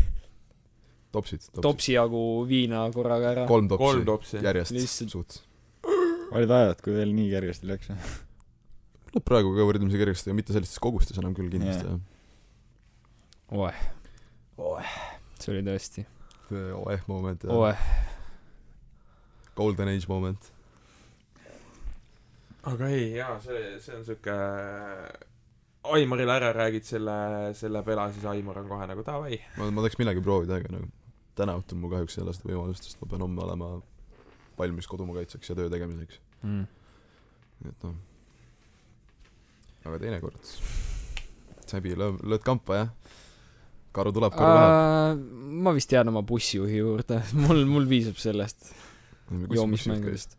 topsid, 1.12 1.43
topsid. 1.43 1.64
topsi 1.66 1.95
jagu 1.95 2.22
viina 2.47 2.84
korraga 2.95 3.32
ära. 3.36 3.45
kolm 3.49 3.68
kolm 3.72 4.05
topsi 4.05 4.38
topsi. 4.38 4.43
järjest 4.45 4.76
Lihtsalt- 4.76 5.16
suht. 5.16 5.39
olid 6.32 6.51
ajad, 6.57 6.82
kui 6.84 6.95
veel 6.95 7.12
nii 7.16 7.30
kergesti 7.34 7.68
läks. 7.68 7.91
no 9.16 9.24
praegu 9.26 9.53
ka 9.57 9.68
võrdlemisi 9.68 9.99
kergesti, 9.99 10.32
aga 10.32 10.39
mitte 10.39 10.55
sellistes 10.55 10.80
kogustes 10.84 11.20
enam 11.20 11.36
küll 11.38 11.51
kindlasti 11.51 11.88
Jaa. 11.88 11.99
jah. 13.51 13.82
oeh. 14.57 14.95
see 15.39 15.53
oli 15.55 15.66
tõesti. 15.68 16.05
oeh 16.51 17.03
moment 17.12 17.45
oeh. 17.49 17.84
golden 19.55 19.91
age 19.91 20.07
moment. 20.07 20.51
aga 22.72 22.88
ei 22.93 23.12
jaa, 23.18 23.36
see, 23.43 23.76
see 23.84 23.97
on 23.97 24.07
siuke 24.07 24.38
Aimarile 25.82 26.30
ära 26.36 26.51
räägid 26.53 26.86
selle, 26.86 27.14
selle 27.57 27.82
pela, 27.82 28.03
siis 28.14 28.26
Aimar 28.30 28.59
on 28.62 28.68
kohe 28.70 28.86
nagu 28.86 29.01
davai. 29.03 29.39
ma, 29.57 29.66
ma 29.74 29.82
tahaks 29.82 29.97
millegagi 29.97 30.22
proovida, 30.24 30.59
aga 30.62 30.76
nagu 30.78 30.89
täna 31.38 31.55
õhtul 31.59 31.79
mul 31.82 31.93
kahjuks 31.95 32.17
ei 32.17 32.25
ole 32.25 32.36
seda 32.36 32.51
võimalust, 32.51 32.88
sest 32.88 33.01
ma 33.01 33.09
pean 33.11 33.25
homme 33.25 33.43
olema 33.45 33.71
valmis 34.59 34.89
kodumaa 34.89 35.21
kaitseks 35.21 35.51
ja 35.51 35.57
töö 35.57 35.71
tegemiseks. 35.71 36.19
Mm. 36.41 36.65
nii 37.61 37.71
et 37.71 37.86
noh. 37.86 37.95
aga 39.86 39.99
teinekord, 40.01 40.51
säbi, 41.69 41.95
lööd, 41.97 42.21
lööd 42.25 42.45
kampa 42.45 42.79
jah? 42.79 42.91
karu 43.95 44.13
tuleb, 44.15 44.36
karu 44.36 44.51
läheb. 44.57 45.23
ma 45.67 45.73
vist 45.75 45.91
jään 45.93 46.11
oma 46.11 46.23
bussijuhi 46.27 46.79
juurde, 46.82 47.21
mul, 47.45 47.65
mul 47.69 47.89
piisab 47.89 48.19
sellest 48.21 48.71
joomismängudest. 49.32 50.38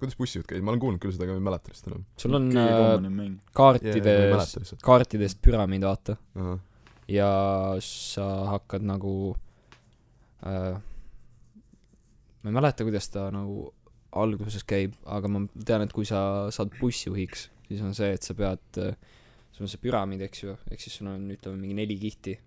kuidas 0.00 0.18
bussijuht 0.18 0.48
käis, 0.50 0.64
ma 0.64 0.72
olen 0.72 0.82
kuulnud 0.82 1.02
küll 1.02 1.14
seda, 1.14 1.28
aga 1.28 1.36
ma 1.36 1.42
ei 1.42 1.48
mäleta 1.50 1.72
lihtsalt 1.72 1.92
enam. 1.92 2.04
sul 2.20 2.38
on 2.40 2.50
äh, 2.60 3.24
kaartides, 3.56 4.76
kaartidest 4.84 5.42
püramiid, 5.44 5.86
vaata. 5.86 6.16
ahah, 6.38 6.60
ja 7.10 7.30
sa 7.84 8.28
hakkad 8.54 8.86
nagu 8.88 9.14
äh, 9.34 9.40
ma 10.44 12.50
ei 12.50 12.54
mäleta, 12.54 12.84
kuidas 12.84 13.08
ta 13.12 13.28
nagu 13.32 13.68
alguses 14.14 14.64
käib, 14.68 14.94
aga 15.10 15.30
ma 15.32 15.42
tean, 15.66 15.84
et 15.86 15.92
kui 15.94 16.06
sa 16.08 16.48
saad 16.54 16.74
bussijuhiks, 16.78 17.48
siis 17.66 17.82
on 17.84 17.94
see, 17.96 18.12
et 18.14 18.26
sa 18.26 18.36
pead, 18.38 18.80
sul 19.54 19.66
on 19.66 19.72
see 19.72 19.82
püramiid, 19.82 20.22
eks 20.28 20.44
ju, 20.44 20.56
ehk 20.70 20.84
siis 20.84 21.00
sul 21.00 21.10
on, 21.10 21.26
ütleme, 21.34 21.60
mingi 21.62 21.78
neli 21.80 21.98
kihti. 22.00 22.38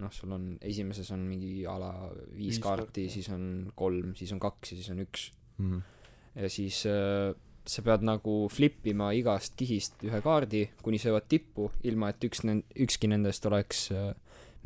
noh, 0.00 0.08
sul 0.16 0.30
on, 0.32 0.54
esimeses 0.64 1.10
on 1.12 1.26
mingi 1.28 1.66
a 1.68 1.74
la 1.76 1.90
viis 2.32 2.54
Viis 2.54 2.58
kaarti 2.64 3.02
siis 3.12 3.26
on 3.34 3.42
kolm, 3.76 4.14
siis 4.16 4.30
on 4.32 4.38
kaks 4.40 4.72
ja 4.72 4.78
siis 4.78 4.90
on 4.94 5.02
üks. 5.04 5.26
mhm. 5.58 5.82
ja 6.40 6.48
siis 6.48 6.86
äh, 6.88 7.34
sa 7.68 7.82
pead 7.84 8.06
nagu 8.06 8.48
flipima 8.48 9.10
igast 9.12 9.58
kihist 9.60 10.00
ühe 10.06 10.22
kaardi, 10.24 10.70
kuni 10.82 10.98
sa 10.98 11.10
jõuad 11.10 11.28
tippu, 11.28 11.68
ilma 11.84 12.08
et 12.10 12.24
üks 12.30 12.46
nen-, 12.48 12.64
ükski 12.86 13.10
nendest 13.12 13.44
oleks 13.50 13.90
äh, 13.92 14.14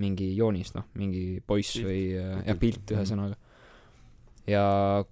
mingi 0.03 0.31
joonis, 0.35 0.73
noh, 0.75 0.89
mingi 0.99 1.41
poiss 1.47 1.77
Pilt. 1.77 1.87
või 1.87 2.01
äh, 2.19 2.39
ja 2.49 2.57
pilt 2.59 2.95
ühesõnaga. 2.95 3.37
ja 4.51 4.65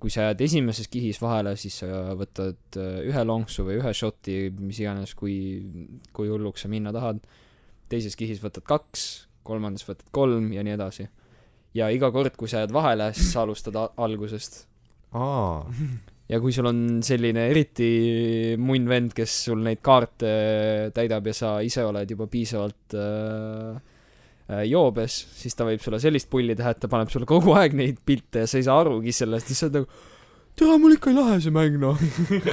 kui 0.02 0.10
sa 0.10 0.28
jääd 0.28 0.42
esimeses 0.44 0.90
kihis 0.92 1.20
vahele, 1.22 1.54
siis 1.60 1.78
sa 1.84 2.16
võtad 2.18 2.78
äh, 2.80 3.02
ühe 3.08 3.24
lonksu 3.26 3.66
või 3.68 3.78
ühe 3.80 3.94
šoti, 3.94 4.36
mis 4.58 4.82
iganes, 4.82 5.14
kui, 5.18 5.36
kui 6.12 6.32
hulluks 6.32 6.66
sa 6.66 6.72
minna 6.72 6.94
tahad. 6.94 7.22
teises 7.92 8.16
kihis 8.16 8.42
võtad 8.42 8.66
kaks, 8.66 9.28
kolmandas 9.46 9.86
võtad 9.86 10.08
kolm 10.10 10.52
ja 10.52 10.64
nii 10.66 10.74
edasi. 10.78 11.08
ja 11.74 11.90
iga 11.90 12.10
kord, 12.10 12.36
kui 12.36 12.48
sa 12.48 12.64
jääd 12.64 12.74
vahele, 12.74 13.12
siis 13.14 13.32
sa 13.32 13.46
alustad 13.46 13.78
algusest 13.96 14.66
aa, 15.14 15.62
ja 16.32 16.40
kui 16.40 16.52
sul 16.52 16.66
on 16.66 16.82
selline 17.04 17.46
eriti 17.52 18.56
munn 18.58 18.88
vend, 18.88 19.14
kes 19.14 19.38
sul 19.46 19.62
neid 19.62 19.82
kaarte 19.84 20.90
täidab 20.96 21.30
ja 21.30 21.34
sa 21.36 21.54
ise 21.62 21.84
oled 21.86 22.10
juba 22.10 22.26
piisavalt 22.32 22.98
äh, 22.98 23.91
joobes, 24.68 25.18
siis 25.38 25.56
ta 25.58 25.66
võib 25.68 25.82
sulle 25.82 26.00
sellist 26.02 26.30
pulli 26.32 26.56
teha, 26.58 26.74
et 26.74 26.80
ta 26.82 26.90
paneb 26.92 27.12
sulle 27.12 27.28
kogu 27.28 27.54
aeg 27.58 27.76
neid 27.78 28.00
pilte 28.06 28.44
ja 28.44 28.50
sa 28.50 28.60
ei 28.60 28.66
saa 28.66 28.80
arugi 28.82 29.14
sellest, 29.16 29.50
siis 29.50 29.62
sa 29.62 29.68
oled 29.68 29.82
nagu 29.82 30.10
tere, 30.58 30.76
mul 30.80 30.96
ikka 30.96 31.12
ei 31.12 31.18
lähe 31.18 31.38
see 31.44 31.54
mäng 31.54 31.78
noh. 31.80 32.00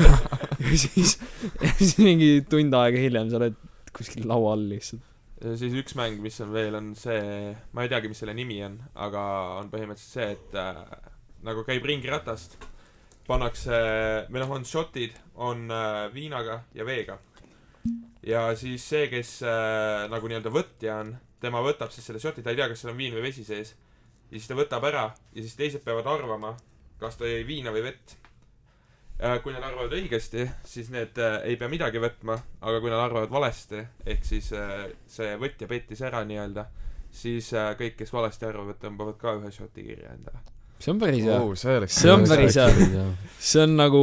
ja 0.69 0.79
siis, 0.79 1.17
ja 1.59 1.71
siis 1.77 1.97
mingi 1.99 2.31
tund 2.49 2.75
aega 2.79 3.01
hiljem 3.01 3.31
sa 3.31 3.39
oled 3.41 3.59
kuskil 3.95 4.27
laua 4.29 4.55
all 4.55 4.65
lihtsalt. 4.71 5.05
ja 5.43 5.55
siis 5.59 5.75
üks 5.79 5.95
mäng, 5.99 6.19
mis 6.23 6.39
on 6.43 6.51
veel, 6.55 6.75
on 6.79 6.91
see, 6.99 7.53
ma 7.75 7.85
ei 7.85 7.91
teagi, 7.91 8.11
mis 8.11 8.19
selle 8.23 8.35
nimi 8.37 8.59
on, 8.65 8.77
aga 9.07 9.23
on 9.59 9.71
põhimõtteliselt 9.71 10.15
see, 10.15 10.35
et 10.35 10.59
äh, 10.59 10.83
nagu 11.47 11.63
käib 11.67 11.85
ringiratast, 11.87 12.57
pannakse, 13.29 13.79
või 14.31 14.41
noh, 14.41 14.53
on 14.57 14.67
shotid, 14.67 15.15
on 15.39 15.67
äh, 15.71 16.05
viinaga 16.13 16.63
ja 16.75 16.87
veega. 16.87 17.19
ja 18.25 18.49
siis 18.59 18.83
see, 18.83 19.07
kes 19.11 19.39
äh, 19.47 20.07
nagu 20.11 20.27
nii-öelda 20.27 20.51
võtja 20.53 20.99
on, 21.05 21.15
tema 21.41 21.61
võtab 21.63 21.93
siis 21.93 22.07
selle 22.07 22.21
shoti, 22.21 22.43
ta 22.43 22.53
ei 22.53 22.59
tea, 22.59 22.69
kas 22.71 22.83
seal 22.83 22.93
on 22.93 22.99
viin 22.99 23.15
või 23.15 23.25
vesi 23.29 23.45
sees. 23.47 23.75
ja 24.29 24.37
siis 24.37 24.47
ta 24.47 24.57
võtab 24.57 24.85
ära 24.89 25.05
ja 25.33 25.43
siis 25.43 25.55
teised 25.59 25.83
peavad 25.85 26.07
arvama, 26.07 26.55
kas 26.99 27.17
ta 27.17 27.29
jõi 27.29 27.45
viina 27.47 27.73
või 27.75 27.85
vett. 27.89 28.17
kui 29.43 29.51
nad 29.51 29.63
arvavad 29.63 29.93
õigesti, 29.97 30.45
siis 30.63 30.89
need 30.95 31.17
äh, 31.19 31.41
ei 31.43 31.57
pea 31.59 31.67
midagi 31.67 31.99
võtma, 31.99 32.37
aga 32.61 32.79
kui 32.79 32.91
nad 32.91 33.01
arvavad 33.03 33.31
valesti, 33.31 33.81
ehk 34.05 34.23
siis 34.23 34.53
äh, 34.55 34.85
see 35.07 35.33
võtja 35.41 35.67
pettis 35.67 36.01
ära 36.07 36.23
nii-öelda, 36.23 36.69
siis 37.11 37.51
äh, 37.53 37.73
kõik, 37.79 37.97
kes 37.99 38.13
valesti 38.15 38.47
arvavad, 38.47 38.79
tõmbavad 38.79 39.19
ka 39.19 39.35
ühe 39.41 39.51
šoti 39.51 39.83
kirja 39.83 40.13
endale. 40.15 40.58
See 40.79 40.91
on 40.93 40.99
päris 41.01 41.23
hea. 41.25 41.37
oh, 41.41 41.53
see 41.59 41.87
See 41.91 42.11
on 42.13 42.25
päris 42.29 42.55
hea. 42.59 43.05
see 43.39 43.63
on 43.63 43.75
nagu, 43.79 44.01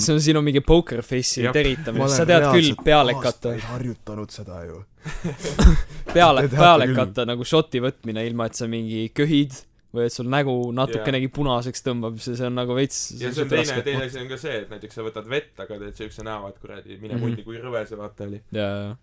see 0.00 0.14
on 0.16 0.20
sinu 0.24 0.42
mingi 0.44 0.60
poker 0.64 1.02
face'i 1.04 1.46
teritamine, 1.52 2.08
sa 2.12 2.26
tead 2.28 2.48
küll 2.54 2.74
pealekata, 2.84 3.54
harjutanud 3.72 4.30
seda 4.34 4.64
ju. 4.66 4.82
peale, 6.16 6.48
pealekata 6.50 7.24
nagu 7.28 7.44
šoti 7.46 7.80
võtmine, 7.84 8.24
ilma 8.26 8.48
et 8.50 8.58
sa 8.58 8.66
mingi 8.70 9.06
köhid 9.14 9.54
või 9.96 10.08
et 10.10 10.12
sul 10.12 10.26
nägu 10.28 10.52
natukenegi 10.76 11.28
punaseks 11.32 11.84
tõmbab, 11.86 12.18
see, 12.20 12.34
see 12.36 12.48
on 12.50 12.56
nagu 12.58 12.74
veits 12.76 12.98
ja 13.16 13.30
see 13.32 13.44
on 13.46 13.48
teine, 13.52 13.76
teine 13.86 14.04
asi 14.08 14.18
on 14.20 14.26
ka 14.28 14.36
see, 14.40 14.56
et 14.64 14.72
näiteks 14.74 14.98
sa 14.98 15.04
võtad 15.06 15.28
vett, 15.30 15.54
aga 15.62 15.78
teed 15.80 15.96
siukse 16.02 16.24
näo, 16.26 16.50
et 16.50 16.58
kuradi, 16.60 16.98
mine 17.00 17.14
Mhm. 17.16 17.22
mundi, 17.22 17.44
kui 17.46 17.56
rõve 17.62 17.80
see 17.88 17.96
vaata 17.96 18.26
oli. 18.26 18.42
jaa, 18.52 18.66
jaa. 18.82 18.96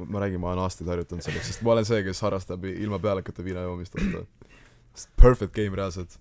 ma, 0.00 0.08
ma 0.16 0.24
räägin, 0.24 0.40
ma 0.42 0.50
olen 0.50 0.64
aastaid 0.64 0.88
harjutanud 0.90 1.22
selleks, 1.22 1.46
sest 1.52 1.62
ma 1.62 1.76
olen 1.76 1.86
see, 1.86 2.00
kes 2.08 2.24
harrastab 2.26 2.64
ilma 2.72 2.98
pealekata 2.98 3.44
viina 3.46 3.62
joomist, 3.68 3.94
vaata. 3.94 4.24
Perfect 5.20 5.54
game 5.56 5.76
reaalselt. 5.76 6.18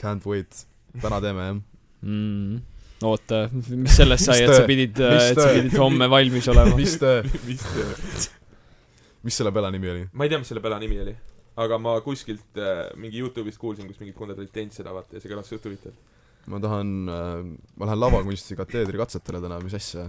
Can't 0.00 0.24
wait. 0.26 0.66
täna 1.02 1.20
teeme, 1.22 1.44
jah. 1.48 1.58
mm.. 2.02 2.62
oota, 3.04 3.44
mis 3.52 3.96
sellest 3.98 4.28
sai, 4.28 4.40
et 4.44 4.50
sa 4.50 4.60
töö? 4.60 4.66
pidid, 4.68 4.98
Mis 4.98 5.28
et 5.32 5.38
sa 5.38 5.48
töö? 5.48 5.54
pidid 5.58 5.76
homme 5.82 6.06
valmis 6.10 6.48
olema? 6.52 6.76
mis 6.78 6.94
te, 7.02 7.12
mis, 7.48 7.64
mis 9.26 9.38
selle 9.40 9.50
pela 9.54 9.72
nimi 9.74 9.90
oli? 9.90 10.04
ma 10.12 10.26
ei 10.26 10.32
tea, 10.32 10.38
mis 10.42 10.50
selle 10.52 10.62
pela 10.64 10.78
nimi 10.82 11.00
oli, 11.02 11.14
aga 11.64 11.78
ma 11.82 11.96
kuskilt 12.04 12.60
äh, 12.62 12.84
mingi 13.00 13.22
Youtube'ist 13.22 13.58
kuulsin, 13.62 13.88
kus 13.90 13.98
mingid 14.02 14.14
kundad 14.18 14.38
olid 14.38 14.54
teinud 14.54 14.74
seda 14.76 14.94
vaata 14.94 15.18
ja 15.18 15.24
see 15.24 15.32
kõlas 15.32 15.50
suht 15.50 15.66
huvitavalt. 15.66 15.98
ma 16.54 16.62
tahan 16.62 16.94
äh,, 17.10 17.34
ma 17.74 17.90
lähen 17.90 18.02
lavakunsti 18.04 18.58
kateedri 18.62 19.02
katsetele 19.02 19.42
täna, 19.42 19.58
mis 19.64 19.74
asja? 19.78 20.06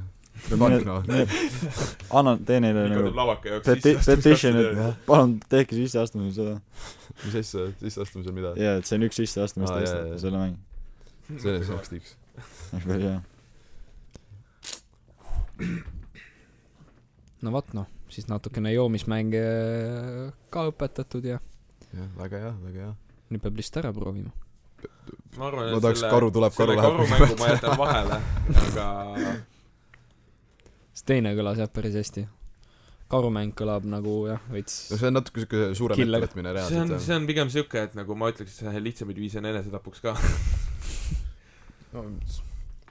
anna, 2.20 2.36
tee 2.46 2.60
neile 2.62 2.86
nagu 2.92 3.12
peti-, 3.66 3.96
petition, 4.06 4.60
et 4.62 5.06
palun 5.08 5.40
tehke 5.50 5.78
sisseastumisel 5.78 6.36
seda. 6.36 6.56
mis 7.24 7.38
asja, 7.42 7.66
sisseastumisel 7.82 8.36
mida? 8.36 8.54
jaa, 8.60 8.76
et 8.82 8.90
see 8.90 9.00
on 9.00 9.08
üks 9.08 9.22
jaa, 9.24 9.80
jaa. 9.86 10.20
selle 10.22 10.42
mäng. 10.42 10.56
see 11.32 11.50
oleks 11.54 11.72
oleks 11.74 11.90
tiiks. 11.94 12.16
päris 12.76 13.08
hea. 13.08 13.20
no 17.42 17.56
vot 17.56 17.74
noh, 17.78 17.90
siis 18.12 18.30
natukene 18.32 18.76
joomismänge 18.76 19.44
ka 20.54 20.68
õpetatud 20.72 21.24
ja 21.32 21.40
jah, 21.96 22.10
väga 22.20 22.44
hea, 22.46 22.54
väga 22.68 22.80
hea. 22.86 22.94
nüüd 23.32 23.42
peab 23.48 23.56
lihtsalt 23.60 23.82
ära 23.86 23.96
proovima. 23.96 24.32
ma 25.40 25.50
arvan, 25.50 25.72
Ma 25.72 25.80
et 25.80 25.84
tahaks 25.88 26.00
selle 26.04 26.14
karu 26.20 26.32
tuleb, 26.36 26.54
karu 26.56 26.72
selle 26.72 26.82
läheb. 26.82 26.96
karumängu 27.02 27.42
ma 27.42 27.52
jätan 27.56 27.78
vahele, 27.82 28.24
aga 28.68 28.88
see 30.96 31.08
teine 31.12 31.36
kõlas 31.38 31.60
jah 31.60 31.72
päris 31.72 31.96
hästi. 32.00 32.26
karumäng 33.12 33.54
kõlab 33.58 33.86
nagu 33.90 34.14
jah, 34.32 34.42
veits 34.50 34.78
no 34.92 34.98
see 34.98 35.10
on 35.12 35.18
natuke 35.20 35.44
siuke 35.44 35.68
suurem 35.78 36.00
ettevõtmine 36.00 36.54
see 36.56 36.80
on, 36.80 36.88
reaalselt 36.88 37.06
see 37.06 37.18
on 37.20 37.28
pigem 37.30 37.52
siuke, 37.54 37.84
et 37.90 37.98
nagu 37.98 38.18
ma 38.18 38.32
ütleks, 38.34 38.56
et 38.56 38.64
see 38.66 38.84
lihtsamaid 38.88 39.20
viise 39.22 39.42
on 39.42 39.50
enesetapuks 39.52 40.02
ka. 40.06 40.16
no, 41.94 42.08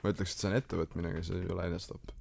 ma 0.05 0.13
ütleks, 0.13 0.37
et 0.37 0.45
see 0.45 0.51
on 0.51 0.59
ettevõtmine, 0.61 1.15
aga 1.15 1.25
see 1.27 1.41
ei 1.41 1.51
ole 1.55 1.67
enesetapp. 1.71 2.15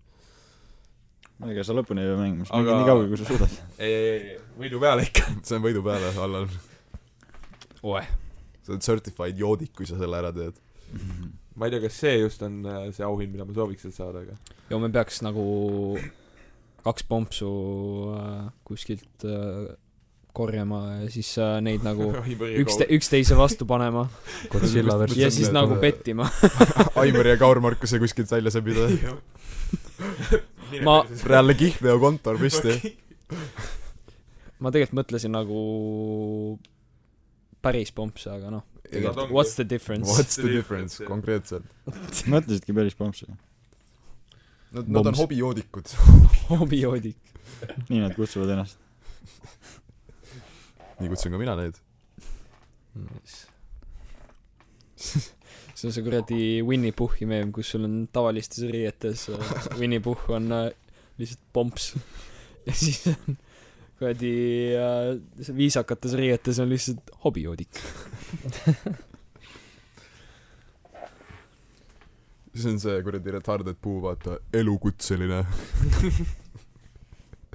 ega 1.51 1.67
sa 1.67 1.75
lõpuni 1.75 2.03
ei 2.03 2.09
pea 2.13 2.19
mängima, 2.23 2.47
sa 2.47 2.57
Aga- 2.57 2.63
mängid 2.63 2.81
nii 2.81 2.89
kaua, 2.89 3.07
kui 3.11 3.21
sa 3.21 3.29
suudad. 3.29 3.55
ei, 3.83 3.93
ei, 3.93 4.09
ei, 4.33 4.41
võidu 4.63 4.81
peale 4.83 5.07
ikka. 5.09 5.27
see 5.45 5.59
on 5.59 5.65
võidu 5.67 5.83
peale, 5.85 6.11
Allan. 6.25 6.57
oeh, 7.83 8.11
sa 8.63 8.73
oled 8.73 8.87
certified 8.87 9.43
joodik, 9.43 9.75
kui 9.77 9.89
sa 9.89 9.99
selle 9.99 10.23
ära 10.23 10.31
teed. 10.35 10.57
Ma 11.55 11.67
ei 11.67 11.73
tea, 11.75 11.83
kas 11.85 12.01
see 12.01 12.17
just 12.21 12.41
on 12.45 12.61
äh, 12.65 12.89
see 12.95 13.05
auhind, 13.05 13.33
mida 13.35 13.45
ma 13.45 13.55
sooviks 13.55 13.85
sealt 13.85 13.97
saada, 13.99 14.25
aga 14.25 14.37
ja 14.71 14.79
me 14.81 14.89
peaks 14.93 15.21
nagu 15.25 15.45
kaks 16.83 17.05
pompsu 17.07 17.49
äh, 18.17 18.47
kuskilt 18.67 19.25
äh, 19.27 19.73
korjama 20.33 20.79
ja 21.03 21.09
siis 21.13 21.29
neid 21.61 21.85
nagu 21.85 22.09
ükste-, 22.63 22.89
üksteise 22.97 23.37
vastu 23.37 23.67
panema. 23.69 24.07
Ja 25.15 25.29
siis 25.31 25.51
nagu 25.53 25.77
pettima. 25.81 26.25
Aivar 27.01 27.29
ja 27.29 27.37
Kaur 27.37 27.61
Markuse 27.61 27.99
kuskilt 28.01 28.31
välja 28.31 28.51
sebida. 28.51 28.87
Ma- 30.83 31.03
reaalne 31.29 31.53
kihlveokontor 31.53 32.41
püsti. 32.41 32.95
ma 34.57 34.71
tegelikult 34.73 35.03
mõtlesin 35.03 35.33
nagu 35.35 35.61
päris 37.63 37.93
pompse, 37.95 38.31
aga 38.33 38.49
noh, 38.57 38.65
Ongi- 38.99 39.31
what's 39.31 39.55
the 39.55 39.65
difference? 39.69 40.09
What's 40.09 40.37
the 40.39 40.51
difference 40.51 41.03
konkreetselt? 41.07 41.65
mõtlesidki 42.33 42.75
päris 42.75 42.97
pompsi. 42.99 43.27
Nad, 44.73 44.89
nad 44.89 45.11
on 45.11 45.17
hobijoodikud. 45.17 45.93
hobijoodik. 46.51 47.17
nii 47.89 48.01
nad 48.01 48.15
kutsuvad 48.17 48.49
ennast. 48.55 48.79
nii 50.99 51.11
kutsun 51.11 51.33
ka 51.33 51.41
mina 51.41 51.55
neid. 51.59 51.79
see 55.73 55.87
on 55.87 55.93
see 55.93 56.03
kuradi 56.05 56.61
Winnie 56.63 56.93
Puhhi 56.95 57.25
meem, 57.27 57.51
kus 57.51 57.73
sul 57.73 57.87
on 57.87 57.95
tavalistes 58.13 58.63
riietes 58.69 59.25
äh, 59.33 59.55
Winnie 59.79 59.99
Puhh 60.03 60.29
on 60.31 60.51
äh, 60.53 60.67
lihtsalt 61.17 61.41
pomps 61.53 61.93
ja 62.67 62.75
siis 62.77 63.01
on 63.09 63.37
kuradi 63.99 64.33
äh, 64.77 65.55
viisakates 65.57 66.13
riietes 66.19 66.59
on 66.59 66.69
lihtsalt 66.71 67.11
hobijoodik. 67.23 67.81
siis 72.53 72.65
on 72.69 72.79
see 72.81 73.03
kuradi 73.05 73.31
retarded 73.33 73.77
puu, 73.81 74.01
vaata, 74.03 74.37
elukutseline. 74.53 75.39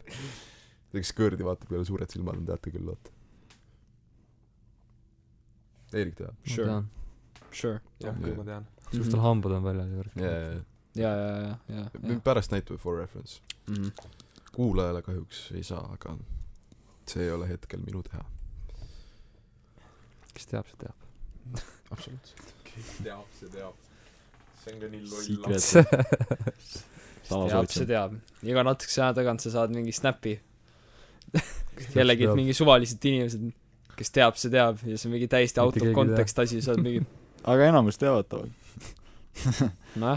see, 0.08 1.00
kes 1.00 1.12
kõõrdi 1.18 1.42
vaatab, 1.46 1.68
kellel 1.70 1.86
suured 1.88 2.10
silmad 2.12 2.36
on, 2.40 2.46
teate 2.48 2.68
küll, 2.74 2.86
vaata. 2.88 3.10
Eerik 5.96 6.16
teab. 6.18 6.34
Sure. 6.44 6.82
Sure. 7.50 7.78
jah, 8.02 8.16
küll 8.20 8.36
ma 8.36 8.44
tean. 8.44 8.64
siis 8.92 9.08
tal 9.12 9.22
hambad 9.24 9.52
on 9.56 9.64
väljas 9.64 9.88
ja 9.88 9.96
värk. 10.02 10.16
jaa, 10.20 10.32
jaa, 10.32 10.40
ja, 10.52 10.58
ja, 11.00 11.12
ja, 11.12 11.36
ja, 11.46 11.54
jaa 11.76 11.86
ja. 12.12 12.20
pärast 12.24 12.52
näitame 12.52 12.78
for 12.78 12.98
reference. 13.00 13.40
Mm. 13.68 13.90
kuulajale 14.52 15.02
kahjuks 15.02 15.52
ei 15.56 15.62
saa, 15.62 15.84
aga 15.92 16.16
see 17.08 17.24
ei 17.24 17.32
ole 17.32 17.48
hetkel 17.48 17.80
minu 17.84 18.02
teha. 18.04 18.24
Kes 20.34 20.46
teab, 20.50 20.66
see 20.70 20.80
teab. 20.84 20.96
absoluutselt. 21.92 22.52
kes 22.68 22.90
teab, 23.04 23.24
see 23.38 23.52
teab. 23.54 23.74
see 24.62 24.74
on 24.74 24.82
ka 24.82 24.90
nii 24.92 25.04
loll 25.08 25.30
laps. 25.46 25.70
teab, 27.28 27.70
see 27.74 27.88
teab. 27.88 28.18
iga 28.48 28.64
natukese 28.66 29.02
aja 29.04 29.14
tagant 29.20 29.44
sa 29.44 29.54
saad 29.54 29.74
mingi 29.74 29.94
snap'i. 29.96 30.36
jällegi, 31.98 32.28
mingi 32.34 32.54
suvalised 32.56 33.04
inimesed, 33.04 33.48
kes 33.98 34.12
teab, 34.14 34.36
see 34.40 34.50
teab 34.52 34.80
ja 34.86 34.96
see 34.96 35.08
on 35.10 35.16
mingi 35.16 35.28
täiesti 35.30 35.60
out 35.62 35.76
of 35.76 35.90
context 35.96 36.38
asi, 36.44 36.62
sa 36.64 36.72
oled 36.74 36.84
mingi 36.86 37.02
aga 37.48 37.68
enamus 37.70 37.98
teavad 38.00 38.26
tavaliselt. 38.30 38.64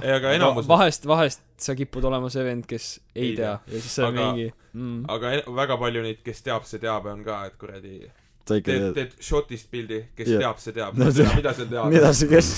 ei, 0.02 0.14
aga 0.16 0.32
enamus, 0.38 0.66
vahest, 0.70 1.06
vahest 1.10 1.44
sa 1.62 1.76
kipud 1.78 2.06
olema 2.10 2.30
see 2.34 2.44
vend, 2.46 2.66
kes 2.70 2.88
ei, 3.14 3.32
Ei 3.32 3.36
tea 3.38 3.52
tea. 3.60 3.76
ja 3.76 3.82
siis 3.84 3.96
sa 3.98 4.08
oled 4.08 4.18
Aga- 4.18 4.32
mingi 4.32 4.48
mm.. 4.74 5.04
aga 5.16 5.34
en- 5.38 5.52
väga 5.60 5.78
palju 5.84 6.02
neid, 6.08 6.24
kes 6.26 6.42
teab, 6.48 6.66
see 6.70 6.82
teab, 6.82 7.06
on 7.12 7.22
ka, 7.28 7.42
et 7.52 7.58
kuradi 7.62 8.00
sa 8.52 8.58
ikka 8.60 8.72
teed, 8.76 8.88
teed 8.98 9.12
shotist 9.24 9.70
pildi, 9.72 10.02
kes 10.20 10.30
Jah. 10.30 10.42
teab, 10.44 10.60
see 10.64 10.76
teab. 10.76 10.98
No 11.00 11.08
see- 11.16 11.28
mida 11.40 11.54
sa 11.58 11.66
tead. 11.72 11.88
mida 11.96 12.12
see, 12.20 12.28
kes, 12.32 12.50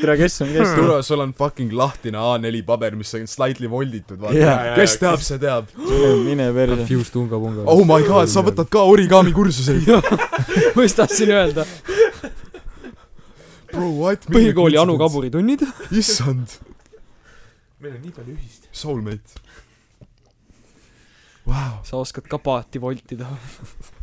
tere, 0.00 0.16
kes 0.22 0.40
on 0.46 0.52
kes? 0.56 0.72
tule, 0.80 0.96
sul 1.06 1.24
on 1.24 1.34
fucking 1.36 1.74
lahtine 1.76 2.16
A4 2.16 2.62
paber, 2.72 2.96
mis 2.98 3.12
on 3.18 3.28
slightly 3.30 3.68
volditud, 3.70 4.18
vaata 4.22 4.40
jaa, 4.40 4.74
kes 4.78 4.96
teab, 5.02 5.20
see 5.26 5.38
teab. 5.42 5.68
mine 6.26 6.48
perse. 6.56 6.86
Fuse 6.88 7.12
tunga 7.14 7.40
punga. 7.42 7.66
oh 7.68 7.84
my 7.88 8.00
god, 8.08 8.32
sa 8.32 8.42
võtad 8.46 8.70
ka 8.72 8.84
origami 8.88 9.34
kursuseid. 9.36 9.84
ma 10.76 10.86
just 10.86 10.96
tahtsin 11.02 11.30
öelda, 11.36 11.66
Bro, 13.72 13.90
what? 14.00 14.24
põhikooli 14.32 14.78
Anu. 14.80 14.94
Kaburi 15.00 15.28
tunnid. 15.34 15.60
issand, 15.92 16.56
meil 17.82 17.98
on 17.98 18.00
nii 18.06 18.14
palju 18.16 18.36
ühist. 18.38 18.70
soulmate. 18.72 19.42
Vau. 21.46 21.76
sa 21.86 22.00
oskad 22.00 22.26
ka 22.26 22.40
paati 22.42 22.80
voltida. 22.82 23.28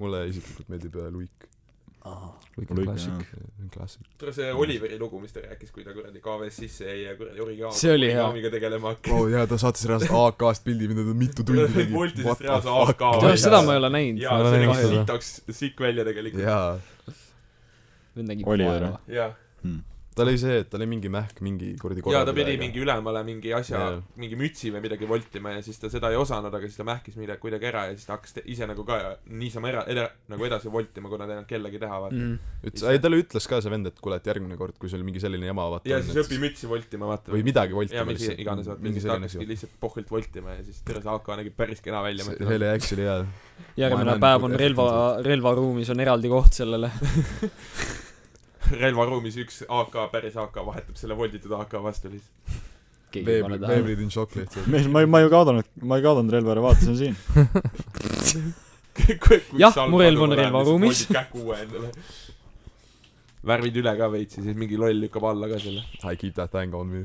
mulle 0.00 0.26
isiklikult 0.30 0.68
meeldib 0.72 0.96
äh, 1.00 1.10
Luik. 1.12 1.50
Luik 2.56 2.70
on 2.70 2.80
klassik. 2.82 3.28
klassik. 3.72 4.02
tule 4.20 4.32
see 4.36 4.50
Oliveri 4.52 4.98
lugu, 5.00 5.20
mis 5.22 5.32
ta 5.32 5.40
rääkis, 5.40 5.70
kui 5.72 5.84
ta 5.86 5.94
kuradi 5.96 6.20
KV-s 6.20 6.58
sisse 6.60 6.84
jäi 6.84 6.98
ja 7.06 7.14
kuradi 7.16 7.40
origami, 7.40 7.72
See 7.78 7.94
oli 7.94 8.10
hea. 8.12 8.50
tegelema 8.52 8.92
hakkas. 8.92 9.12
oh 9.14 9.30
jaa, 9.32 9.46
ta 9.48 9.58
saatis 9.58 9.86
reaalselt 9.88 10.12
AK-st 10.26 10.64
pildi, 10.66 10.88
mida 10.92 11.06
ta 11.08 11.14
mitu 11.22 11.46
tundi 11.48 11.64
tegi. 11.78 11.92
Voltisest 11.94 12.44
reaalse 12.44 12.76
AK 12.82 13.06
seda 13.46 13.62
ma 13.64 13.72
ei 13.78 13.80
ole 13.82 13.90
näinud. 13.96 14.20
jaa, 14.26 14.36
see 14.50 14.60
nägi 14.66 14.92
sitaks 14.92 15.32
sikk 15.62 15.80
välja 15.86 16.04
tegelikult. 16.10 16.44
jaa, 16.44 16.76
nüüd 18.18 18.28
nägin 18.34 18.52
Oliver, 18.52 18.88
vaeva. 18.90 19.00
jaa, 19.08 19.30
tal 20.14 20.30
oli 20.30 20.38
see, 20.38 20.60
et 20.62 20.68
tal 20.70 20.82
oli 20.82 20.88
mingi 20.94 21.10
mähk 21.12 21.40
mingi 21.44 21.72
kuradi 21.80 22.02
jaa, 22.14 22.22
ta 22.26 22.34
pidi 22.36 22.54
mingi 22.60 22.82
ülemale 22.82 23.22
mingi 23.26 23.52
asja 23.56 23.80
Jaa., 23.80 23.96
mingi 24.20 24.38
mütsi 24.38 24.70
või 24.74 24.84
midagi 24.84 25.08
voltima 25.10 25.54
ja 25.56 25.62
siis 25.66 25.80
ta 25.82 25.90
seda 25.92 26.10
ei 26.12 26.18
osanud, 26.20 26.54
aga 26.54 26.68
siis 26.68 26.78
ta 26.78 26.86
mähkis 26.86 27.18
midagi 27.18 27.42
kuidagi 27.42 27.68
ära 27.70 27.86
ja 27.88 27.96
siis 27.96 28.06
ta 28.06 28.14
hakkas 28.16 28.38
ise 28.44 28.68
nagu 28.70 28.86
ka 28.86 28.98
niisama 29.26 29.72
era-, 29.72 29.84
eda-, 29.90 30.10
nagu 30.30 30.46
edasi 30.46 30.70
voltima, 30.72 31.10
kuna 31.12 31.26
ta 31.26 31.34
ei 31.34 31.40
olnud 31.40 31.50
kellegi 31.50 31.80
teha, 31.82 31.98
vaata. 32.06 32.20
Mm. 32.20 32.52
ütles, 32.70 32.86
ei 32.92 33.02
talle 33.02 33.20
ütles 33.24 33.48
ka 33.50 33.60
see 33.64 33.74
vend, 33.74 33.90
et 33.90 33.98
kuule, 34.04 34.20
et 34.22 34.30
järgmine 34.30 34.58
kord, 34.60 34.78
kui 34.78 34.92
sul 34.92 35.02
mingi 35.06 35.22
selline 35.22 35.50
jama 35.50 35.66
vaata 35.76 35.90
ja 35.90 35.98
on, 35.98 36.06
siis 36.06 36.14
et 36.14 36.22
õpi 36.22 36.40
mütsi 36.46 36.70
voltima, 36.70 37.10
vaata. 37.10 37.34
või 37.34 37.42
midagi 37.46 37.74
ja 37.74 37.80
voltima 37.80 38.06
mis 38.12 38.28
iganes, 38.36 38.70
vaata, 38.70 38.94
siis 38.94 39.08
ta 39.08 39.18
hakkaski 39.18 39.50
lihtsalt 39.50 39.76
pohvilt 39.82 40.14
voltima 40.14 40.58
ja 40.58 40.62
siis 40.68 40.78
tere, 40.86 41.02
see 41.02 41.16
AK 41.16 41.34
nägi 41.42 41.54
päris 41.58 41.82
kena 41.84 42.04
välja. 42.06 42.28
see 42.28 42.38
see 42.38 42.60
oli 42.60 42.70
actually 42.70 43.10
hea. 43.10 43.18
järgmine 43.82 44.16
päev 44.22 44.46
on 44.46 44.56
relva 44.62 44.88
relvaruumis 45.26 45.90
on 45.94 46.06
eraldi 46.06 46.30
koht 46.30 46.62
sellele. 46.62 46.94
relvaruumis 48.72 49.36
üks 49.42 49.62
AK, 49.68 49.96
päris 50.12 50.36
AK 50.40 50.56
vahetab 50.66 50.96
selle 51.00 51.16
volditud 51.18 51.52
AK 51.58 51.76
vastu 51.84 52.12
lihtsalt. 52.12 52.60
tähele. 53.14 53.58
veebrid 53.68 54.00
in 54.02 54.10
shock 54.10 54.36
lihtsalt. 54.36 54.66
mees, 54.66 54.86
ma 54.90 55.04
ei, 55.04 55.06
ma 55.10 55.20
ei 55.22 55.30
kaotanud, 55.32 55.68
ma 55.82 55.98
ei 56.00 56.06
kaotanud 56.06 56.32
relva 56.34 56.54
ära, 56.54 56.62
vaatasin 56.64 56.96
siin. 56.98 57.14
Jah, 59.58 59.74
mu 59.90 60.00
relv 60.02 60.22
on 60.22 60.36
relvaruumis. 60.38 61.08
värvid 63.44 63.76
üle 63.82 63.92
ka 63.98 64.08
veits 64.12 64.38
ja 64.38 64.44
siis 64.46 64.56
mingi 64.56 64.78
loll 64.80 65.04
lükkab 65.04 65.26
alla 65.28 65.50
ka 65.50 65.58
selle. 65.60 65.84
I 66.04 66.16
keep 66.16 66.34
that 66.38 66.50
thing 66.54 66.74
on 66.74 66.88
me. 66.88 67.04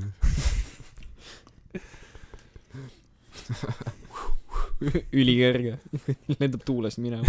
ülikerge. 5.11 5.79
lendab 6.39 6.63
tuulest 6.65 7.01
minema. 7.03 7.25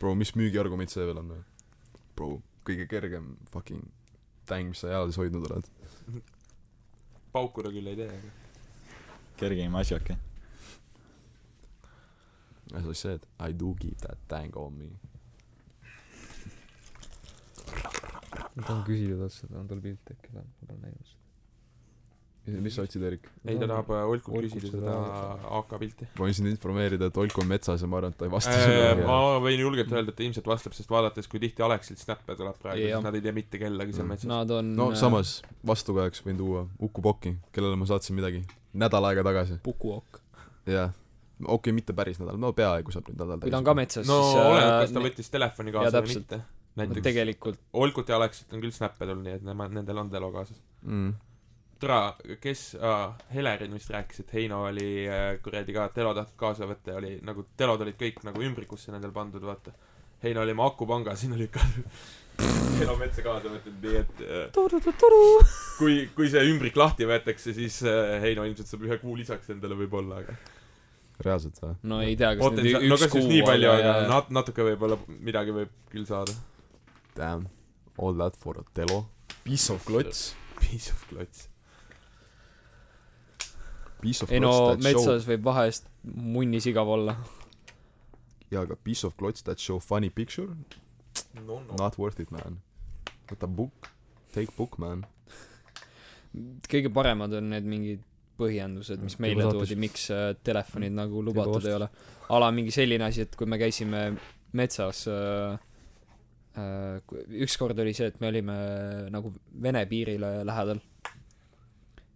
bro, 0.00 0.14
mis 0.14 0.34
müügiargument 0.36 0.92
see 0.92 1.04
veel 1.06 1.18
on 1.22 1.32
või? 1.34 1.42
bro, 2.16 2.28
kõige 2.70 2.86
kergem 2.90 3.32
fucking 3.52 3.84
täng, 4.50 4.72
mis 4.72 4.82
sa 4.82 4.90
eales 4.94 5.18
hoidnud 5.20 5.46
oled. 5.50 5.70
paukuda 7.34 7.70
küll 7.74 7.90
ei 7.90 7.98
tee, 7.98 8.10
aga 8.10 8.30
kergem 9.40 9.76
asjake. 9.80 10.18
As 12.74 12.86
I 12.86 12.94
said, 12.94 13.26
I 13.40 13.52
do 13.52 13.74
keep 13.80 13.98
that 14.06 14.18
thing 14.28 14.56
on 14.56 14.76
me. 14.78 14.90
ma 18.54 18.66
tahan 18.66 18.84
küsida 18.86 19.16
talt 19.20 19.34
seda, 19.34 19.58
on 19.60 19.68
tal 19.70 19.80
pilt 19.82 20.12
äkki 20.12 20.34
ma 20.34 20.42
pole 20.60 20.76
näinud 20.82 21.06
seda. 21.06 21.19
Mis 22.64 22.74
sa 22.74 22.82
otsid, 22.86 23.02
Erik? 23.06 23.28
ei, 23.44 23.56
ta 23.60 23.68
tahab 23.70 23.90
äh, 23.94 24.04
Olkult 24.10 24.42
küsida 24.46 24.70
seda 24.72 24.94
AK 25.60 25.74
pilti. 25.82 26.08
ma 26.18 26.26
võin 26.26 26.36
sind 26.36 26.50
informeerida, 26.50 27.08
et 27.10 27.20
Oiko 27.22 27.42
on 27.44 27.50
metsas 27.50 27.84
ja 27.84 27.88
ma 27.90 28.00
arvan, 28.00 28.14
et 28.14 28.18
ta 28.20 28.26
ei 28.28 28.32
vasta 28.34 28.54
Äh, 28.56 28.64
sulle. 28.66 29.06
ma 29.06 29.18
võin 29.44 29.60
julgelt 29.62 29.92
öelda, 29.94 30.10
et 30.14 30.18
ta 30.18 30.26
ilmselt 30.26 30.46
vastab, 30.50 30.74
sest 30.76 30.90
vaadates, 30.90 31.28
kui 31.30 31.40
tihti 31.42 31.62
Aleksilt 31.66 32.02
snappe 32.02 32.36
tuleb 32.38 32.58
praegu, 32.62 32.82
siis 32.86 33.04
nad 33.06 33.14
ei 33.18 33.24
tea 33.24 33.32
mitte 33.36 33.60
kellegi 33.62 33.92
seal 33.96 34.06
Mm. 34.06 34.14
metsas. 34.16 34.30
Nad 34.30 34.50
on 34.56 34.72
no 34.76 34.90
samas, 34.98 35.36
vastukajaks 35.66 36.24
võin 36.26 36.38
tuua 36.40 36.66
Uku 36.80 37.02
Poki, 37.04 37.36
kellele 37.52 37.76
ma 37.76 37.86
saatsin 37.86 38.16
midagi 38.18 38.42
nädal 38.74 39.04
aega 39.10 39.22
tagasi. 39.26 39.58
Pukuok. 39.62 40.20
jah, 40.70 40.92
okei 41.40 41.54
okay,, 41.56 41.72
mitte 41.72 41.92
päris 41.96 42.18
nädal, 42.20 42.36
no 42.38 42.52
peaaegu 42.56 42.92
saab 42.94 43.08
nüüd 43.10 43.18
nädal 43.22 43.40
kui 43.40 43.50
ta 43.50 43.58
on 43.58 43.64
ka 43.66 43.74
metsas, 43.74 44.06
no 44.08 44.18
siis 44.28 44.40
oleneb, 44.44 44.74
kas 44.84 44.92
ta 44.94 45.00
äh, 45.00 45.06
võttis 45.08 45.30
telefoni 45.32 45.72
kaasa 45.74 46.02
või 46.04 46.16
mitte. 46.20 46.40
näiteks 46.80 47.02
tegelikult 47.06 47.58
Olkut 47.72 48.08
ja 48.12 48.16
Aleksit 48.20 48.52
on 48.54 48.60
küll 48.62 48.74
snappe 48.76 49.06
tulnud, 49.08 49.24
nii 49.26 49.38
et 49.40 49.46
nemad, 49.46 49.72
nendel 49.74 49.98
on 50.04 50.10
telo 50.12 50.30
kaasas. 50.34 50.60
mm.. 50.82 51.14
Tra, 51.80 52.00
kes 52.40 52.74
ah,, 52.84 53.14
Helerin 53.32 53.72
vist 53.72 53.90
rääkis, 53.90 54.20
et 54.20 54.32
Heino 54.36 54.64
oli 54.68 55.06
äh, 55.08 55.38
kuradi 55.40 55.72
ka 55.72 55.88
telo 55.94 56.12
tahtnud 56.16 56.36
kaasa 56.40 56.68
võtta 56.68 56.92
ja 56.92 57.00
oli 57.00 57.14
nagu, 57.24 57.46
telod 57.56 57.80
olid 57.80 57.96
kõik 58.00 58.20
nagu 58.26 58.42
ümbrikusse 58.44 58.92
nendel 58.92 59.14
pandud, 59.16 59.44
vaata. 59.44 59.72
Heino 60.20 60.42
oli 60.44 60.52
oma 60.52 60.66
akupanga 60.68 61.14
sinna 61.16 61.38
lükanud. 61.40 61.88
Heino 62.76 62.96
metsa 63.00 63.24
kaasa 63.24 63.48
võtnud, 63.52 63.80
nii 63.80 63.96
et 64.02 64.22
äh, 64.26 64.94
kui, 65.78 65.96
kui 66.16 66.28
see 66.32 66.44
ümbrik 66.52 66.76
lahti 66.76 67.08
võetakse, 67.08 67.56
siis 67.56 67.80
äh, 67.88 68.18
Heino 68.24 68.44
ilmselt 68.48 68.68
saab 68.68 68.84
ühe 68.88 69.00
kuu 69.00 69.16
lisaks 69.16 69.52
endale 69.56 69.78
võib-olla, 69.80 70.20
aga 70.20 70.36
reaalselt 71.24 71.60
või? 71.60 71.74
no 71.90 72.00
ei 72.04 72.16
tea, 72.16 72.34
kas 72.36 72.40
nüüd 72.40 72.56
potentsiaal, 72.56 72.84
üks 72.84 72.92
no 72.92 72.98
kas 73.02 73.14
kuu 73.14 73.28
nii 73.28 73.42
palju, 73.46 73.70
aga 73.72 73.94
aga 73.94 74.08
nat-, 74.12 74.32
natuke 74.36 74.66
võib-olla 74.70 74.98
midagi 75.08 75.56
võib 75.56 75.72
küll 75.92 76.08
saada. 76.08 76.36
Damn, 77.16 77.48
all 77.98 78.16
that 78.20 78.36
for 78.40 78.60
a 78.60 78.64
telo. 78.76 79.02
Piece 79.44 79.72
of 79.72 79.84
klots. 79.84 80.30
Piece 80.60 80.92
of 80.94 81.08
klots. 81.10 81.49
Piece 84.00 84.24
of 84.24 84.32
ei 84.32 84.40
no 84.40 84.50
that 84.50 84.82
show 84.82 84.86
metsas 84.88 85.28
võib 85.28 85.44
vahest 85.44 85.88
munnis 86.02 86.66
igav 86.70 86.88
olla. 86.88 87.16
jaa, 88.50 88.64
aga 88.64 88.76
piece 88.76 89.06
of 89.06 89.16
klots 89.20 89.44
that 89.46 89.62
show 89.62 89.78
funny 89.78 90.10
picture, 90.10 90.48
no 91.34 91.60
no. 91.60 91.78
not 91.78 91.98
worth 91.98 92.20
it 92.20 92.30
man. 92.34 92.60
võta 93.30 93.46
book, 93.46 93.90
take 94.34 94.52
book 94.56 94.78
man. 94.82 95.04
kõige 96.70 96.92
paremad 96.94 97.34
on 97.38 97.50
need 97.52 97.66
mingid 97.68 98.06
põhjendused, 98.40 99.02
mis 99.04 99.18
meile 99.20 99.48
toodi, 99.52 99.76
miks 99.78 100.08
äh, 100.14 100.30
telefonid 100.46 100.94
nagu 100.96 101.22
lubatud 101.24 101.66
ei 101.68 101.76
ole. 101.76 101.90
ala 102.32 102.50
mingi 102.54 102.72
selline 102.74 103.04
asi, 103.10 103.26
et 103.26 103.36
kui 103.36 103.48
me 103.50 103.58
käisime 103.60 104.04
metsas 104.56 105.04
äh, 105.10 105.58
äh,, 106.58 107.18
ükskord 107.44 107.78
oli 107.84 107.94
see, 107.96 108.08
et 108.10 108.20
me 108.22 108.30
olime 108.32 108.56
nagu 109.12 109.34
Vene 109.62 109.84
piirile 109.90 110.40
lähedal 110.46 110.80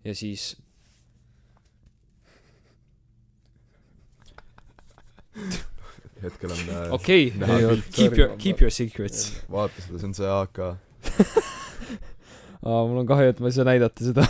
ja 0.05 0.15
siis 0.17 0.55
hetkel 6.25 6.55
on 6.55 6.63
äh, 6.69 6.93
okei 6.97 7.33
okay, 7.43 7.81
keep 7.93 8.19
your, 8.19 8.37
keep 8.41 8.63
your 8.65 8.73
secrets. 8.75 9.31
vaata 9.51 9.85
seda, 9.85 10.01
see 10.01 10.11
on 10.11 10.15
see 10.19 10.31
AK. 10.31 10.61
aa, 12.65 12.85
mul 12.89 13.03
on 13.03 13.09
kahju, 13.09 13.35
et 13.35 13.43
ma 13.45 13.51
ei 13.51 13.57
saa 13.57 13.69
näidata 13.69 14.07
seda. 14.11 14.27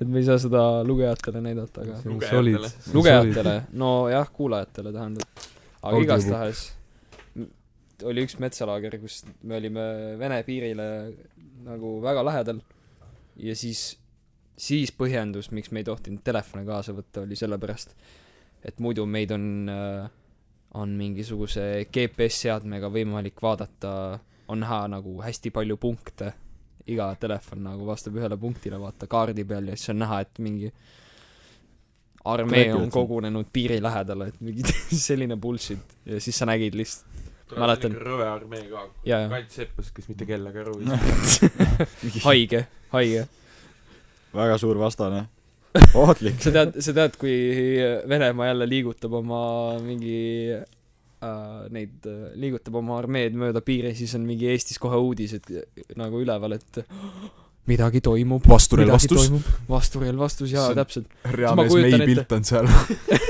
et 0.00 0.06
me 0.06 0.20
ei 0.20 0.26
saa 0.28 0.38
seda 0.42 0.66
lugejatele 0.86 1.44
näidata, 1.44 1.86
aga 1.86 2.02
Lugejatele. 2.04 2.74
lugejatele, 2.94 3.56
nojah, 3.84 4.28
kuulajatele 4.36 4.92
tähendab. 4.96 5.48
aga 5.82 6.04
igastahes 6.04 6.68
oli 8.08 8.24
üks 8.24 8.36
metsalaager, 8.40 8.96
kus 9.00 9.22
me 9.44 9.58
olime 9.58 9.86
Vene 10.20 10.40
piirile 10.46 10.86
nagu 11.66 11.98
väga 12.02 12.22
lähedal 12.24 12.62
ja 13.40 13.54
siis, 13.56 13.98
siis 14.60 14.92
põhjendus, 14.96 15.50
miks 15.56 15.72
me 15.72 15.82
ei 15.82 15.88
tohtinud 15.88 16.22
telefone 16.24 16.64
kaasa 16.68 16.94
võtta, 16.96 17.24
oli 17.26 17.38
sellepärast, 17.38 17.94
et 18.64 18.78
muidu 18.80 19.06
meid 19.06 19.30
on, 19.34 19.44
on 20.74 20.94
mingisuguse 20.98 21.86
GPS-seadmega 21.92 22.90
võimalik 22.92 23.40
vaadata, 23.42 23.92
on 24.48 24.60
näha 24.60 24.82
nagu 24.92 25.16
hästi 25.22 25.50
palju 25.54 25.76
punkte, 25.80 26.32
iga 26.90 27.10
telefon 27.20 27.62
nagu 27.64 27.86
vastab 27.86 28.16
ühele 28.18 28.36
punktile, 28.40 28.78
vaata 28.80 29.06
kaardi 29.10 29.44
peal 29.44 29.70
ja 29.70 29.76
siis 29.78 29.92
on 29.94 30.00
näha, 30.02 30.20
et 30.26 30.40
mingi 30.42 30.72
armee 32.24 32.66
on 32.74 32.90
kogunenud 32.92 33.48
piiri 33.52 33.80
lähedale, 33.82 34.28
et 34.28 34.40
mingi 34.44 34.64
selline 35.06 35.36
bullshit 35.40 35.96
ja 36.06 36.20
siis 36.20 36.38
sa 36.38 36.48
nägid 36.50 36.76
lihtsalt, 36.76 37.06
Mäletan. 37.58 37.96
rõve 37.98 38.26
armee 38.30 38.62
ka. 38.70 38.84
Kats 39.32 39.56
Seppus, 39.58 39.88
kes 39.90 40.06
mitte 40.06 40.26
kellega 40.28 40.60
aru 40.62 40.76
ei 40.78 40.86
saa. 41.32 41.86
haige, 42.28 42.60
haige. 42.92 43.24
väga 44.34 44.58
suur 44.62 44.78
vastane. 44.78 45.24
ohtlik. 45.94 46.40
sa 46.42 46.52
tead, 46.54 46.76
sa 46.82 46.94
tead, 46.96 47.16
kui 47.20 47.34
Venemaa 48.08 48.50
jälle 48.50 48.68
liigutab 48.70 49.14
oma 49.20 49.42
mingi 49.84 50.16
äh, 50.54 51.68
neid 51.70 52.08
äh,, 52.10 52.32
liigutab 52.40 52.80
oma 52.80 52.98
armeed 52.98 53.36
mööda 53.38 53.62
piiri, 53.64 53.94
siis 53.98 54.14
on 54.18 54.26
mingi 54.26 54.50
Eestis 54.50 54.80
kohe 54.82 54.98
uudised 54.98 55.46
nagu 56.00 56.22
üleval, 56.24 56.58
et 56.58 56.82
midagi 57.70 58.00
toimub. 58.02 58.46
vasturelvastus. 58.48 59.30
vasturelvastus 59.68 60.52
jaa 60.52 60.72
täpselt. 60.74 61.10
reaalmees 61.24 61.74
May 61.74 62.06
pilt 62.12 62.32
on 62.34 62.46
seal. 62.48 62.70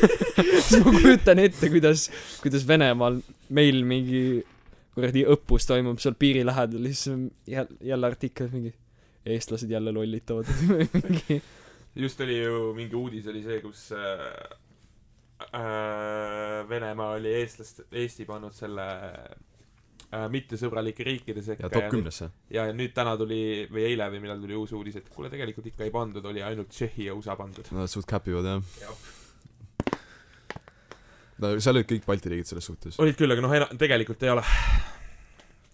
siis 0.67 0.81
ma 0.85 0.95
kujutan 0.95 1.43
ette, 1.45 1.73
kuidas, 1.73 2.09
kuidas 2.43 2.67
Venemaal 2.69 3.21
meil 3.53 3.85
mingi 3.85 4.25
kuradi 4.95 5.25
õppus 5.35 5.69
toimub 5.69 6.01
seal 6.03 6.17
piiri 6.19 6.45
lähedal 6.47 6.89
siis 6.91 7.09
jälle, 7.47 7.77
jälle 7.85 8.09
artikkel 8.09 8.49
mingi 8.53 8.73
eestlased 9.27 9.71
jälle 9.71 9.93
lollitavad 9.93 10.49
mingi 11.05 11.41
just 11.97 12.21
oli 12.21 12.37
ju 12.43 12.73
mingi 12.77 12.95
uudis 12.97 13.27
oli 13.33 13.43
see, 13.43 13.61
kus 13.65 13.91
äh, 13.93 14.27
äh, 15.55 16.69
Venemaa 16.69 17.17
oli 17.19 17.33
eestlast, 17.41 17.83
Eesti 17.93 18.25
pannud 18.29 18.55
selle 18.55 18.87
äh, 20.11 20.27
mittesõbralike 20.33 21.05
riikide 21.07 21.43
sekka 21.43 21.67
ja 21.67 21.73
top 21.75 21.89
kümnesse. 21.93 22.31
ja 22.51 22.67
nüüd 22.77 22.95
täna 22.97 23.17
tuli 23.21 23.67
või 23.73 23.89
eile 23.91 24.11
või 24.15 24.23
millal 24.27 24.43
tuli 24.43 24.59
uus 24.59 24.73
uudis, 24.77 25.01
et 25.01 25.09
kuule, 25.13 25.31
tegelikult 25.33 25.67
ikka 25.73 25.87
ei 25.89 25.95
pandud, 25.95 26.25
oli 26.31 26.43
ainult 26.47 26.71
Tšehhi 26.75 27.09
ja 27.11 27.15
USA 27.19 27.37
pandud. 27.39 27.73
Nad 27.77 27.91
suht 27.93 28.09
käpivad 28.11 28.47
jah 28.53 28.77
Jah.. 28.81 29.07
no 31.41 31.55
seal 31.59 31.79
olid 31.81 31.89
kõik 31.91 32.07
Balti 32.07 32.33
riigid 32.35 32.51
selles 32.51 32.69
suhtes. 32.71 33.01
olid 33.03 33.19
küll, 33.19 33.33
aga 33.35 33.47
noh, 33.47 33.57
tegelikult 33.81 34.23
ei 34.23 34.35
ole. 34.37 34.45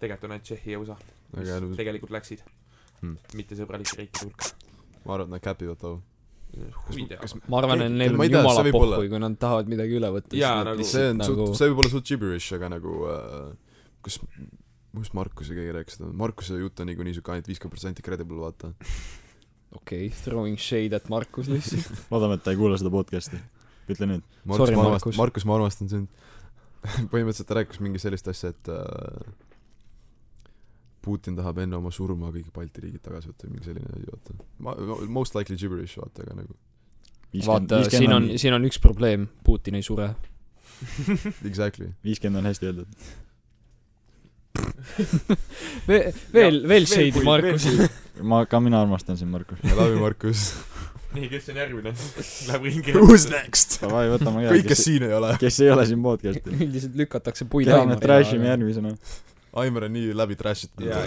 tegelikult 0.00 0.30
on 0.30 0.36
ainult 0.38 0.48
Tšehhi 0.48 0.76
ja 0.76 0.80
USA, 0.80 0.96
aga 1.36 1.60
mis 1.66 1.82
tegelikult 1.82 2.16
läksid 2.16 2.46
Hmm. 2.96 3.18
mittesõbralike 3.36 3.98
riikide 3.98 4.24
hulka. 4.24 4.46
Ma 5.06 5.16
arvan, 5.16 5.30
et 5.30 5.36
nad 5.36 5.44
käpivad 5.44 5.80
too. 5.80 5.96
huvi 6.86 7.06
teha. 7.10 7.20
kas 7.22 7.36
ma 7.46 7.60
arvan, 7.60 7.86
et 7.86 7.94
neil 7.94 8.16
on 8.16 8.30
jumala 8.30 8.64
pohhui, 8.74 9.10
kui 9.12 9.22
nad 9.22 9.38
tahavad 9.40 9.70
midagi 9.70 9.98
üle 9.98 10.12
võtta. 10.14 10.38
Jaa, 10.38 10.62
nagu- 10.66 10.86
see 10.86 11.10
on 11.12 11.20
nagu... 11.22 11.48
suht, 11.50 11.60
see 11.60 11.72
võib 11.72 11.82
olla 11.84 11.92
suht 11.94 12.08
gibberish, 12.10 12.54
aga 12.56 12.70
nagu 12.76 12.96
äh, 13.12 13.50
kas, 14.06 14.20
kus 14.96 15.12
Markuse 15.16 15.56
keegi 15.56 15.74
rääkis 15.76 15.98
seda, 15.98 16.12
Markuse 16.22 16.60
jutt 16.60 16.82
on 16.82 16.90
niikuinii 16.90 17.18
siuke 17.18 17.34
ainult 17.34 17.50
viiskümmend 17.50 17.76
protsenti 17.76 18.06
credible, 18.06 18.40
vaata. 18.44 18.72
okei 19.76 20.06
okay,, 20.06 20.14
throwing 20.22 20.60
shade 20.60 20.96
at 20.96 21.10
Markus 21.12 21.50
lihtsalt. 21.52 21.92
loodame, 22.14 22.40
et 22.40 22.46
ta 22.46 22.54
ei 22.54 22.60
kuula 22.60 22.78
seda 22.80 22.92
podcast'i. 22.94 23.42
ütle 23.90 24.10
nüüd. 24.10 24.30
Markus, 24.48 25.46
ma 25.46 25.58
armastan 25.58 25.92
sind. 25.92 26.24
põhimõtteliselt 27.12 27.48
ta 27.48 27.58
rääkis 27.60 27.82
mingi 27.82 28.00
sellist 28.02 28.28
asja, 28.30 28.52
et 28.54 28.70
äh, 28.70 29.34
Putin 31.06 31.36
tahab 31.38 31.60
enne 31.62 31.78
oma 31.78 31.92
surma 31.94 32.32
kõik 32.34 32.48
Balti 32.54 32.82
riigid 32.84 33.04
tagasi 33.04 33.30
võtta 33.30 33.46
või 33.46 33.56
mingi 33.56 33.68
selline 33.68 33.92
asi, 33.94 34.08
vaata. 34.10 34.38
ma, 34.66 34.74
most 35.18 35.36
likely 35.38 35.58
gibberish, 35.60 36.00
vaata, 36.00 36.26
aga 36.26 36.40
nagu 36.42 36.56
vaata, 37.46 37.84
siin 37.90 38.14
on, 38.16 38.32
siin 38.40 38.56
on 38.56 38.66
üks 38.66 38.80
probleem, 38.82 39.28
Putin 39.46 39.78
ei 39.78 39.86
sure. 39.86 40.10
exactly. 41.50 41.92
viiskümmend 42.04 42.42
on 42.42 42.50
hästi 42.50 42.72
öeldud. 42.72 43.06
veel, 45.88 46.12
veel, 46.32 46.58
veel 46.68 46.88
shade'i 46.88 47.24
Markus. 47.26 47.68
ma, 48.30 48.42
ka 48.48 48.60
mina 48.62 48.80
armastan 48.84 49.18
sind, 49.20 49.30
Markus. 49.30 49.60
I 49.64 49.74
love 49.76 49.92
you, 49.92 50.00
Markus. 50.00 50.48
nii, 51.16 51.28
kes 51.32 51.48
on 51.52 51.60
järgmine? 51.60 51.92
Läheb 52.48 52.66
ringi. 52.68 52.96
Who's 52.96 53.28
next? 53.32 53.78
Davai, 53.82 54.06
võtame 54.12 54.44
kõik, 54.48 54.66
ka, 54.66 54.72
kes 54.72 54.74
kes, 54.74 54.84
siin 54.88 55.06
ei 55.06 55.14
ole. 55.16 55.32
kes 55.40 55.60
ei 55.64 55.72
ole 55.72 55.86
siin 55.88 56.02
podcast'il. 56.04 56.58
üldiselt 56.66 56.98
lükatakse 56.98 57.48
puid 57.52 57.70
käime 57.70 57.96
trash 58.02 58.36
ime. 58.36 58.50
järgmisena. 58.52 58.92
Aimar 59.56 59.86
on 59.88 59.92
nii 59.96 60.12
läbi 60.16 60.36
trash 60.36 60.68
itud. 60.68 60.84
jaa, 60.84 61.02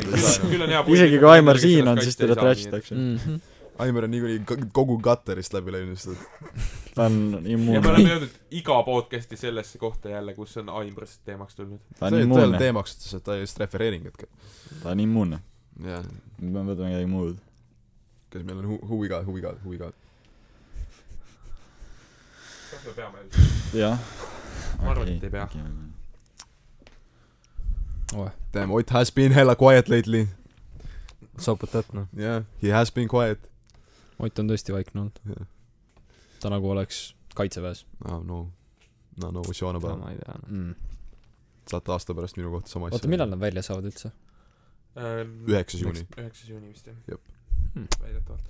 küll 0.50 0.64
on 0.66 0.72
hea 0.74 0.82
isegi 0.96 1.20
kui 1.22 1.30
Aimar 1.36 1.60
siin 1.62 1.88
on, 1.88 2.02
siis 2.02 2.18
teda 2.18 2.36
trash. 2.40 2.66
itakse. 2.68 2.96
Mhm. 2.96 3.42
Aimar 3.80 4.04
on 4.04 4.12
niikuinii 4.12 4.70
kogu 4.76 4.98
katterist 5.00 5.54
läbi 5.56 5.72
läinud 5.72 5.94
lihtsalt. 5.94 6.24
ta 6.96 7.06
on 7.06 7.20
ja 7.32 7.42
me 7.42 7.54
immuunne. 7.54 7.90
oleme 7.92 8.10
jõudnud 8.10 8.34
iga 8.60 8.80
podcast'i 8.84 9.38
sellesse 9.40 9.80
kohta 9.80 10.10
jälle, 10.12 10.34
kus 10.36 10.58
on 10.60 10.70
Aimbrist 10.82 11.22
teemaks 11.26 11.56
tulnud. 11.56 11.80
ta 12.00 12.10
on 12.10 12.18
immuunne. 12.20 12.58
teemaks, 12.58 12.98
ütles, 12.98 13.14
et 13.16 13.24
ta 13.24 13.38
just 13.40 13.62
refereering 13.62 14.10
hetkel. 14.10 14.28
ta 14.84 14.92
on 14.96 15.00
immuunne. 15.06 15.40
jah, 15.86 16.04
me 16.42 16.52
peame 16.52 16.74
võtma 16.74 16.90
midagi 16.90 17.12
muud. 17.14 17.38
kas 18.34 18.44
meil 18.44 18.64
on 18.64 18.72
hu-, 18.74 18.82
huvi 18.90 19.14
ka, 19.14 19.22
huvi 19.30 19.46
ka, 19.46 19.54
huvi 19.64 19.80
ka. 19.80 19.94
kas 22.74 22.90
me 22.90 22.98
peame? 22.98 23.24
jah. 23.78 23.96
Ma 24.82 24.92
arvan, 24.92 25.16
et 25.16 25.24
ei 25.24 25.38
pea. 25.38 25.48
Damn, 28.54 28.72
Ott 28.72 28.90
has 28.90 29.12
been 29.12 29.32
hella 29.32 29.56
quiet 29.56 29.90
lately. 29.90 30.28
So 31.38 31.56
put 31.56 31.72
that 31.72 31.94
noh. 31.94 32.08
Yeah, 32.18 32.44
he 32.62 32.72
has 32.74 32.92
been 32.92 33.08
quiet. 33.08 33.50
Ott 34.20 34.40
on 34.42 34.52
tõesti 34.52 34.76
vaikne 34.76 35.04
olnud 35.06 35.20
Jah.. 35.32 35.48
ta 36.44 36.52
nagu 36.52 36.70
oleks 36.72 37.14
kaitseväes 37.36 37.86
oh 38.08 38.20
no, 38.24 38.40
no 39.22 39.32
no 39.32 39.44
what's 39.46 39.62
you 39.62 39.70
on 39.70 39.80
about? 39.80 40.00
ma 40.00 40.12
ei 40.12 40.20
tea. 40.20 40.36
mm.. 40.48 40.76
saate 41.72 41.94
aasta 41.96 42.16
pärast 42.18 42.40
minu 42.40 42.52
kohta 42.52 42.72
sama 42.72 42.90
asja. 42.90 43.00
oota, 43.00 43.12
millal 43.12 43.32
nad 43.32 43.40
välja 43.40 43.64
saavad 43.64 43.88
üldse? 43.88 44.12
Üheksas 45.00 45.84
juuni.. 45.84 46.06
üheksas 46.18 46.50
juuni 46.52 46.72
vist 46.74 46.88
jah 46.92 46.98
Jep. 47.08 47.36
Hmm. 47.74 47.88
väidetavalt. 48.02 48.50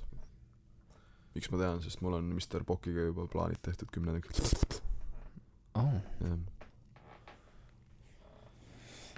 miks 1.36 1.51
ma 1.53 1.62
tean, 1.62 1.84
sest 1.86 2.01
mul 2.05 2.18
on 2.18 2.32
Mr 2.38 2.66
Pokiga 2.66 3.10
juba 3.12 3.28
plaanid 3.30 3.62
tehtud 3.66 3.93
kümnendaks. 3.93 4.41
oh, 5.76 5.99
jah. 6.24 6.39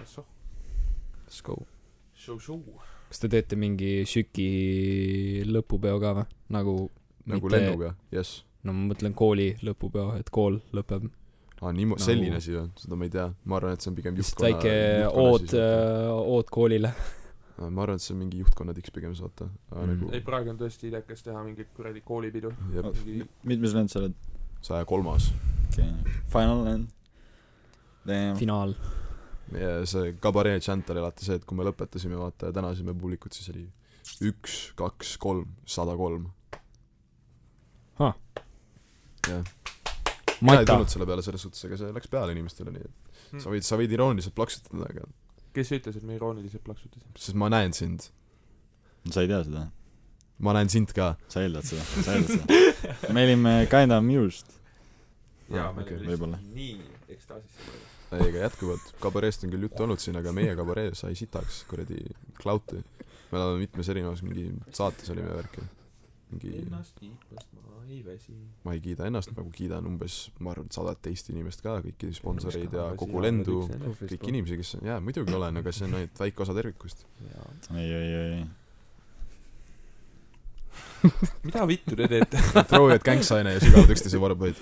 Let's 0.02 1.42
go 1.46 1.56
show 2.14 2.38
show 2.38 2.58
kas 3.08 3.20
te 3.22 3.28
teete 3.32 3.56
mingi 3.60 4.02
süki 4.08 5.44
lõpupeo 5.48 5.98
ka 6.02 6.12
või 6.18 6.26
nagu 6.56 6.74
nagu 7.28 7.46
Mitte- 7.46 7.58
lennuga, 7.58 7.94
jess. 8.10 8.42
no 8.64 8.72
ma 8.74 8.92
mõtlen 8.92 9.14
kooli 9.14 9.52
lõpupeo 9.62 10.16
et 10.18 10.30
kool 10.34 10.58
lõpeb 10.74 11.08
aa, 11.62 11.72
niimo-, 11.72 11.98
Nagu- 11.98 12.06
selline 12.06 12.38
asi 12.40 12.54
või? 12.56 12.68
seda 12.82 12.98
ma 12.98 13.06
ei 13.06 13.12
tea. 13.14 13.26
ma 13.44 13.58
arvan, 13.58 13.76
et 13.76 13.84
see 13.84 13.90
on 13.92 13.98
pigem 13.98 14.16
juhtkonna 14.18 14.48
väike 14.48 14.72
ood 15.24 15.54
äh, 15.54 16.08
ood 16.36 16.50
koolile 16.50 16.92
ma 17.62 17.84
arvan, 17.84 18.00
et 18.00 18.02
see 18.02 18.14
on 18.16 18.22
mingi 18.24 18.40
juhtkonna 18.42 18.74
tiks 18.74 18.90
pigem 18.90 19.14
saata. 19.14 19.46
Mm. 19.70 19.92
nagu 19.92 20.10
ei 20.16 20.24
praegu 20.26 20.50
on 20.54 20.58
tõesti 20.58 20.88
idekas 20.90 21.22
teha 21.22 21.44
mingit 21.46 21.70
kuradi 21.76 22.02
koolipidu 22.06 22.50
mingi 22.72 23.28
mitmes 23.44 23.76
lend 23.78 23.92
sa 23.92 24.02
oled? 24.02 24.16
saja 24.62 24.84
kolmas. 24.88 25.30
okei 25.68 25.86
okay., 25.90 26.18
final 26.32 26.64
lend. 26.66 26.90
Finaal 28.38 28.74
see 29.88 30.14
kabaree 30.22 30.60
chant 30.60 30.90
oli 30.92 31.02
alati 31.02 31.26
see, 31.26 31.38
et 31.40 31.46
kui 31.48 31.58
me 31.58 31.66
lõpetasime, 31.66 32.18
vaata, 32.18 32.50
ja 32.50 32.56
tänasime 32.56 32.94
publikut, 32.98 33.34
siis 33.36 33.50
oli 33.52 33.66
üks, 34.28 34.60
kaks, 34.78 35.16
kolm, 35.22 35.50
sada 35.68 35.96
kolm. 35.98 36.30
Ah. 38.02 38.14
jah. 39.28 39.44
mina 40.40 40.58
ei 40.62 40.66
tulnud 40.66 40.90
selle 40.90 41.06
peale 41.06 41.22
selles 41.22 41.44
suhtes, 41.44 41.62
aga 41.68 41.78
see 41.78 41.92
läks 41.94 42.10
peale 42.10 42.34
inimestele, 42.34 42.72
nii 42.74 42.88
et 42.88 43.42
sa 43.42 43.52
võid, 43.52 43.66
sa 43.66 43.78
võid 43.78 43.92
irooniliselt 43.94 44.34
plaksutada, 44.34 44.88
aga 44.88 45.06
kes 45.56 45.70
ütles, 45.76 45.98
et 46.00 46.08
me 46.08 46.16
irooniliselt 46.16 46.64
plaksutasime? 46.66 47.12
sest 47.18 47.38
ma 47.38 47.50
näen 47.52 47.76
sind. 47.76 48.08
sa 49.10 49.22
ei 49.22 49.30
tea 49.30 49.42
seda? 49.46 49.68
ma 50.42 50.56
näen 50.56 50.72
sind 50.72 50.94
ka. 50.96 51.12
sa 51.32 51.44
eeldad 51.44 51.68
seda, 51.68 51.84
sa 51.92 52.16
eeldad 52.16 52.34
seda. 52.34 53.12
me 53.14 53.26
olime 53.28 53.54
kinda 53.70 54.00
amused. 54.02 54.50
jaa, 55.52 55.68
Aa, 55.68 55.72
me 55.76 55.86
olime 55.86 56.10
lihtsalt 56.16 56.52
nii 56.56 56.76
ekstaasis 57.12 57.58
praegu. 57.62 57.91
ei, 58.18 58.28
aga 58.28 58.46
jätkuvalt, 58.46 58.92
kabareest 59.02 59.46
on 59.46 59.54
küll 59.54 59.68
juttu 59.68 59.86
olnud 59.86 60.02
siin, 60.02 60.18
aga 60.20 60.34
meie 60.36 60.56
kabaree 60.58 60.92
sai 60.98 61.16
sitaks 61.18 61.62
kuradi 61.70 62.00
klauti. 62.40 62.82
me 63.32 63.38
oleme 63.40 63.62
mitmes 63.64 63.88
erinevas 63.88 64.22
mingi 64.22 64.50
saates 64.76 65.10
olime 65.14 65.32
värki. 65.36 65.64
mingi, 66.32 66.56
ennast 66.66 66.98
kiitmast 67.00 67.52
ma 67.82 67.82
ei 67.88 68.04
väsi. 68.04 68.34
ma 68.64 68.72
ei 68.72 68.80
kiida 68.80 69.06
ennast, 69.10 69.32
nagu 69.36 69.50
kiidan 69.50 69.86
umbes, 69.86 70.30
ma 70.40 70.52
arvan, 70.54 70.70
sadat 70.74 71.00
teist 71.02 71.30
inimest 71.32 71.64
ka, 71.64 71.78
kõiki 71.84 72.12
sponsoreid 72.16 72.76
ja 72.78 72.88
kogu 72.98 73.22
lendu, 73.24 73.62
kõiki 74.00 74.30
inimesi, 74.30 74.58
kes 74.60 74.74
on, 74.78 74.88
jaa, 74.92 75.00
muidugi 75.02 75.34
olen, 75.36 75.60
aga 75.62 75.74
see 75.74 75.88
on 75.88 75.98
ainult 76.00 76.24
väike 76.24 76.44
osa 76.44 76.56
tervikust. 76.56 77.06
ei, 77.74 77.88
ei, 77.88 78.12
ei, 78.20 78.42
mida 81.46 81.64
vittu 81.66 81.96
te 81.98 82.08
teete? 82.10 82.40
Throw'id 82.70 83.02
gängsaine 83.06 83.54
ja 83.56 83.62
sügavad 83.62 83.90
üksteise 83.94 84.20
varbaid. 84.22 84.58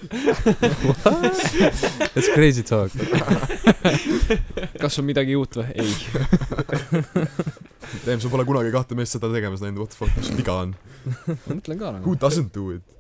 That's 2.15 2.31
crazy 2.35 2.65
talk 2.67 2.95
kas 4.83 4.99
on 5.01 5.07
midagi 5.09 5.37
uut 5.39 5.61
või 5.61 5.67
ei 5.75 5.91
Teem, 8.05 8.21
sa 8.23 8.31
pole 8.31 8.45
kunagi 8.49 8.71
kahte 8.73 8.97
meest 8.99 9.17
seda 9.17 9.31
tegemas 9.33 9.63
näinud, 9.65 9.83
what 9.83 9.93
the 9.93 9.99
fuck, 9.99 10.15
mis 10.17 10.31
sul 10.31 10.39
viga 10.39 10.57
on? 10.65 10.75
ma 11.27 11.37
mõtlen 11.59 11.81
ka 11.81 11.91
Who 11.91 11.99
nagu 11.99 12.17
doesn't 12.23 12.55
do 12.57 12.71
it? 12.77 12.97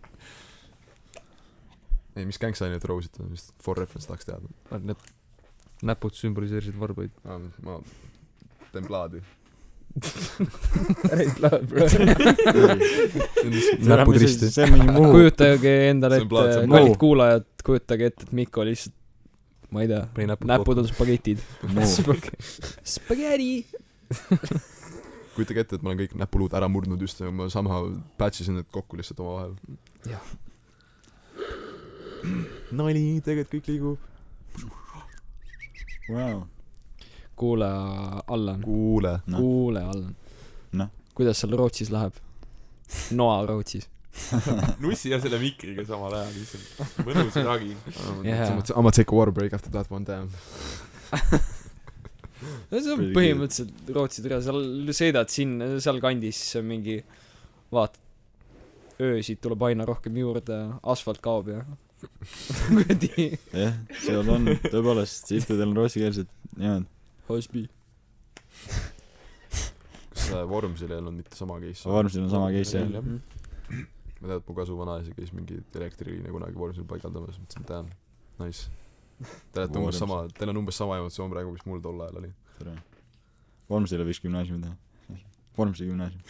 ei, 2.17 2.27
mis 2.29 2.41
gängsaine 2.43 2.81
throw 2.83 3.01
sid 3.05 3.17
on, 3.23 3.33
vist 3.33 3.55
for 3.63 3.79
reference 3.79 4.09
tahaks 4.11 4.29
teada. 4.29 4.81
need 4.83 5.09
näpud 5.87 6.17
sümboliseerisid 6.17 6.77
varbaid 6.81 7.15
ma 7.65 7.79
teen 8.75 8.87
plaadi. 8.87 9.23
näpud 13.91 14.17
risti 14.23 14.47
see 14.55 14.65
on 14.65 14.71
mingi 14.77 14.89
muu. 14.95 15.09
kujutage 15.17 15.73
endale 15.91 16.15
ette 16.23 16.37
kallid 16.71 16.97
kuulajad, 17.01 17.47
kujutage 17.67 18.03
ette, 18.13 18.23
et 18.29 18.33
Mikko 18.39 18.59
lihtsalt 18.69 18.95
ma 19.71 19.79
ei 19.85 19.89
tea, 19.91 20.03
näpud 20.27 20.47
näpud 20.51 20.77
on 20.83 20.87
spagetid. 20.91 21.39
Spaghetti 22.95 23.51
kujutage 25.35 25.61
ette, 25.65 25.75
et 25.79 25.83
ma 25.83 25.87
olen 25.93 26.01
kõik 26.03 26.15
näpuluud 26.19 26.53
ära 26.59 26.69
murdnud 26.71 27.01
just 27.03 27.17
ja 27.23 27.27
ma 27.35 27.43
sama 27.53 27.75
patch 28.21 28.37
isin 28.45 28.55
need 28.61 28.69
kokku 28.75 28.93
lihtsalt 28.99 29.21
omavahel. 29.25 29.53
Jah. 30.11 30.27
nali, 32.75 33.05
tegelikult 33.25 33.53
kõik 33.55 33.67
liigub. 33.71 33.99
Vau. 36.11 36.37
kuule, 37.41 37.69
Allan, 38.37 38.61
kuule. 38.65 39.15
Noh. 39.27 39.41
kuule, 39.41 39.85
Allan 39.93 40.17
Noh.. 40.77 40.91
kuidas 41.17 41.41
seal 41.41 41.57
Rootsis 41.57 41.91
läheb? 41.95 42.19
Noa 43.17 43.41
Rootsis. 43.47 43.89
nussi 44.83 45.13
ja 45.13 45.21
selle 45.23 45.39
mikriga 45.41 45.85
samal 45.87 46.17
ajal 46.19 46.35
lihtsalt. 46.35 47.07
mõnus 47.07 47.39
ragi. 47.47 47.73
Yeah. 48.27 48.49
I 48.51 48.59
m 48.59 48.63
gonna 48.67 48.93
take 48.95 49.15
a 49.15 49.17
water 49.17 49.33
break 49.33 49.55
after 49.55 49.71
that 49.73 49.91
one 49.91 50.05
damn. 50.05 50.31
no 52.71 52.81
see 52.81 52.93
on 52.95 53.05
põhimõtteliselt 53.17 53.93
Rootsi 53.95 54.25
türa, 54.25 54.41
seal 54.45 54.93
sõidad 54.97 55.33
sinna, 55.33 55.71
sealkandis 55.83 56.43
mingi 56.67 57.01
vaatad, 57.73 58.01
öösid 59.01 59.41
tuleb 59.41 59.63
aina 59.71 59.87
rohkem 59.89 60.19
juurde, 60.21 60.59
asfalt 60.93 61.23
kaob 61.25 61.49
ja 61.55 61.63
kuradi 62.67 63.31
jah, 63.55 63.77
seal 64.03 64.29
on 64.33 64.49
tõepoolest, 64.67 65.31
sihtidel 65.31 65.69
on 65.71 65.79
rootsikeelsed 65.83 66.29
nimed. 66.57 66.89
Hosby. 67.31 67.65
kas 70.11 70.27
äh, 70.35 70.43
Vormsil 70.49 70.91
ei 70.91 70.99
olnud 71.01 71.17
mitte 71.23 71.39
sama 71.39 71.61
case? 71.63 71.89
Vormsil 71.89 72.27
on 72.27 72.33
sama 72.33 72.51
case 72.55 72.83
jah. 72.83 72.91
Ma 72.91 74.29
tean, 74.29 74.37
et 74.37 74.51
mu 74.51 74.55
kasu 74.59 74.77
vanaisa 74.77 75.15
käis 75.17 75.33
mingi 75.33 75.63
elektriliine 75.79 76.35
kunagi 76.35 76.59
Vormsil 76.59 76.85
paigaldamas, 76.91 77.39
mõtlesin, 77.41 77.67
damn, 77.69 77.89
nice. 78.43 78.69
Te 79.53 79.63
olete 79.63 79.81
umbes 79.81 79.99
sama, 80.01 80.23
teil 80.37 80.53
on 80.53 80.61
umbes 80.63 80.77
sama 80.81 80.99
emotsioon 81.01 81.33
praegu, 81.33 81.55
mis 81.55 81.65
mul 81.69 81.81
tol 81.85 82.05
ajal 82.05 82.21
oli. 82.23 82.31
Vormsil 83.71 84.05
võiks 84.05 84.21
gümnaasiumi 84.25 84.65
teha. 84.67 85.19
Vormsi 85.57 85.89
gümnaasium. 85.89 86.23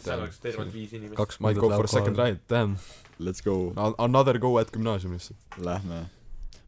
seal 0.00 0.20
oleks 0.22 0.38
tervelt 0.42 0.72
viis 0.74 0.92
inimest. 0.94 1.16
kaks 1.18 1.40
Might 1.42 1.58
go 1.58 1.70
for 1.74 1.88
a 1.88 1.90
second 1.90 2.18
ride, 2.18 2.40
damn. 2.48 2.76
Let's 3.18 3.42
go. 3.42 3.72
Another 3.98 4.38
go 4.38 4.56
at 4.58 4.70
gümnaasium 4.74 5.16
lihtsalt. 5.16 5.38
Lähme. 5.58 6.06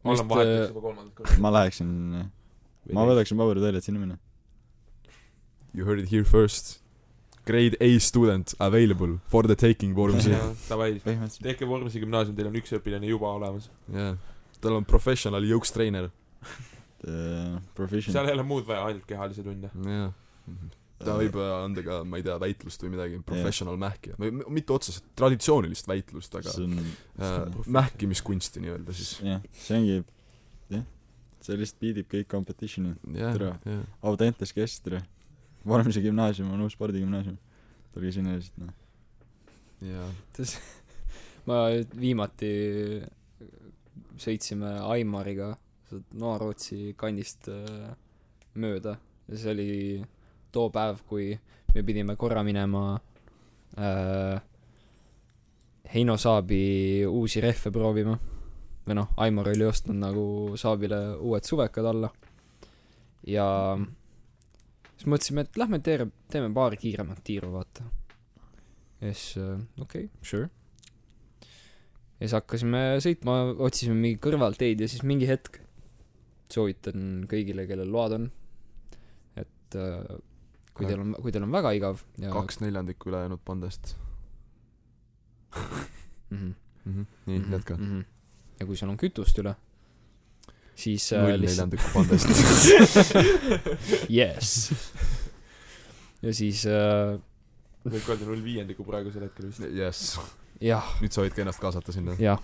Allan 0.03 0.15
Vist, 0.17 0.29
vahetas 0.29 0.61
äh, 0.63 0.67
juba 0.69 0.81
kolmandat 0.81 1.15
korda. 1.15 1.39
ma 1.43 1.51
läheksin, 1.53 1.89
ma 2.93 3.05
võtaksin 3.09 3.39
paberid 3.39 3.65
välja, 3.65 3.81
et 3.81 3.87
sinna 3.87 4.01
minna. 4.01 4.19
You 5.73 5.85
heard 5.85 6.01
it 6.01 6.09
here 6.11 6.25
first. 6.25 6.79
Grade 7.49 7.77
A 7.81 7.99
student 7.99 8.53
available 8.59 9.19
for 9.25 9.47
the 9.47 9.55
taking 9.55 9.95
Vormsi. 9.97 10.33
Davai, 10.69 10.99
tehke 11.41 11.67
Vormsi 11.69 12.01
gümnaasium, 12.01 12.35
teil 12.37 12.49
on 12.49 12.57
üks 12.59 12.73
õpilane 12.77 13.09
juba 13.09 13.31
olemas. 13.37 13.69
jah. 13.93 14.17
tal 14.61 14.75
on 14.77 14.85
professional 14.85 15.45
jõukstrainer. 15.47 16.09
Proficient. 17.77 18.11
seal 18.11 18.27
ei 18.27 18.35
ole 18.35 18.43
muud 18.43 18.67
vaja, 18.67 18.89
ainult 18.89 19.07
kehalisi 19.07 19.45
tunde. 19.45 19.71
jah. 19.71 20.11
ta 20.99 21.15
võib 21.15 21.37
anda 21.39 21.83
ka, 21.85 22.01
ma 22.03 22.19
ei 22.19 22.25
tea, 22.27 22.35
väitlust 22.43 22.83
või 22.83 22.93
midagi, 22.97 23.19
professional 23.25 23.79
mähkija. 23.79 24.19
või 24.19 24.33
mitte 24.59 24.75
otseselt 24.75 25.07
traditsioonilist 25.17 25.87
väitlust, 25.87 26.35
aga 26.35 26.51
see 26.53 26.67
on, 26.67 26.79
äh, 27.23 27.59
mähkimiskunsti 27.79 28.65
nii-öelda 28.65 28.95
siis. 28.97 29.13
jah, 29.23 29.39
see 29.55 29.79
ongi, 29.79 30.01
jah, 30.75 30.83
see 31.45 31.59
lihtsalt 31.59 31.81
beatib 31.83 32.09
kõik 32.11 32.27
competition'i. 32.31 32.95
jah 33.15 33.37
Tere., 33.37 33.53
jah. 33.65 33.85
Audentes 34.01 34.53
Kestre. 34.55 35.03
Vormsi 35.67 36.01
gümnaasium 36.01 36.51
on 36.53 36.65
uus 36.65 36.75
spordigümnaasium. 36.77 37.37
tulge 37.93 38.11
sinna 38.15 38.35
lihtsalt 38.35 38.65
noh. 38.65 38.73
jaa. 39.81 40.09
ma 41.49 41.63
viimati 41.99 42.51
sõitsime 44.19 44.75
Aimariga 44.91 45.53
sealt 45.89 46.13
Noa-Rootsi 46.19 46.93
kandist 46.99 47.49
äh, 47.49 47.89
mööda 48.59 48.97
ja 49.29 49.39
see 49.39 49.53
oli 49.53 49.71
too 50.51 50.69
päev, 50.73 51.01
kui 51.07 51.31
me 51.73 51.83
pidime 51.85 52.15
korra 52.19 52.43
minema 52.45 52.83
äh, 53.77 54.41
Heino 55.93 56.17
Saabi 56.21 57.05
uusi 57.09 57.41
rehve 57.41 57.71
proovima. 57.73 58.17
Või 58.89 58.97
noh, 58.97 59.09
Aimar 59.21 59.51
oli 59.51 59.65
ostnud 59.67 59.99
nagu 60.01 60.25
Saabile 60.59 60.99
uued 61.21 61.45
suvekad 61.47 61.85
alla. 61.85 62.11
ja 63.27 63.45
siis 64.97 65.07
mõtlesime, 65.11 65.45
et 65.45 65.59
lähme 65.59 65.79
teeme, 65.83 66.09
teeme 66.31 66.49
paar 66.53 66.75
kiiremat 66.79 67.21
tiiru, 67.23 67.51
vaata. 67.53 67.85
ja 69.01 69.13
siis 69.13 69.37
äh, 69.37 69.59
okei 69.81 70.07
okay,, 70.07 70.23
sure 70.23 70.49
ja 72.19 72.27
siis 72.27 72.35
hakkasime 72.35 72.83
sõitma, 73.03 73.37
otsisime 73.67 73.95
mingi 73.99 74.19
kõrvalteid 74.23 74.81
ja 74.83 74.89
siis 74.91 75.05
mingi 75.07 75.29
hetk 75.29 75.61
soovitan 76.49 77.27
kõigile, 77.29 77.67
kellel 77.69 77.91
load 77.93 78.15
on, 78.17 78.25
et 79.37 79.77
äh, 79.77 80.17
kui 80.73 80.89
teil 80.89 81.03
on, 81.03 81.13
kui 81.21 81.31
teil 81.35 81.45
on 81.45 81.53
väga 81.53 81.75
igav 81.77 82.01
ja 82.19 82.33
kaks 82.33 82.59
neljandikku 82.63 83.11
ülejäänud 83.11 83.43
pandest 83.45 83.93
mm 86.31 86.55
mm. 86.85 86.93
-hmm. 86.93 87.05
nii, 87.25 87.41
jätka. 87.51 87.73
-hmm. 87.75 88.03
Ja 88.59 88.67
kui 88.67 88.77
sul 88.79 88.91
on 88.91 88.99
kütust 88.99 89.39
üle, 89.41 89.55
siis 90.79 91.09
äh, 91.15 91.25
null 91.25 91.45
neljandikku 91.47 91.93
pandest. 91.95 92.29
yes 94.19 94.53
ja 96.23 96.33
siis 96.35 96.65
äh, 96.67 97.17
võib 97.87 98.09
öelda 98.11 98.25
null 98.27 98.43
viiendiku 98.43 98.85
praegusel 98.87 99.27
hetkel 99.27 99.51
vist. 99.51 100.19
jah, 100.59 100.95
nüüd 100.99 101.15
sa 101.15 101.23
võid 101.23 101.35
ka 101.35 101.45
ennast 101.45 101.63
kaasata 101.63 101.95
sinna. 101.95 102.17
jah 102.19 102.41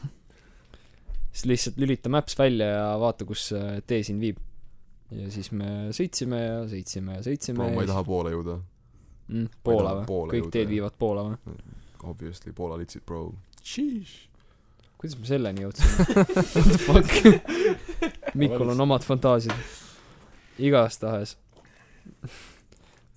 siis 1.36 1.46
lihtsalt 1.46 1.78
lülita 1.78 2.10
Maps 2.10 2.38
välja 2.40 2.66
ja 2.66 3.00
vaata, 3.00 3.26
kus 3.28 3.50
see 3.52 3.80
tee 3.88 4.04
sind 4.08 4.24
viib. 4.24 4.40
ja 5.12 5.28
siis 5.32 5.52
me 5.52 5.92
sõitsime 5.96 6.40
ja 6.40 6.62
sõitsime 6.70 7.20
ja 7.20 7.26
sõitsime 7.26 7.60
ma 7.60 7.68
ei 7.74 7.82
ja 7.84 7.90
taha 7.92 8.04
poole 8.08 8.32
jõuda. 8.34 8.56
mm,, 9.28 9.50
Poola 9.64 9.98
või 10.00 10.08
poole? 10.12 10.32
kõik 10.32 10.46
jõuda, 10.46 10.54
teed 10.56 10.72
viivad 10.72 10.96
Poola 11.00 11.28
või? 11.28 11.58
Obviously, 12.06 12.54
Poola 12.54 12.78
litsid, 12.78 13.02
bro. 13.06 13.32
Kuidas 15.06 15.20
me 15.22 15.30
selleni 15.30 15.66
jõudsime? 15.66 16.06
What 16.56 16.70
the 16.72 16.78
fuck? 16.82 17.10
Mikul 18.40 18.72
on 18.74 18.82
omad 18.82 19.06
fantaasiad. 19.06 19.58
igastahes. 20.60 21.36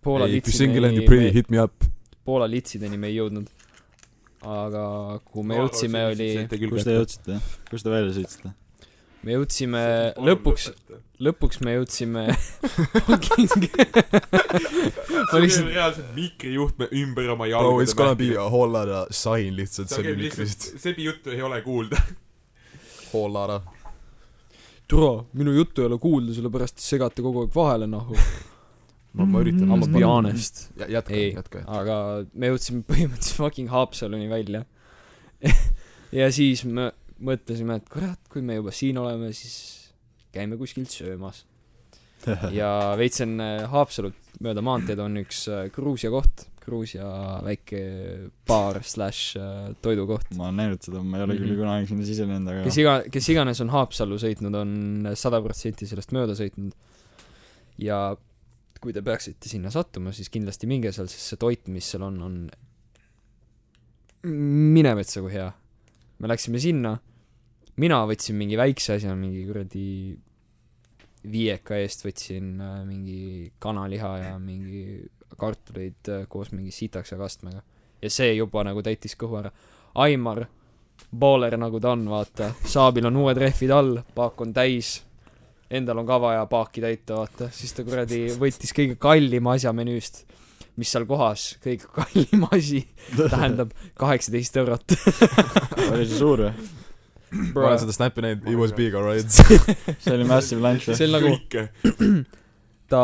Poola 0.02 0.26
Hey, 0.28 0.40
pretty, 0.40 0.66
litsideni, 0.68 1.32
hit 1.32 1.50
me 1.50 1.62
up. 1.62 1.84
Poola 2.24 2.48
litsideni 2.50 2.98
me 2.98 3.08
ei 3.08 3.16
jõudnud. 3.18 3.48
aga 4.38 4.82
kuhu 5.24 5.42
me 5.42 5.56
jõudsime, 5.58 6.04
oli, 6.12 6.28
kus 6.70 6.84
te 6.86 6.94
jõudsite? 6.94 7.40
kus 7.70 7.82
te 7.82 7.90
välja 7.90 8.12
sõitsite? 8.14 8.52
Me 9.26 9.34
jõudsime 9.34 9.80
lõpuks, 10.28 10.68
lõpuks 11.26 11.60
me 11.66 11.74
jõudsime 11.78 12.24
fucking 13.08 13.66
ma 15.32 15.40
lihtsalt 15.42 15.72
reaalselt 15.72 16.12
mikrijuhtme 16.16 16.88
ümber 17.02 17.32
oma 17.34 17.48
bro, 17.48 17.50
jalgade 17.52 17.86
it's 17.88 17.96
gonna 17.98 18.14
be 18.18 18.30
a 18.36 18.46
whole 18.46 18.70
lot 18.72 18.88
of 18.88 19.10
sign 19.14 19.56
lihtsalt 19.58 19.90
see 19.90 20.02
lihtsalt 20.04 20.22
mikrist. 20.22 20.68
sebi 20.84 21.08
juttu 21.08 21.34
ei 21.34 21.42
ole 21.42 21.60
kuulda 21.66 22.00
Whole 23.08 23.32
lot 23.32 23.50
of. 23.50 23.62
türa, 24.88 25.24
minu 25.32 25.52
juttu 25.56 25.80
ei 25.82 25.86
ole 25.88 25.96
kuulda, 25.98 26.34
sellepärast 26.36 26.76
te 26.76 26.84
segate 26.84 27.24
kogu 27.24 27.46
aeg 27.46 27.54
vahele, 27.56 27.86
noh. 27.88 28.10
ma, 29.16 29.24
ma 29.24 29.40
üritan 29.40 29.64
I 29.64 29.78
m 29.78 29.86
be. 29.94 30.02
honest. 30.04 30.66
jätka, 30.76 31.14
Ei, 31.16 31.30
jätka. 31.32 31.62
aga 31.66 31.96
me 32.34 32.50
jõudsime 32.52 32.84
põhimõtteliselt 32.88 33.40
fucking 33.40 33.72
Haapsaluni 33.72 34.28
välja. 34.28 34.64
ja 36.20 36.28
siis 36.32 36.64
me 36.68 36.90
mõtlesime, 37.24 37.78
et 37.80 37.88
kurat, 37.90 38.20
kui 38.30 38.42
me 38.44 38.58
juba 38.58 38.72
siin 38.74 38.98
oleme, 39.00 39.32
siis 39.36 39.88
käime 40.34 40.58
kuskilt 40.60 40.92
söömas. 40.92 41.44
ja 42.58 42.68
veits 42.98 43.20
enne 43.22 43.66
Haapsalut 43.70 44.14
mööda 44.42 44.62
maanteed 44.64 44.98
on 45.02 45.20
üks 45.20 45.44
äh, 45.50 45.66
Gruusia 45.74 46.10
koht, 46.10 46.48
Gruusia 46.64 47.06
väike 47.46 47.78
baar 48.46 48.80
slaš 48.84 49.20
äh, 49.38 49.68
toidukoht. 49.82 50.34
ma 50.36 50.48
olen 50.48 50.58
näinud 50.60 50.82
seda, 50.84 51.00
ma 51.02 51.20
ei 51.20 51.24
ole 51.24 51.36
küll 51.38 51.52
Mhm. 51.54 51.60
kunagi 51.62 51.86
sinna 51.92 52.04
sisenenud, 52.08 52.50
aga 52.52 52.64
kes 52.66 52.78
iga, 52.82 52.94
kes 53.14 53.28
iganes 53.32 53.62
on 53.64 53.70
Haapsallu 53.72 54.18
sõitnud, 54.20 54.58
on 54.58 55.12
sada 55.16 55.40
protsenti 55.44 55.86
sellest 55.88 56.12
mööda 56.12 56.34
sõitnud. 56.38 56.74
ja 57.78 58.16
kui 58.82 58.92
te 58.94 59.02
peaksite 59.02 59.48
sinna 59.50 59.70
sattuma, 59.74 60.12
siis 60.14 60.28
kindlasti 60.30 60.66
minge 60.70 60.92
seal, 60.94 61.08
sest 61.10 61.32
see 61.32 61.38
toit, 61.40 61.66
mis 61.72 61.86
seal 61.88 62.02
on, 62.06 62.20
on 62.22 62.36
mine 64.74 64.94
metsa 64.98 65.22
kui 65.24 65.32
hea. 65.34 65.48
Me 66.18 66.30
läksime 66.30 66.60
sinna, 66.62 66.96
mina 67.78 68.00
võtsin 68.08 68.38
mingi 68.38 68.58
väikse 68.58 68.96
asja, 68.96 69.14
mingi 69.18 69.44
kuradi 69.46 69.86
viieka 71.28 71.78
eest 71.82 72.04
võtsin 72.06 72.52
äh, 72.62 72.76
mingi 72.86 73.50
kanaliha 73.62 74.12
ja 74.22 74.36
mingi 74.38 75.08
kartuleid 75.38 76.10
äh, 76.12 76.24
koos 76.30 76.52
mingi 76.54 76.72
sitaksa 76.74 77.18
kastmega. 77.18 77.62
ja 78.02 78.10
see 78.10 78.34
juba 78.34 78.62
nagu 78.64 78.82
täitis 78.82 79.16
kõhu 79.18 79.40
ära. 79.40 79.50
Aimar, 79.98 80.44
booler 81.10 81.56
nagu 81.58 81.80
ta 81.80 81.92
on, 81.96 82.06
vaata, 82.10 82.52
saabil 82.64 83.08
on 83.08 83.16
uued 83.24 83.38
rehvid 83.40 83.72
all, 83.74 84.02
paak 84.14 84.40
on 84.40 84.52
täis, 84.54 85.00
endal 85.70 85.98
on 86.02 86.06
ka 86.06 86.20
vaja 86.22 86.44
paaki 86.46 86.84
täita, 86.84 87.18
vaata, 87.18 87.50
siis 87.54 87.74
ta 87.74 87.84
kuradi 87.86 88.26
võttis 88.38 88.74
kõige 88.76 88.98
kallima 89.00 89.56
asja 89.58 89.72
menüüst, 89.74 90.22
mis 90.78 90.90
seal 90.94 91.06
kohas, 91.08 91.52
kõige 91.62 91.88
kallim 91.98 92.48
asi 92.52 92.82
tähendab 93.18 93.74
kaheksateist 93.98 94.58
eurot. 94.62 94.98
oli 95.92 96.04
see 96.06 96.18
suur 96.18 96.48
või? 96.48 96.74
ma 97.52 97.66
olen 97.66 97.80
seda 97.82 97.92
snappi 97.92 98.24
näinud, 98.24 98.46
it 98.48 98.56
was 98.56 98.72
big 98.72 98.94
alright. 98.96 99.28
see 99.28 100.14
oli 100.14 100.24
massive 100.28 100.62
lunch 100.64 100.88
või? 100.88 100.96
see 100.96 101.08
on 101.10 101.16
nagu, 101.18 101.32
ta 102.88 103.02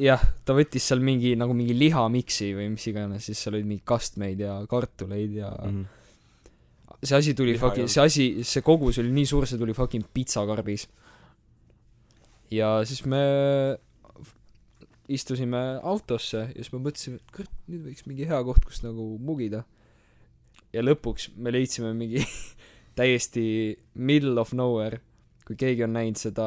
jah, 0.00 0.22
ta 0.46 0.56
võttis 0.56 0.86
seal 0.88 1.02
mingi 1.04 1.34
nagu 1.36 1.52
mingi 1.56 1.76
lihamiksi 1.76 2.54
või 2.56 2.70
mis 2.72 2.86
iganes, 2.88 3.26
siis 3.28 3.42
seal 3.44 3.58
olid 3.58 3.68
mingi 3.68 3.84
kastmeid 3.84 4.40
ja 4.40 4.56
kartuleid 4.70 5.36
ja 5.36 5.50
mm. 5.52 5.82
see 7.02 7.18
asi 7.18 7.34
tuli 7.36 7.58
Liha 7.58 7.66
fucking, 7.66 7.92
see 7.92 8.06
asi, 8.06 8.28
see 8.40 8.64
kogus 8.64 9.02
oli 9.02 9.12
nii 9.18 9.28
suur, 9.28 9.44
see 9.44 9.60
tuli 9.60 9.76
fucking 9.76 10.08
pitsakarbis. 10.16 10.86
ja 12.56 12.78
siis 12.88 13.04
me 13.04 13.20
istusime 15.12 15.62
autosse 15.86 16.42
ja 16.48 16.56
siis 16.56 16.72
me 16.74 16.82
mõtlesime, 16.82 17.20
et 17.20 17.34
kurat, 17.34 17.52
nüüd 17.70 17.84
võiks 17.90 18.06
mingi 18.08 18.26
hea 18.28 18.38
koht, 18.46 18.64
kus 18.66 18.82
nagu 18.84 19.14
mugida. 19.22 19.64
ja 20.74 20.82
lõpuks 20.82 21.30
me 21.36 21.52
leidsime 21.54 21.92
mingi 21.96 22.24
täiesti 22.98 23.76
middle 23.94 24.40
of 24.40 24.52
nowhere, 24.52 25.00
kui 25.46 25.56
keegi 25.58 25.84
on 25.86 25.94
näinud 25.94 26.18
seda 26.20 26.46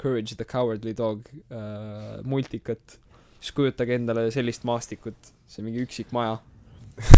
Courage 0.00 0.34
the 0.34 0.44
Cowardly 0.44 0.94
Dog 0.96 1.28
äh, 1.52 2.24
multikat, 2.24 2.98
siis 3.38 3.54
kujutage 3.54 3.94
endale 3.94 4.26
sellist 4.34 4.66
maastikut, 4.66 5.30
see 5.46 5.64
mingi 5.64 5.84
üksik 5.84 6.10
maja, 6.16 6.40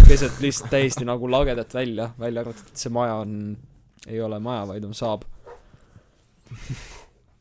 keset 0.09 0.41
lihtsalt 0.43 0.71
täiesti 0.73 1.09
nagu 1.09 1.31
lagedat 1.31 1.75
välja, 1.75 2.11
välja 2.21 2.45
arvatud, 2.45 2.69
et 2.69 2.85
see 2.85 2.93
maja 2.93 3.17
on, 3.23 3.57
ei 4.07 4.21
ole 4.21 4.41
maja, 4.43 4.67
vaid 4.73 4.85
on 4.85 4.95
saab. 4.97 5.25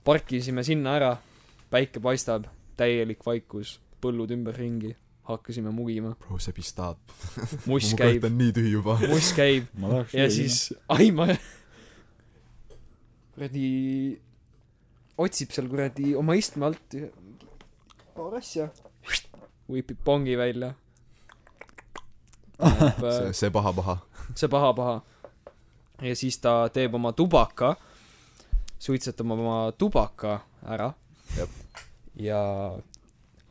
parkisime 0.06 0.64
sinna 0.64 0.96
ära, 1.00 1.16
päike 1.74 2.00
paistab, 2.02 2.46
täielik 2.78 3.26
vaikus, 3.26 3.80
põllud 4.04 4.32
ümberringi, 4.36 4.96
hakkasime 5.26 5.72
mugima, 5.74 6.14
bro, 6.22 6.40
see 6.42 6.54
pistab. 6.56 7.00
muss 7.72 7.90
mu 7.92 8.00
käib 8.00 8.20
kõht, 8.20 8.30
on 8.30 8.40
nii 8.42 8.56
tühi 8.56 8.74
juba. 8.76 8.98
muss 9.10 9.32
käib 9.38 9.70
ja 10.14 10.28
siis 10.32 10.70
Aimar 10.94 11.36
kuradi 13.36 13.70
otsib 15.20 15.52
seal 15.52 15.68
kuradi 15.72 16.14
oma 16.16 16.36
istme 16.40 16.70
alt 16.70 16.96
paar 18.16 18.38
asja, 18.40 18.70
whipib 19.68 20.00
pongi 20.08 20.38
välja. 20.40 20.72
see, 22.62 23.34
see 23.36 23.52
paha-paha. 23.52 23.98
see 24.36 24.48
paha-paha. 24.48 25.02
ja 26.02 26.16
siis 26.16 26.38
ta 26.40 26.70
teeb 26.72 26.96
oma 26.96 27.12
tubaka, 27.12 27.74
suitsetab 28.80 29.36
oma 29.36 29.58
tubaka 29.78 30.40
ära 30.64 30.94
ja 32.18 32.42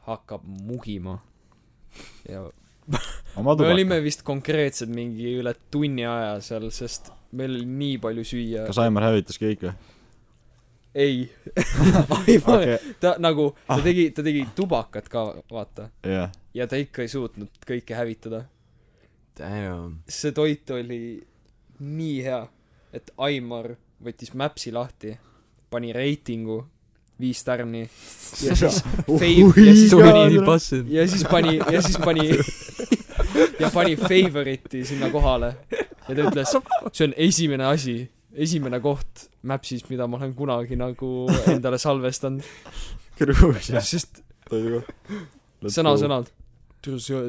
hakkab 0.06 0.44
mugima. 0.44 1.18
ja 2.28 2.44
me 3.40 3.50
olime 3.70 4.00
vist 4.04 4.22
konkreetselt 4.26 4.92
mingi 4.92 5.36
üle 5.40 5.54
tunni 5.72 6.04
aja 6.06 6.36
seal, 6.44 6.68
sest 6.74 7.10
meil 7.32 7.56
oli 7.56 7.66
nii 7.66 7.98
palju 8.02 8.24
süüa. 8.28 8.66
kas 8.68 8.80
Aimar 8.82 9.08
hävitas 9.08 9.40
kõik 9.40 9.64
või? 9.64 9.74
ei 10.94 11.24
Aimar 12.18 12.60
okei, 12.60 12.94
ta 13.00 13.14
nagu, 13.18 13.50
ta 13.66 13.78
Ah. 13.78 13.84
tegi, 13.84 14.10
ta 14.14 14.22
tegi 14.26 14.44
tubakat 14.56 15.08
ka, 15.10 15.24
vaata. 15.50 15.88
jah. 16.06 16.32
ja 16.54 16.66
ta 16.70 16.78
ikka 16.80 17.02
ei 17.02 17.10
suutnud 17.12 17.64
kõike 17.66 17.96
hävitada. 17.98 18.44
Damn. 19.38 20.02
see 20.08 20.30
toit 20.32 20.70
oli 20.70 21.00
nii 21.80 22.18
hea, 22.22 22.44
et 22.94 23.10
Aimar 23.18 23.72
võttis 24.04 24.30
Maps'i 24.36 24.70
lahti, 24.72 25.16
pani 25.70 25.90
reitingu 25.96 26.60
viis 27.20 27.44
tärni 27.46 27.84
ja 28.46 28.56
siis 28.56 28.82
fave- 29.10 29.52
ja 29.60 29.74
siis 29.76 29.94
pani, 29.94 30.86
ja 30.90 31.06
siis 31.08 31.24
pani, 31.30 31.56
ja 31.72 31.82
siis 31.82 31.98
pani 31.98 32.28
ja 33.60 33.70
pani 33.74 33.96
favorite'i 33.96 34.84
sinna 34.84 35.10
kohale. 35.10 35.54
ja 36.08 36.14
ta 36.14 36.20
ütles, 36.28 36.56
see 36.92 37.08
on 37.08 37.14
esimene 37.16 37.66
asi, 37.70 37.96
esimene 38.34 38.80
koht 38.84 39.28
Maps'is, 39.44 39.84
mida 39.90 40.06
ma 40.08 40.16
olen 40.16 40.34
kunagi 40.34 40.76
nagu 40.80 41.10
endale 41.52 41.78
salvestanud, 41.78 42.42
Gruusia 43.18 43.82
sest 43.84 44.22
sõna-sõnalt, 44.50 46.32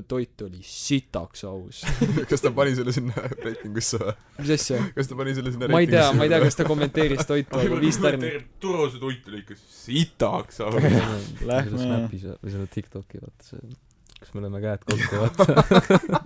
toit 0.07 0.41
oli 0.45 0.61
sitaks 0.65 1.45
aus. 1.49 1.83
kas 2.29 2.43
ta 2.43 2.51
pani 2.55 2.75
selle 2.77 2.93
sinna 2.95 3.25
reitingusse 3.43 3.99
või? 4.01 4.13
mis 4.41 4.53
asja? 4.57 4.81
kas 4.97 5.09
ta 5.11 5.17
pani 5.19 5.35
selle 5.37 5.53
sinna 5.55 5.69
ma 5.71 5.81
ei 5.83 5.89
tea, 5.89 6.05
ma 6.17 6.27
ei 6.27 6.33
tea, 6.33 6.41
kas 6.43 6.59
ta 6.59 6.67
kommenteeris 6.67 7.25
toitu, 7.29 7.59
aga 7.61 7.79
viis 7.81 7.99
tärni. 8.01 8.31
turuse 8.63 9.01
toit 9.01 9.27
oli 9.31 9.41
ikka 9.43 9.57
sitaks 9.59 10.61
aga 10.65 10.83
Lähme. 11.49 11.81
Snapis 11.81 12.29
või 12.29 12.53
selle 12.53 12.69
Tiktoki, 12.71 13.19
vaata 13.23 13.49
see, 13.49 13.75
kus 14.19 14.33
me 14.35 14.43
oleme 14.43 14.61
käed 14.63 14.85
kokku, 14.87 15.19
vaata. 15.23 16.23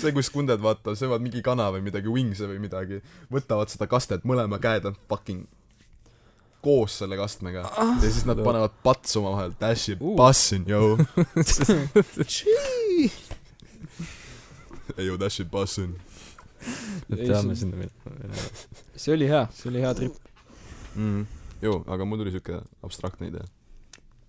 see, 0.00 0.14
kus 0.16 0.30
kunded 0.34 0.62
vaata, 0.62 0.96
söövad 0.98 1.24
mingi 1.24 1.42
kana 1.46 1.68
või 1.74 1.84
midagi, 1.86 2.10
wingse 2.12 2.48
või 2.50 2.60
midagi, 2.62 3.02
võtavad 3.32 3.72
seda 3.72 3.88
kastet, 3.90 4.26
mõlema 4.28 4.60
käed 4.62 4.88
on 4.88 4.98
fucking 5.10 5.46
koos 6.62 6.98
selle 6.98 7.16
kastmega 7.20 7.62
ja 7.76 8.00
siis 8.10 8.24
nad 8.26 8.40
panevad 8.44 8.74
patsu 8.82 9.20
omavahel, 9.20 9.52
dash 9.60 9.90
it 9.94 10.00
Uh., 10.00 10.16
bussin, 10.18 10.64
yo. 10.68 10.96
ei 14.98 15.06
ju, 15.06 15.16
dash 15.20 15.40
it, 15.42 15.50
bussin. 15.50 15.96
me 17.08 17.16
Ei, 17.18 17.26
peame 17.28 17.54
see- 17.54 17.60
sinna 17.60 17.76
minema. 17.76 18.36
see 18.96 19.14
oli 19.14 19.28
hea, 19.30 19.44
see 19.54 19.70
oli 19.70 19.80
hea 19.84 19.92
trip. 19.94 20.14
mm.. 20.96 21.26
ju, 21.62 21.74
aga 21.86 22.04
mul 22.08 22.18
tuli 22.22 22.32
siuke 22.34 22.60
abstraktne 22.86 23.28
idee. 23.30 23.44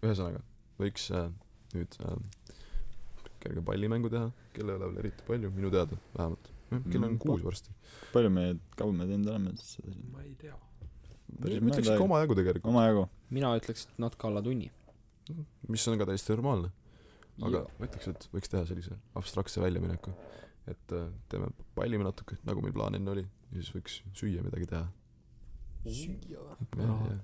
ühesõnaga, 0.04 0.42
võiks 0.82 1.08
äh, 1.16 1.30
nüüd 1.74 1.98
äh, 2.04 2.18
kerge 3.42 3.62
pallimängu 3.66 4.10
teha, 4.14 4.30
kelle 4.54 4.76
üle 4.78 4.86
veel 4.92 5.02
eriti 5.06 5.26
palju, 5.28 5.52
minu 5.56 5.72
teada 5.74 5.98
vähemalt. 6.18 6.52
kell 6.92 7.04
on 7.04 7.14
Mm, 7.14 7.18
kuus 7.24 7.44
varsti. 7.46 7.72
palju 8.14 8.30
me, 8.34 8.48
kaua 8.76 8.92
me 8.94 9.06
teinud 9.08 9.30
oleme 9.32 9.54
seda 9.56 9.70
siin? 9.88 10.02
ma 10.12 10.22
ei 10.26 10.34
tea. 10.42 10.56
Päris 11.28 11.62
ma 11.62 11.72
ütleks 11.74 11.92
ikka 11.92 12.06
omajagu 12.06 12.36
tegelikult, 12.40 12.72
omajagu. 12.72 13.06
mina 13.36 13.52
ütleks, 13.60 13.86
et 13.88 14.02
natuke 14.02 14.28
alla 14.30 14.42
tunni. 14.44 14.70
mis 15.68 15.88
on 15.92 16.00
ka 16.00 16.08
täiesti 16.10 16.34
normaalne. 16.34 16.72
aga 17.44 17.64
ma 17.78 17.90
ütleks, 17.90 18.08
et 18.14 18.28
võiks 18.34 18.54
teha 18.54 18.64
sellise 18.70 18.98
abstraktse 19.20 19.62
väljamineku. 19.62 20.14
et 20.68 20.96
äh, 20.96 21.10
teeme, 21.32 21.52
pallime 21.76 22.08
natuke, 22.08 22.40
nagu 22.48 22.64
meil 22.64 22.76
plaan 22.76 22.96
enne 22.96 23.14
oli, 23.14 23.26
ja 23.52 23.62
siis 23.62 23.76
võiks 23.76 24.00
süüa 24.18 24.44
midagi 24.46 24.70
teha. 24.72 24.88
raha, 26.80 27.20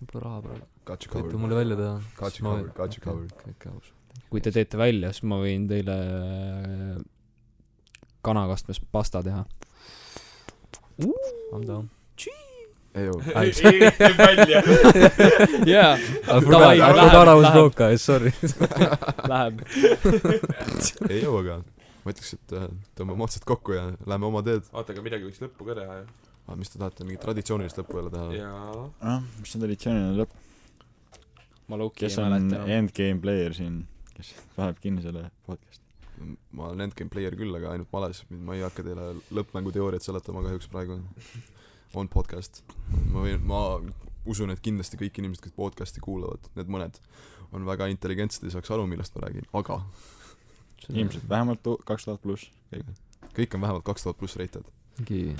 võib-olla 0.00 0.24
raha 0.26 0.42
praegu. 0.48 0.68
Võite 0.90 1.38
mulle 1.40 1.56
välja 1.60 1.78
teha. 1.78 1.94
Got 2.18 2.40
you 2.40 2.48
covered, 2.48 2.74
got 2.76 2.96
you 2.96 3.04
covered. 3.04 3.32
kõik 3.44 3.70
aus. 3.70 3.94
kui 4.30 4.42
te 4.42 4.52
teete 4.54 4.78
välja, 4.78 5.12
siis 5.14 5.26
ma 5.28 5.40
võin 5.42 5.68
teile 5.70 5.96
äh, 6.00 7.00
kanakastmes 8.26 8.82
pasta 8.92 9.22
teha. 9.26 9.46
I'm 11.00 11.64
down. 11.66 11.88
Ei 12.94 13.08
välja. 14.18 14.62
jaa, 15.74 15.92
läheb, 16.26 16.48
läheb. 17.44 17.98
sorry. 18.02 18.32
läheb. 19.32 19.60
ei 21.12 21.20
joo, 21.22 21.36
aga 21.38 21.60
ma 22.04 22.14
ütleks, 22.14 22.32
et 22.34 22.54
äh, 22.56 22.66
tõmbame 22.98 23.26
otsad 23.26 23.46
kokku 23.48 23.76
ja 23.76 23.84
lähme 24.08 24.26
oma 24.30 24.42
teed. 24.46 24.66
oota, 24.72 24.94
aga 24.94 25.04
midagi 25.04 25.28
võiks 25.28 25.42
lõppu 25.44 25.68
ka 25.68 25.76
teha 25.78 25.98
ju. 26.00 26.06
aga 26.48 26.56
mis 26.60 26.72
te 26.72 26.80
tahate, 26.80 27.06
mingit 27.06 27.22
traditsioonilist 27.24 27.82
lõppu 27.82 28.00
jälle 28.00 28.14
teha? 28.14 28.32
jaa. 28.40 28.88
ah, 29.12 29.20
mis 29.38 29.54
on 29.54 29.64
traditsiooniline 29.66 30.16
lõpp, 30.22 30.34
ma 31.70 31.80
kes 32.00 32.18
ei 32.18 32.24
on 32.24 32.34
mäleta 32.34 32.56
enam. 32.56 32.74
endgame 32.78 33.22
player 33.22 33.56
siin, 33.56 33.78
kes 34.16 34.34
paneb 34.56 34.82
kinni 34.82 35.04
selle 35.06 35.28
podcast'i? 35.46 35.86
ma 36.56 36.72
olen 36.72 36.88
endgame 36.88 37.12
player 37.12 37.38
küll, 37.38 37.54
aga 37.56 37.76
ainult 37.76 37.92
males, 37.94 38.24
ma 38.34 38.58
ei 38.58 38.66
hakka 38.66 38.84
teile 38.84 39.12
lõppmänguteooriat 39.36 40.04
seletama 40.04 40.42
kahjuks 40.48 40.68
praegu. 40.72 40.98
On 41.94 42.08
podcast. 42.08 42.62
ma 43.10 43.24
võin, 43.24 43.42
ma 43.46 43.60
usun, 44.30 44.52
et 44.52 44.62
kindlasti 44.62 44.98
kõik 45.00 45.20
inimesed, 45.22 45.42
kes 45.44 45.56
podcast'i 45.56 46.02
kuulavad, 46.04 46.50
need 46.58 46.70
mõned, 46.70 47.00
on 47.56 47.66
väga 47.66 47.88
intelligentsed 47.92 48.46
ja 48.46 48.54
saaks 48.54 48.70
aru, 48.74 48.86
millest 48.90 49.16
ma 49.16 49.26
räägin, 49.26 49.46
aga 49.56 49.80
ilmselt 50.88 51.28
vähemalt 51.28 51.66
kaks 51.88 52.06
tuhat 52.06 52.22
pluss. 52.22 52.50
kõik 53.36 53.54
on 53.54 53.64
vähemalt 53.64 53.84
kaks 53.84 54.06
tuhat 54.06 54.18
pluss 54.18 54.36
rated. 54.36 54.68
mingi 54.98 55.36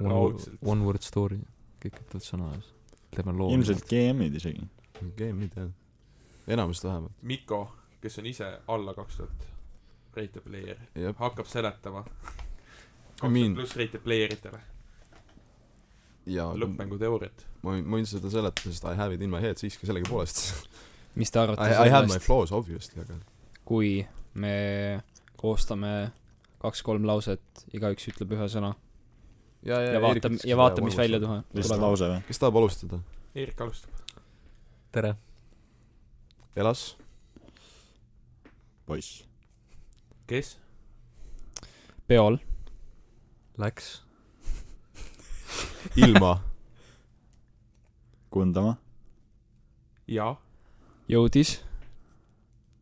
one 0.00 0.14
word, 0.14 0.58
one 0.62 0.84
word 0.84 1.02
story. 1.02 1.40
kõik 1.82 2.00
ütlevad 2.04 2.24
sõna 2.24 2.52
siis 2.54 2.72
teeme 3.16 3.36
loo. 3.36 3.52
ilmselt 3.54 3.86
GM-id 3.88 4.34
isegi. 4.36 4.66
Game'id 5.16 5.54
jah, 5.56 5.70
enamused 6.46 6.84
vähemalt, 6.84 7.22
Mikko, 7.22 7.62
kes 8.00 8.18
on 8.18 8.26
ise 8.26 8.50
alla 8.68 8.94
kaks 8.94 9.16
tuhat 9.16 9.48
rated 10.16 10.42
player, 10.42 10.76
hakkab 11.16 11.46
seletama 11.46 12.04
kaks 12.04 13.20
tuhat 13.20 13.56
pluss 13.56 13.76
rated 13.76 14.04
player 14.04 14.32
itele 14.32 14.60
ja 16.30 16.46
lõppmänguteooriat. 16.56 17.46
ma 17.64 17.74
võin, 17.74 17.84
ma 17.86 17.98
võin 17.98 18.08
seda 18.08 18.30
seletada, 18.32 18.70
sest 18.70 18.86
I 18.86 18.96
have 18.98 19.16
it 19.16 19.24
in 19.24 19.32
my 19.32 19.40
head 19.42 19.60
siiski 19.60 19.88
sellegipoolest. 19.88 20.68
mis 21.20 21.32
te 21.32 21.42
arvate 21.42 21.66
I, 21.66 21.88
I 21.88 21.92
have 21.92 22.10
my 22.10 22.20
flaws 22.22 22.52
obviously, 22.54 23.02
aga 23.02 23.18
kui 23.66 24.00
me 24.40 24.54
koostame 25.40 26.12
kaks-kolm 26.60 27.06
lauset, 27.08 27.64
igaüks 27.74 28.10
ütleb 28.12 28.34
ühe 28.36 28.48
sõna 28.52 28.74
ja, 29.66 29.80
ja 29.80 30.02
vaatame, 30.02 30.40
ja 30.46 30.58
vaatame, 30.60 30.90
mis 30.90 30.98
välja 30.98 31.20
tuha- 31.22 31.40
lihtsalt 31.54 31.76
tuleb. 31.76 31.86
lause 31.88 32.10
või? 32.12 32.22
kes 32.28 32.42
tahab 32.42 32.60
alustada? 32.60 33.00
Eerik 33.34 33.60
alustab. 33.62 33.90
tere. 34.92 35.14
Elas, 36.58 36.96
poiss. 38.86 39.24
kes? 40.26 40.56
peol, 42.10 42.40
Läks. 43.60 44.00
ilma, 45.96 46.42
Kundama. 48.30 48.76
ja 50.06 50.36
jõudis, 51.10 51.56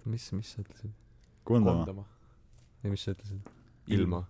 mis, 0.05 0.27
mis 0.33 0.51
sa 0.53 0.63
ütlesid? 0.65 0.93
Kundama. 1.49 2.05
ei, 2.85 2.91
mis 2.91 3.05
sa 3.07 3.15
ütlesid? 3.15 3.49
ilma, 3.87 4.25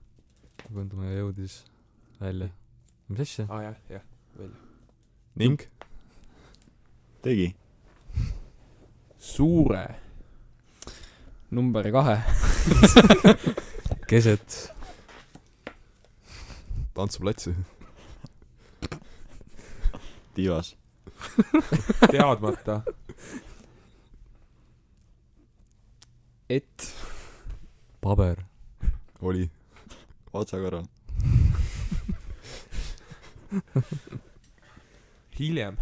Kunduma 0.68 1.08
ja 1.08 1.22
jõudis 1.22 1.62
välja. 2.20 2.50
mis 3.08 3.24
asja? 3.26 3.46
aa 3.48 3.56
ah, 3.56 3.64
jah, 3.70 3.80
jah, 3.96 4.06
välja. 4.38 4.56
ning 5.36 5.64
tegi. 7.22 7.54
suure. 9.18 9.86
number 11.50 11.90
kahe, 11.92 12.18
keset. 14.10 14.60
tantsuplatsi, 16.94 17.54
tiivas. 20.38 20.76
teadmata. 22.12 22.82
et 26.50 26.94
paber. 28.00 28.42
oli, 29.20 29.50
otsakorral. 30.32 30.84
hiljem. 35.38 35.76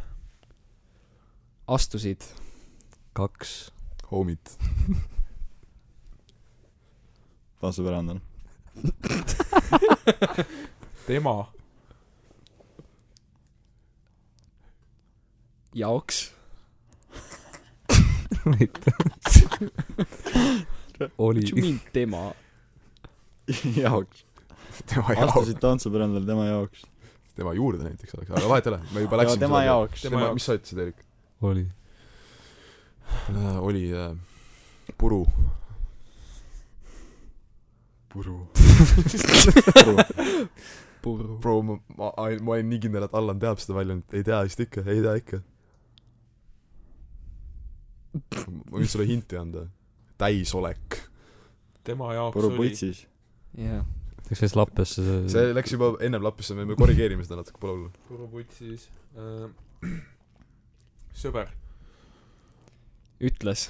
astusid 1.68 2.24
kaks. 3.12 3.72
homid, 4.10 4.56
tantsupärandal. 7.60 8.20
tema. 11.06 11.55
Jaoks 15.76 16.36
oli 21.18 21.40
mean 21.54 21.80
tema, 21.92 22.32
jaoks. 23.76 24.26
tema 24.86 25.14
jaoks, 25.14 25.28
astusid 25.28 25.58
tantsupärandal 25.60 26.24
tema 26.26 26.46
jaoks. 26.46 26.86
tema 27.34 27.54
juurde 27.54 27.84
näiteks 27.84 28.14
oleks, 28.14 28.30
aga 28.30 28.48
vahet 28.48 28.66
ei 28.66 28.72
ole, 28.72 28.80
me 28.94 29.00
juba 29.04 29.16
läksime 29.20 29.40
tema 29.40 29.64
jaoks. 29.64 30.02
Tema 30.02 30.10
tema, 30.10 30.20
jaoks. 30.26 30.38
mis 30.38 30.46
sa 30.48 30.54
ütlesid, 30.58 30.78
Erik 30.86 30.98
oli. 31.42 31.66
äh,? 33.30 33.62
oli 33.62 33.92
äh, 33.92 34.16
puru. 34.98 35.26
puru. 38.12 38.48
puru, 41.02 41.38
Bro, 41.38 41.62
ma, 41.62 41.78
ma, 41.96 42.12
ma 42.16 42.52
olin 42.56 42.70
nii 42.70 42.80
kindel, 42.82 43.06
et 43.06 43.14
Allan 43.14 43.38
teab 43.42 43.58
seda 43.62 43.76
väljundit, 43.78 44.10
ei 44.16 44.22
tea 44.26 44.40
vist 44.46 44.60
ikka, 44.64 44.80
ei 44.90 45.00
tea 45.04 45.14
ikka. 45.20 45.38
Ma 48.16 48.78
võin 48.78 48.90
sulle 48.90 49.06
hinti 49.08 49.38
anda. 49.40 49.66
täisolek. 50.20 51.00
tema 51.86 52.14
jaoks 52.16 52.36
puru 52.38 52.52
oli. 52.56 53.04
jah, 53.60 53.84
läks 54.26 54.42
siis 54.42 54.56
lappesse 54.58 55.04
see, 55.04 55.22
see 55.32 55.54
läks 55.56 55.76
juba 55.76 55.94
ennem 56.04 56.24
lappesse, 56.24 56.56
me 56.58 56.78
korrigeerime 56.78 57.26
seda 57.26 57.40
natuke, 57.42 57.60
pole 57.62 57.76
hullu. 57.76 57.92
puru 58.08 58.28
putsis 58.32 58.88
äh. 59.16 59.46
sõber. 61.22 61.52
ütles, 63.24 63.68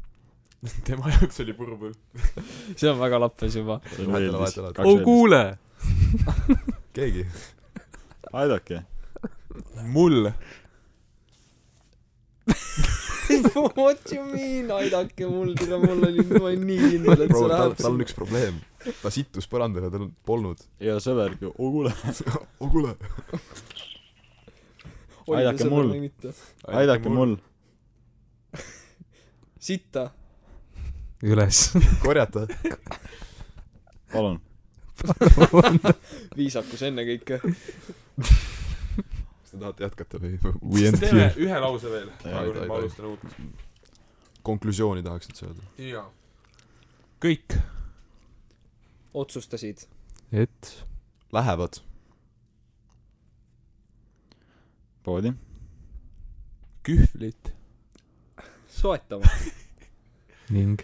tema 0.88 1.12
jaoks 1.14 1.40
oli 1.44 1.54
puru 1.56 1.78
pull. 1.80 1.94
see 2.78 2.90
on 2.90 2.98
väga 3.00 3.20
lappes 3.22 3.56
juba, 3.56 3.80
ole. 4.02 4.72
oh 4.84 5.00
kuule. 5.06 5.42
keegi. 6.96 7.26
aidake. 8.32 8.82
mul. 9.84 10.30
What 13.76 14.12
you 14.12 14.24
mean, 14.24 14.70
aidake 14.70 15.26
mul, 15.26 15.54
tere, 15.58 15.78
mul 15.82 16.04
oli, 16.08 16.24
ma 16.30 16.42
olin 16.48 16.64
nii 16.68 16.90
kindel, 16.92 17.24
et 17.24 17.32
see 17.32 17.40
tal, 17.40 17.50
läheb 17.52 17.76
tal 17.80 17.94
on 17.94 18.04
üks 18.04 18.16
probleem. 18.16 18.60
ta 19.00 19.12
sittus 19.14 19.48
põrandale, 19.50 19.90
tal 19.92 20.08
polnud. 20.28 20.62
ja 20.82 20.98
sõbergi, 21.02 21.50
oh 21.50 21.72
kuule, 21.74 21.92
oh 22.62 22.70
kuule. 22.70 22.94
aidake 25.40 25.70
mul.. 25.70 25.94
aidake 26.80 27.12
mul. 27.12 27.36
sitta, 29.68 30.08
üles. 31.26 31.64
korjata. 32.04 32.46
palun. 34.14 34.38
viisakus 36.38 36.86
ennekõike. 36.88 37.42
Te 39.56 39.64
tahate 39.64 39.86
jätkata 39.86 40.20
või? 40.22 40.36
Teeme 40.40 41.00
here. 41.02 41.32
ühe 41.40 41.60
lause 41.62 41.90
veel. 41.90 42.10
Praegu 42.22 42.66
ma 42.68 42.78
alustan 42.80 43.08
uut. 43.10 43.24
konklusiooni 44.46 45.02
tahaks 45.02 45.30
nüüd 45.30 45.42
öelda. 45.48 45.66
jaa. 45.88 46.06
kõik. 47.24 47.58
otsustasid, 49.14 49.86
et 50.32 50.72
Lähevad 51.32 51.80
poodi. 55.02 55.32
kühvlit. 56.82 57.52
soetama, 58.68 59.24
ning 60.56 60.80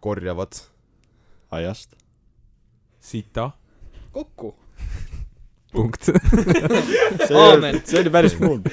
korjavad 0.00 0.60
aiast. 1.50 1.96
sita. 3.00 3.50
kokku. 4.12 4.54
Punkt. 5.76 6.08
see 7.28 7.72
see 7.84 8.00
oli 8.00 8.12
päris 8.14 8.36
smooth. 8.36 8.66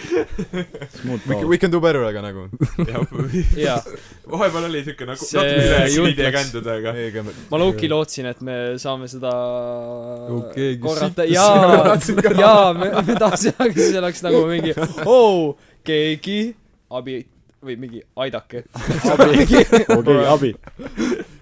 Smooth 1.02 1.28
We, 1.30 1.36
we 1.54 1.58
can 1.62 1.72
do 1.74 1.80
better, 1.84 2.04
aga 2.08 2.24
nagu 2.26 2.48
jaa, 3.66 3.80
vahepeal 4.30 4.68
oli 4.70 4.84
siuke 4.88 5.08
nagu 5.10 5.20
See 5.24 5.40
natuke 5.40 6.14
üle 6.14 6.32
kändudega. 6.36 6.96
meiega 6.96 7.26
me 7.28 7.36
ma 7.52 7.60
low-key 7.62 7.92
lootsin, 7.92 8.30
et 8.32 8.42
me 8.46 8.58
saame 8.82 9.10
seda 9.12 9.34
keegi 10.56 10.80
korrata, 10.84 11.28
jaa 11.30 11.98
jaa, 12.44 12.74
me, 12.78 12.90
me 13.04 13.20
tahtsime, 13.20 13.56
aga 13.60 13.78
siis 13.78 14.00
oleks 14.02 14.26
nagu 14.26 14.44
mingi 14.50 14.76
oo, 15.06 15.54
keegi, 15.88 16.42
abi 16.94 17.22
või 17.64 17.78
mingi 17.80 18.02
aidake. 18.20 18.66
okei, 19.16 20.26
abi. 20.28 20.52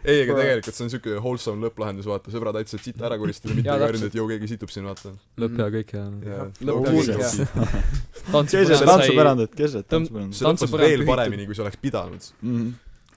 ei, 0.05 0.23
aga 0.23 0.35
tegelikult 0.39 0.77
see 0.77 0.85
on 0.85 0.91
siuke 0.93 1.15
wholesome 1.19 1.61
lõpplahendus, 1.65 2.07
vaata, 2.09 2.33
sõbrad 2.33 2.57
aitasid 2.61 2.83
sita 2.85 3.05
ära 3.09 3.17
koristada, 3.21 3.55
mitte 3.57 3.69
harjunud, 3.69 3.97
täpselt. 3.99 4.13
et 4.13 4.19
jõu, 4.19 4.27
keegi 4.31 4.49
situb 4.53 4.73
siin, 4.73 4.87
vaata. 4.89 5.13
lõpp 5.43 5.59
ja 5.61 5.67
kõik 5.77 5.93
jah. 5.97 6.47
keset 8.51 8.85
tantsupõrandat, 8.89 9.53
keset 9.57 9.89
tantsupõrandat. 9.91 10.39
see 10.39 10.47
lõppes 10.49 10.75
veel 10.81 11.05
paremini, 11.09 11.45
kui 11.49 11.57
see 11.57 11.65
oleks 11.65 11.79
pidanud. 11.81 12.31
Mhm. 12.41 12.71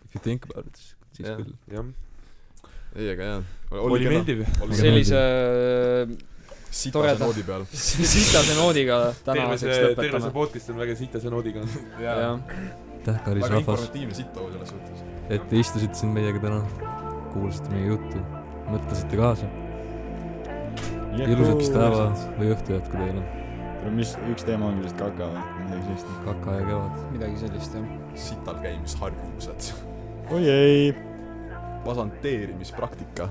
If 0.05 0.19
you 0.19 0.23
think 0.23 0.45
about 0.51 0.69
it, 0.69 0.83
siis 1.17 1.27
Jah. 1.29 1.41
küll. 1.41 1.57
jah, 1.73 1.89
ei, 2.95 3.09
aga 3.15 3.31
jaa. 3.33 3.41
oli 3.83 4.07
meeldiv. 4.13 4.45
sellise 4.79 5.23
sitase 6.75 6.93
toreda- 6.95 7.25
noodi 7.25 7.43
peal. 7.47 7.67
sitase 8.15 8.55
noodiga 8.59 9.01
tänaseks 9.25 9.61
see, 9.65 9.73
terve 9.73 9.95
see 9.95 9.97
lõpetame. 9.97 10.33
podcast 10.37 10.71
on 10.71 10.79
väga 10.85 10.97
sitase 10.99 11.35
noodiga. 11.35 11.67
jah, 12.03 12.39
aitäh, 13.05 13.21
kallis 13.25 13.43
väga 13.45 13.55
rahvas, 13.55 13.67
informatiivne 13.67 14.15
sitt-oo 14.15 14.51
selles 14.53 14.75
suhtes. 14.75 15.14
Et 15.33 15.47
te 15.49 15.61
istusite 15.61 15.97
siin 15.99 16.13
meiega 16.15 16.41
täna, 16.43 16.61
kuulasite 17.33 17.73
meie 17.73 17.87
juttu, 17.93 18.21
mõtlesite 18.69 19.21
kaasa. 19.21 19.49
ilusat 21.15 21.65
päeva 21.73 22.05
või 22.39 22.53
õhtu 22.53 22.77
jätku 22.77 22.99
teile. 22.99 23.25
mis, 23.95 24.15
üks 24.33 24.45
teema 24.45 24.71
ongi 24.73 24.87
vist 24.87 24.99
kaka 24.99 25.31
või 25.31 25.65
midagi 25.65 25.83
sellist. 25.89 26.13
kaka 26.27 26.59
ja 26.59 26.69
kevad. 26.69 27.01
midagi 27.13 27.41
sellist 27.45 27.79
jah. 27.79 27.89
sital 28.27 28.61
käimisharjumused. 28.67 29.73
oi 30.31 30.45
ei. 30.51 30.95
pasanteerimispraktika. 31.85 33.29